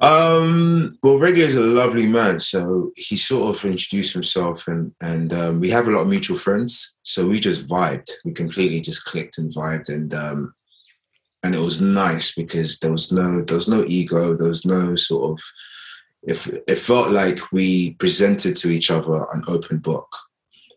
Um, 0.00 0.96
well, 1.02 1.18
Regé 1.18 1.38
is 1.38 1.56
a 1.56 1.60
lovely 1.60 2.06
man, 2.06 2.38
so 2.38 2.92
he 2.94 3.16
sort 3.16 3.56
of 3.56 3.64
introduced 3.64 4.12
himself, 4.12 4.68
and 4.68 4.94
and 5.00 5.32
um, 5.32 5.60
we 5.60 5.70
have 5.70 5.88
a 5.88 5.90
lot 5.90 6.02
of 6.02 6.08
mutual 6.08 6.36
friends, 6.36 6.96
so 7.02 7.28
we 7.28 7.40
just 7.40 7.66
vibed. 7.66 8.08
We 8.24 8.32
completely 8.32 8.80
just 8.80 9.04
clicked 9.04 9.38
and 9.38 9.52
vibed, 9.52 9.88
and 9.88 10.14
um, 10.14 10.54
and 11.42 11.54
it 11.54 11.60
was 11.60 11.80
nice 11.80 12.32
because 12.32 12.78
there 12.78 12.92
was 12.92 13.10
no 13.10 13.42
there 13.42 13.56
was 13.56 13.68
no 13.68 13.84
ego, 13.88 14.36
there 14.36 14.48
was 14.48 14.64
no 14.64 14.94
sort 14.94 15.32
of. 15.32 15.42
If 16.22 16.46
it 16.46 16.78
felt 16.78 17.10
like 17.10 17.52
we 17.52 17.94
presented 17.94 18.56
to 18.56 18.70
each 18.70 18.90
other 18.90 19.14
an 19.32 19.42
open 19.48 19.78
book, 19.78 20.08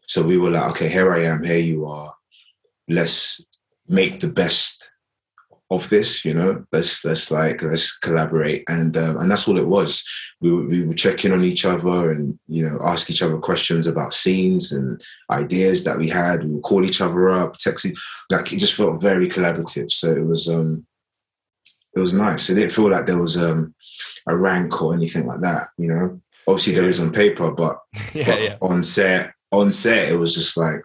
so 0.08 0.24
we 0.24 0.38
were 0.38 0.52
like, 0.52 0.72
okay, 0.72 0.90
here 0.90 1.14
I 1.14 1.26
am, 1.26 1.44
here 1.44 1.58
you 1.58 1.86
are. 1.86 2.12
Let's 2.88 3.44
make 3.88 4.20
the 4.20 4.28
best 4.28 4.92
of 5.72 5.88
this 5.90 6.26
you 6.26 6.34
know 6.34 6.64
let's 6.74 7.04
let's 7.06 7.32
like 7.32 7.62
let's 7.64 7.98
collaborate. 7.98 8.64
And 8.68 8.96
um, 8.98 9.18
and 9.18 9.32
that's 9.32 9.48
all 9.48 9.58
it 9.58 9.68
was. 9.68 10.04
We 10.42 10.52
would, 10.52 10.68
we 10.68 10.84
would 10.84 10.98
check 10.98 11.24
in 11.26 11.32
on 11.32 11.44
each 11.44 11.66
other 11.66 12.12
and 12.12 12.38
you 12.48 12.70
know 12.70 12.78
ask 12.84 13.10
each 13.10 13.22
other 13.24 13.38
questions 13.38 13.88
about 13.88 14.14
scenes 14.14 14.72
and 14.74 15.02
ideas 15.32 15.84
that 15.86 15.98
we 15.98 16.10
had. 16.10 16.44
We 16.44 16.52
would 16.52 16.64
call 16.64 16.86
each 16.86 17.02
other 17.02 17.30
up 17.30 17.58
text 17.58 17.86
each- 17.86 18.00
like 18.32 18.52
it 18.54 18.60
just 18.60 18.74
felt 18.76 19.02
very 19.02 19.30
collaborative. 19.30 19.92
So 19.92 20.12
it 20.12 20.26
was 20.26 20.48
um 20.50 20.86
it 21.96 22.00
was 22.00 22.14
nice. 22.14 22.50
It 22.50 22.56
didn't 22.56 22.74
feel 22.74 22.92
like 22.92 23.06
there 23.06 23.18
was 23.22 23.38
um 23.38 23.74
a 24.28 24.36
rank 24.36 24.82
or 24.82 24.94
anything 24.94 25.26
like 25.26 25.42
that 25.42 25.70
you 25.78 25.88
know? 25.88 26.22
Obviously 26.48 26.74
there 26.74 26.88
is 26.90 27.00
on 27.00 27.12
paper 27.12 27.50
but, 27.52 27.80
Yeah, 28.14 28.26
but 28.26 28.42
yeah. 28.42 28.58
on 28.62 28.84
set 28.84 29.34
on 29.52 29.72
set 29.72 30.10
it 30.10 30.18
was 30.18 30.36
just 30.36 30.58
like 30.58 30.84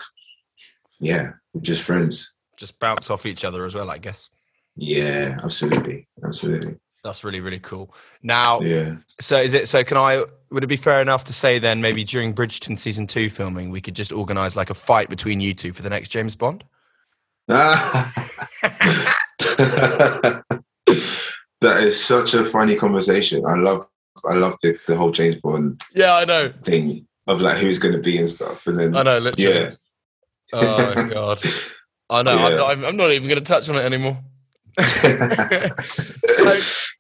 yeah 1.01 1.33
we're 1.53 1.61
just 1.61 1.83
friends. 1.83 2.35
Just 2.57 2.79
bounce 2.79 3.11
off 3.11 3.27
each 3.27 3.45
other 3.45 3.67
as 3.67 3.75
well, 3.75 3.91
I 3.91 3.99
guess. 3.99 4.31
Yeah 4.77 5.39
absolutely 5.43 6.07
absolutely 6.25 6.77
That's 7.05 7.25
really 7.25 7.41
really 7.41 7.61
cool. 7.61 7.95
Now, 8.23 8.61
yeah 8.61 8.97
so 9.21 9.41
is 9.41 9.55
it? 9.55 9.69
So 9.69 9.83
can 9.83 9.97
I? 9.97 10.25
Would 10.51 10.63
it 10.63 10.69
be 10.69 10.77
fair 10.77 11.01
enough 11.01 11.25
to 11.25 11.33
say 11.33 11.59
then 11.59 11.81
maybe 11.81 12.05
during 12.05 12.35
Bridgerton 12.35 12.79
season 12.79 13.07
two 13.07 13.31
filming 13.31 13.71
we 13.71 13.81
could 13.81 13.95
just 13.95 14.13
organise 14.13 14.57
like 14.57 14.71
a 14.71 14.75
fight 14.75 15.09
between 15.09 15.41
you 15.41 15.55
two 15.55 15.73
for 15.73 15.83
the 15.83 15.91
next 15.91 16.11
James 16.11 16.37
Bond? 16.37 16.65
that 21.61 21.63
is 21.63 22.03
such 22.03 22.35
a 22.35 22.45
funny 22.45 22.77
conversation. 22.77 23.45
I 23.47 23.55
love, 23.55 23.87
I 24.29 24.35
love 24.35 24.57
the, 24.63 24.79
the 24.87 24.97
whole 24.97 25.11
James 25.11 25.37
Bond 25.37 25.81
Yeah, 25.95 26.17
I 26.17 26.25
know. 26.25 26.53
thing 26.63 27.07
of 27.27 27.41
like 27.41 27.59
who's 27.59 27.79
going 27.79 27.95
to 27.95 28.01
be 28.01 28.19
and 28.19 28.29
stuff, 28.29 28.67
and 28.67 28.79
then 28.79 28.97
I 28.97 29.03
know. 29.03 29.19
Literally. 29.19 29.61
yeah, 29.61 29.71
Oh 30.53 31.09
god. 31.09 31.41
I 32.11 32.23
know. 32.23 32.39
I'm, 32.39 32.57
not, 32.57 32.71
I'm, 32.71 32.85
I'm 32.85 32.97
not 32.97 33.11
even 33.11 33.29
going 33.29 33.43
to 33.43 33.45
touch 33.45 33.69
on 33.69 33.77
it 33.77 33.85
anymore. 33.85 34.19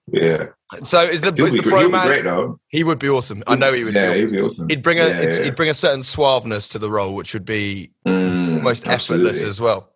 yeah. 0.08 0.46
So 0.82 1.02
is 1.02 1.20
the, 1.20 1.32
He'll 1.36 1.46
is 1.46 1.52
be, 1.52 1.58
the 1.58 1.62
great. 1.62 1.80
He'll 1.80 1.90
be 1.90 1.98
great 2.06 2.24
though. 2.24 2.58
He 2.68 2.82
would 2.84 2.98
be 2.98 3.08
awesome. 3.08 3.42
I 3.46 3.54
know 3.56 3.72
he 3.72 3.84
would. 3.84 3.94
Yeah, 3.94 4.12
be 4.14 4.20
he'd 4.20 4.24
awesome. 4.26 4.32
be 4.32 4.40
awesome. 4.40 4.68
He'd 4.68 4.82
bring 4.82 4.98
a 4.98 5.06
Yeah, 5.08 5.20
it's, 5.20 5.38
yeah. 5.38 5.44
he'd 5.46 5.56
bring 5.56 5.68
a 5.70 5.74
certain 5.74 6.00
suaveness 6.00 6.70
to 6.72 6.78
the 6.78 6.90
role, 6.90 7.14
which 7.14 7.34
would 7.34 7.44
be 7.44 7.90
Mm, 8.06 8.56
almost 8.56 8.86
effortless 8.86 9.42
as 9.42 9.60
well. 9.60 9.90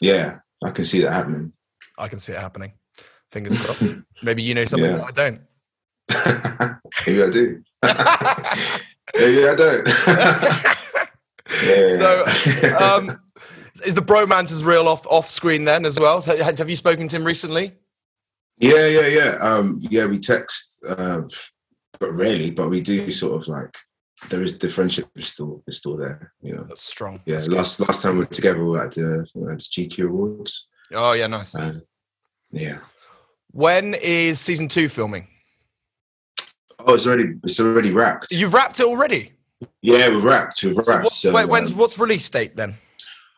Yeah, 0.00 0.38
I 0.64 0.70
can 0.70 0.84
see 0.84 1.00
that 1.02 1.12
happening. 1.12 1.52
I 1.98 2.08
can 2.08 2.18
see 2.18 2.32
it 2.32 2.38
happening. 2.40 2.72
Fingers 3.30 3.58
crossed. 3.62 3.94
Maybe 4.22 4.42
you 4.42 4.54
know 4.54 4.64
something 4.64 4.90
Yeah. 4.90 4.96
that 4.98 5.06
I 5.06 5.10
don't. 5.10 5.40
Maybe 7.06 7.22
I 7.22 7.30
do. 7.30 7.62
Maybe 9.14 9.48
I 9.48 9.54
don't. 9.54 9.88
So, 11.48 12.24
yeah. 12.62 12.76
um, 12.76 13.20
is 13.80 13.94
the 13.94 14.02
bromance 14.02 14.50
is 14.50 14.64
real 14.64 14.88
off 14.88 15.06
off 15.06 15.30
screen 15.30 15.64
then 15.64 15.84
as 15.84 15.98
well? 15.98 16.20
So 16.22 16.36
have 16.42 16.70
you 16.70 16.76
spoken 16.76 17.08
to 17.08 17.16
him 17.16 17.24
recently? 17.24 17.74
Yeah, 18.58 18.86
yeah, 18.86 19.06
yeah. 19.06 19.30
Um, 19.40 19.78
yeah, 19.82 20.06
we 20.06 20.18
text, 20.18 20.84
uh, 20.88 21.22
but 22.00 22.10
rarely. 22.10 22.50
But 22.50 22.70
we 22.70 22.80
do 22.80 23.08
sort 23.10 23.40
of 23.40 23.48
like 23.48 23.76
there 24.30 24.42
is 24.42 24.58
the 24.58 24.68
friendship 24.68 25.08
is 25.14 25.28
still 25.28 25.62
is 25.66 25.78
still 25.78 25.96
there. 25.96 26.32
You 26.42 26.56
know. 26.56 26.64
That's 26.64 26.82
strong. 26.82 27.20
Yeah. 27.24 27.34
That's 27.34 27.48
good. 27.48 27.56
last 27.56 27.80
last 27.80 28.02
time 28.02 28.14
we 28.14 28.20
were 28.20 28.26
together, 28.26 28.64
we 28.64 28.70
were 28.70 28.84
at 28.84 28.92
the, 28.92 29.26
we 29.34 29.42
were 29.42 29.52
at 29.52 29.58
the 29.58 29.64
GQ 29.64 30.08
Awards. 30.08 30.66
Oh 30.92 31.12
yeah, 31.12 31.26
nice. 31.26 31.54
Um, 31.54 31.82
yeah. 32.50 32.78
When 33.52 33.94
is 33.94 34.40
season 34.40 34.68
two 34.68 34.88
filming? 34.88 35.28
Oh, 36.80 36.94
it's 36.94 37.06
already 37.06 37.34
it's 37.44 37.60
already 37.60 37.92
wrapped. 37.92 38.32
You've 38.32 38.54
wrapped 38.54 38.80
it 38.80 38.86
already. 38.86 39.32
yeah, 39.82 40.08
we've 40.08 40.24
wrapped. 40.24 40.62
We've 40.62 40.76
wrapped. 40.76 41.04
What, 41.04 41.12
so, 41.12 41.32
wait, 41.32 41.48
when's 41.48 41.72
um, 41.72 41.78
what's 41.78 41.98
release 41.98 42.28
date 42.28 42.56
then? 42.56 42.74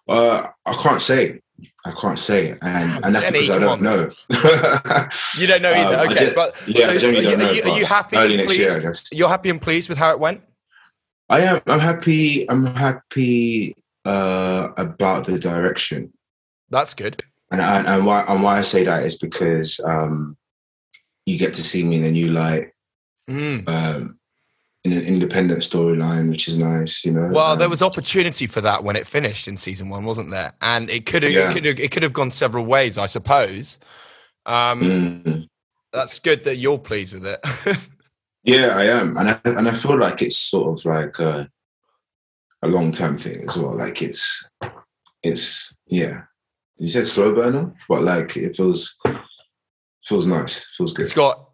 Uh, 0.09 0.49
I 0.67 0.73
can't 0.75 1.03
say. 1.03 1.41
I 1.85 1.91
can't 1.93 2.19
say, 2.19 2.53
and 2.63 3.05
and 3.05 3.15
that's 3.15 3.27
Jenny, 3.27 3.41
because 3.41 3.51
I 3.51 3.59
don't 3.59 3.71
on. 3.73 3.83
know. 3.83 4.11
You 5.39 5.47
don't 5.47 5.61
know 5.61 5.73
either. 5.75 5.99
Um, 6.01 6.09
okay, 6.09 6.27
ju- 6.29 6.33
but 6.35 6.57
yeah, 6.67 6.87
so 6.87 6.93
I 6.93 6.97
genuinely 6.99 7.19
are, 7.27 7.31
you, 7.33 7.37
don't 7.37 7.39
know. 7.39 7.51
are, 7.51 7.55
you, 7.55 7.63
are 7.75 7.79
you 7.81 7.85
happy? 7.85 8.17
Early 8.17 8.37
next 8.39 8.57
year, 8.59 8.79
I 8.79 8.81
guess. 8.81 9.05
You're 9.13 9.29
happy 9.29 9.51
and 9.51 9.61
pleased 9.61 9.91
with 9.91 9.99
how 9.99 10.11
it 10.11 10.19
went? 10.19 10.41
I 11.29 11.41
am. 11.41 11.61
I'm 11.67 11.79
happy. 11.81 12.49
I'm 12.49 12.65
happy 12.65 13.77
uh, 14.07 14.69
about 14.79 15.27
the 15.27 15.39
direction, 15.39 16.13
That's 16.71 16.95
good. 16.95 17.23
and 17.53 17.61
and, 17.61 17.87
and 17.87 18.07
why 18.07 18.25
and 18.27 18.43
why 18.43 18.59
I 18.59 18.63
say 18.63 18.85
that 18.85 19.05
is 19.05 19.19
because 19.19 19.81
um, 19.87 20.39
you 21.27 21.39
get 21.39 21.53
to 21.55 21.63
see 21.63 21.83
me 21.85 21.97
in 21.97 22.05
a 22.05 22.11
new 22.11 22.31
light, 22.33 22.69
Mm. 23.29 23.69
um, 23.69 24.19
in 24.85 24.93
an 24.93 25.03
independent 25.03 25.61
storyline, 25.61 26.31
which 26.31 26.49
is 26.49 26.57
nice. 26.57 27.05
You 27.05 27.13
know. 27.13 27.29
Well, 27.29 27.57
there 27.57 27.67
Um, 27.67 27.71
was 27.71 27.83
opportunity 27.83 28.47
for 28.47 28.61
that 28.63 28.83
when 28.83 28.97
it 28.97 29.07
finished 29.07 29.47
in 29.49 29.57
season 29.57 29.89
one, 29.89 30.05
wasn't 30.05 30.31
there? 30.31 30.55
And 30.63 30.89
it 30.89 31.07
could 31.07 31.23
have, 31.23 31.33
Yeah. 31.33 31.51
it 31.51 31.55
could 31.55 31.65
have, 31.65 31.81
it 31.81 31.91
could 31.91 32.03
have 32.03 32.13
gone 32.13 32.31
several 32.31 32.65
ways, 32.65 32.97
I 32.99 33.07
suppose. 33.07 33.79
Um, 34.47 34.81
mm, 34.81 35.47
That's 35.93 36.19
good 36.19 36.45
that 36.45 36.57
you're 36.57 36.79
pleased 36.79 37.13
with 37.13 37.27
it. 37.27 37.41
yeah, 38.45 38.69
I 38.77 38.85
am, 38.85 39.17
and 39.17 39.29
I 39.31 39.41
and 39.45 39.69
I 39.69 39.73
feel 39.75 39.99
like 39.99 40.23
it's 40.23 40.39
sort 40.39 40.79
of 40.79 40.85
like 40.87 41.19
a, 41.19 41.49
a 42.63 42.69
long 42.69 42.91
term 42.93 43.19
thing 43.19 43.45
as 43.49 43.59
well. 43.59 43.77
Like 43.77 44.01
it's 44.01 44.49
it's 45.23 45.75
yeah. 45.87 46.23
You 46.79 46.89
said 46.89 47.07
slow 47.07 47.35
burner, 47.35 47.71
but 47.89 48.03
like 48.03 48.35
it 48.39 48.57
feels 48.57 48.97
feels 50.03 50.27
nice. 50.27 50.67
Feels 50.77 50.95
good. 50.95 51.05
it's 51.05 51.13
got. 51.13 51.50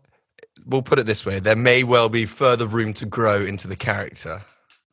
We'll 0.66 0.82
put 0.82 0.98
it 0.98 1.06
this 1.06 1.24
way: 1.24 1.38
there 1.38 1.56
may 1.56 1.82
well 1.82 2.08
be 2.08 2.26
further 2.26 2.66
room 2.66 2.92
to 2.94 3.06
grow 3.06 3.42
into 3.42 3.68
the 3.68 3.76
character. 3.76 4.42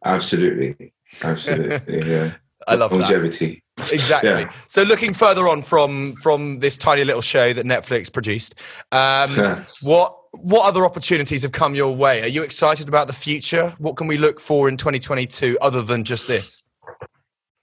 Absolutely. 0.05 0.93
Absolutely. 1.23 2.07
Yeah. 2.09 2.33
I 2.65 2.75
love 2.75 2.91
that. 2.91 2.99
Longevity. 2.99 3.61
Exactly. 3.77 4.29
Yeah. 4.29 4.53
So, 4.67 4.83
looking 4.83 5.13
further 5.13 5.49
on 5.49 5.61
from 5.61 6.13
from 6.13 6.59
this 6.59 6.77
tiny 6.77 7.03
little 7.03 7.21
show 7.21 7.51
that 7.51 7.65
Netflix 7.65 8.11
produced, 8.11 8.55
um, 8.93 9.65
what 9.81 10.15
what 10.31 10.65
other 10.65 10.85
opportunities 10.85 11.41
have 11.43 11.51
come 11.51 11.75
your 11.75 11.93
way? 11.93 12.21
Are 12.21 12.27
you 12.27 12.43
excited 12.43 12.87
about 12.87 13.07
the 13.07 13.13
future? 13.13 13.73
What 13.79 13.97
can 13.97 14.07
we 14.07 14.17
look 14.17 14.39
for 14.39 14.69
in 14.69 14.77
2022 14.77 15.57
other 15.61 15.81
than 15.81 16.03
just 16.03 16.27
this? 16.27 16.61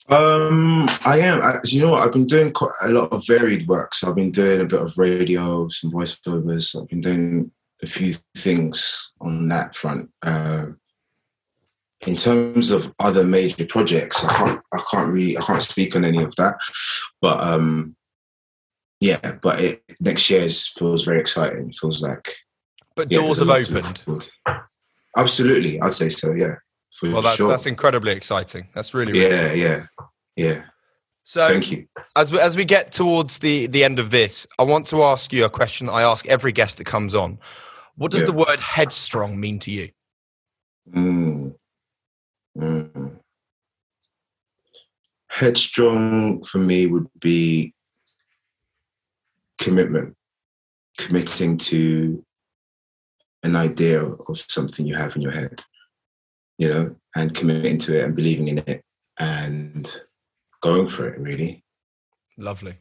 Um, 0.08 0.86
I 1.06 1.18
am. 1.20 1.40
I, 1.42 1.58
you 1.64 1.80
know 1.80 1.92
what? 1.92 2.02
I've 2.02 2.12
been 2.12 2.26
doing 2.26 2.52
quite 2.52 2.72
a 2.84 2.88
lot 2.88 3.12
of 3.12 3.26
varied 3.26 3.66
work. 3.68 3.94
So 3.94 4.08
I've 4.08 4.16
been 4.16 4.32
doing 4.32 4.60
a 4.60 4.64
bit 4.64 4.82
of 4.82 4.98
radio, 4.98 5.68
some 5.68 5.92
voiceovers. 5.92 6.78
I've 6.78 6.88
been 6.88 7.00
doing 7.00 7.52
a 7.82 7.86
few 7.86 8.14
things 8.36 9.12
on 9.20 9.48
that 9.48 9.74
front. 9.74 10.10
Um, 10.22 10.78
in 12.06 12.16
terms 12.16 12.70
of 12.70 12.92
other 12.98 13.24
major 13.24 13.66
projects, 13.66 14.24
I 14.24 14.32
can't. 14.34 14.60
I 14.72 14.80
can't 14.90 15.12
really. 15.12 15.36
I 15.36 15.42
can't 15.42 15.62
speak 15.62 15.94
on 15.96 16.04
any 16.04 16.22
of 16.22 16.34
that. 16.36 16.54
But 17.20 17.42
um, 17.42 17.94
yeah. 19.00 19.32
But 19.42 19.60
it, 19.60 19.82
next 20.00 20.30
year 20.30 20.48
feels 20.48 21.04
very 21.04 21.20
exciting. 21.20 21.68
It 21.68 21.74
feels 21.74 22.02
like. 22.02 22.36
But 22.96 23.10
yeah, 23.10 23.18
doors 23.18 23.38
have 23.38 23.48
a 23.48 23.50
lot 23.50 23.64
to 23.64 23.72
look 23.74 23.86
opened. 23.86 24.30
Absolutely, 25.16 25.80
I'd 25.80 25.92
say 25.92 26.08
so. 26.08 26.32
Yeah. 26.32 26.56
For 26.94 27.12
Well, 27.12 27.22
that's 27.22 27.36
sure. 27.36 27.48
that's 27.48 27.66
incredibly 27.66 28.12
exciting. 28.12 28.68
That's 28.74 28.94
really, 28.94 29.12
really 29.12 29.30
yeah, 29.30 29.52
yeah, 29.52 29.86
yeah. 30.36 30.62
So 31.22 31.48
Thank 31.48 31.70
you. 31.70 31.86
as 32.16 32.32
we, 32.32 32.40
as 32.40 32.56
we 32.56 32.64
get 32.64 32.92
towards 32.92 33.38
the 33.38 33.66
the 33.66 33.84
end 33.84 33.98
of 33.98 34.10
this, 34.10 34.46
I 34.58 34.64
want 34.64 34.86
to 34.88 35.04
ask 35.04 35.32
you 35.32 35.44
a 35.44 35.50
question 35.50 35.86
that 35.86 35.92
I 35.92 36.02
ask 36.02 36.26
every 36.26 36.52
guest 36.52 36.78
that 36.78 36.86
comes 36.86 37.14
on. 37.14 37.38
What 37.96 38.10
does 38.10 38.22
Yeah. 38.22 38.26
the 38.26 38.32
word 38.32 38.60
headstrong 38.60 39.38
mean 39.38 39.58
to 39.60 39.70
you? 39.70 39.90
Mm. 40.90 41.54
Mm. 42.56 43.20
Headstrong 45.28 46.42
for 46.42 46.58
me 46.58 46.86
would 46.86 47.08
be 47.18 47.74
commitment, 49.58 50.16
committing 50.98 51.56
to 51.56 52.24
an 53.42 53.56
idea 53.56 54.04
of 54.04 54.38
something 54.38 54.86
you 54.86 54.96
have 54.96 55.14
in 55.16 55.22
your 55.22 55.32
head, 55.32 55.62
you 56.58 56.68
know, 56.68 56.96
and 57.14 57.34
committing 57.34 57.78
to 57.78 57.98
it 57.98 58.04
and 58.04 58.16
believing 58.16 58.48
in 58.48 58.58
it 58.58 58.84
and 59.18 60.02
going 60.60 60.88
for 60.88 61.08
it, 61.08 61.18
really. 61.18 61.64
Lovely. 62.36 62.78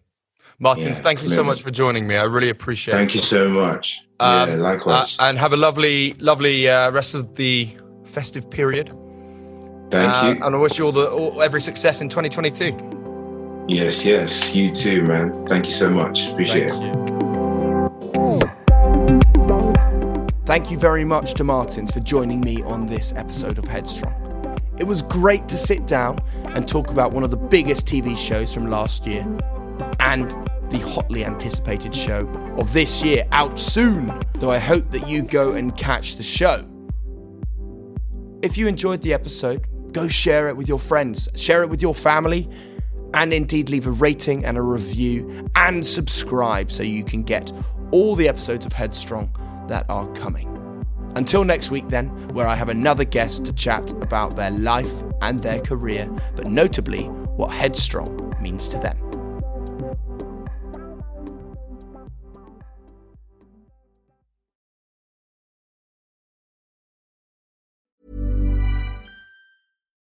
Martins, 0.62 0.88
Yeah, 0.88 0.94
thank 1.04 1.22
you 1.22 1.30
so 1.30 1.44
much 1.44 1.62
for 1.62 1.72
joining 1.72 2.06
me. 2.06 2.18
I 2.18 2.24
really 2.24 2.50
appreciate 2.50 2.94
Thank 2.96 3.12
it. 3.16 3.20
Thank 3.20 3.22
you 3.22 3.28
so 3.28 3.50
much. 3.50 4.02
Um, 4.20 4.50
yeah, 4.50 4.56
likewise. 4.56 5.18
Uh, 5.18 5.24
and 5.24 5.38
have 5.38 5.54
a 5.54 5.58
lovely, 5.58 6.14
lovely 6.20 6.68
uh, 6.70 6.92
rest 6.92 7.16
of 7.16 7.36
the 7.38 7.70
festive 8.06 8.50
period. 8.52 8.88
Thank 9.90 10.14
Uh, 10.16 10.34
you. 10.38 10.44
And 10.46 10.56
I 10.56 10.58
wish 10.58 10.78
you 10.78 10.86
all 10.86 10.92
the 10.92 11.10
all, 11.10 11.42
every 11.42 11.62
success 11.62 12.02
in 12.02 12.10
2022. 12.10 13.66
Yes, 13.70 14.04
yes. 14.06 14.54
You 14.54 14.70
too, 14.72 15.04
man. 15.04 15.46
Thank 15.48 15.66
you 15.66 15.72
so 15.72 15.90
much. 15.90 16.30
Appreciate 16.32 16.70
Thank 16.72 16.84
it. 16.84 16.98
you. 16.98 17.20
Thank 20.46 20.72
you 20.72 20.78
very 20.80 21.06
much 21.06 21.36
to 21.36 21.44
Martins 21.44 21.92
for 21.92 22.00
joining 22.02 22.42
me 22.42 22.64
on 22.64 22.86
this 22.88 23.14
episode 23.16 23.60
of 23.60 23.66
Headstrong. 23.68 24.58
It 24.80 24.84
was 24.86 25.04
great 25.04 25.48
to 25.50 25.58
sit 25.58 25.86
down 25.88 26.18
and 26.46 26.68
talk 26.68 26.90
about 26.90 27.12
one 27.14 27.24
of 27.24 27.30
the 27.32 27.38
biggest 27.38 27.86
TV 27.86 28.18
shows 28.18 28.54
from 28.54 28.70
last 28.70 29.06
year 29.06 29.26
and 30.00 30.34
the 30.70 30.80
hotly 30.80 31.26
anticipated 31.26 31.96
show 31.96 32.28
of 32.58 32.74
this 32.74 33.04
year 33.04 33.28
out 33.32 33.60
soon. 33.60 34.18
So 34.40 34.52
I 34.52 34.58
hope 34.58 34.90
that 34.92 35.08
you 35.08 35.22
go 35.22 35.54
and 35.54 35.76
catch 35.76 36.16
the 36.16 36.24
show. 36.24 36.66
If 38.42 38.58
you 38.58 38.68
enjoyed 38.68 39.02
the 39.02 39.14
episode, 39.14 39.68
go 39.92 40.08
share 40.08 40.48
it 40.48 40.56
with 40.56 40.70
your 40.70 40.80
friends, 40.80 41.28
share 41.36 41.64
it 41.64 41.70
with 41.70 41.82
your 41.82 41.96
family, 41.96 42.50
and 43.14 43.34
indeed 43.34 43.70
leave 43.70 43.88
a 43.88 43.92
rating 43.92 44.46
and 44.46 44.58
a 44.58 44.62
review 44.62 45.50
and 45.56 45.86
subscribe 45.86 46.72
so 46.72 46.84
you 46.84 47.04
can 47.04 47.24
get 47.24 47.52
all 47.92 48.16
the 48.16 48.28
episodes 48.28 48.66
of 48.66 48.74
Headstrong 48.74 49.36
that 49.68 49.86
are 49.90 50.08
coming. 50.14 50.56
Until 51.16 51.44
next 51.44 51.72
week, 51.72 51.90
then, 51.90 52.08
where 52.30 52.48
I 52.48 52.56
have 52.56 52.70
another 52.70 53.04
guest 53.04 53.46
to 53.46 53.54
chat 53.54 53.92
about 53.94 54.36
their 54.36 54.52
life 54.52 55.04
and 55.22 55.40
their 55.40 55.60
career, 55.60 56.08
but 56.36 56.48
notably 56.48 57.06
what 57.06 57.52
Headstrong 57.52 58.36
means 58.40 58.70
to 58.70 58.78
them. 58.78 58.98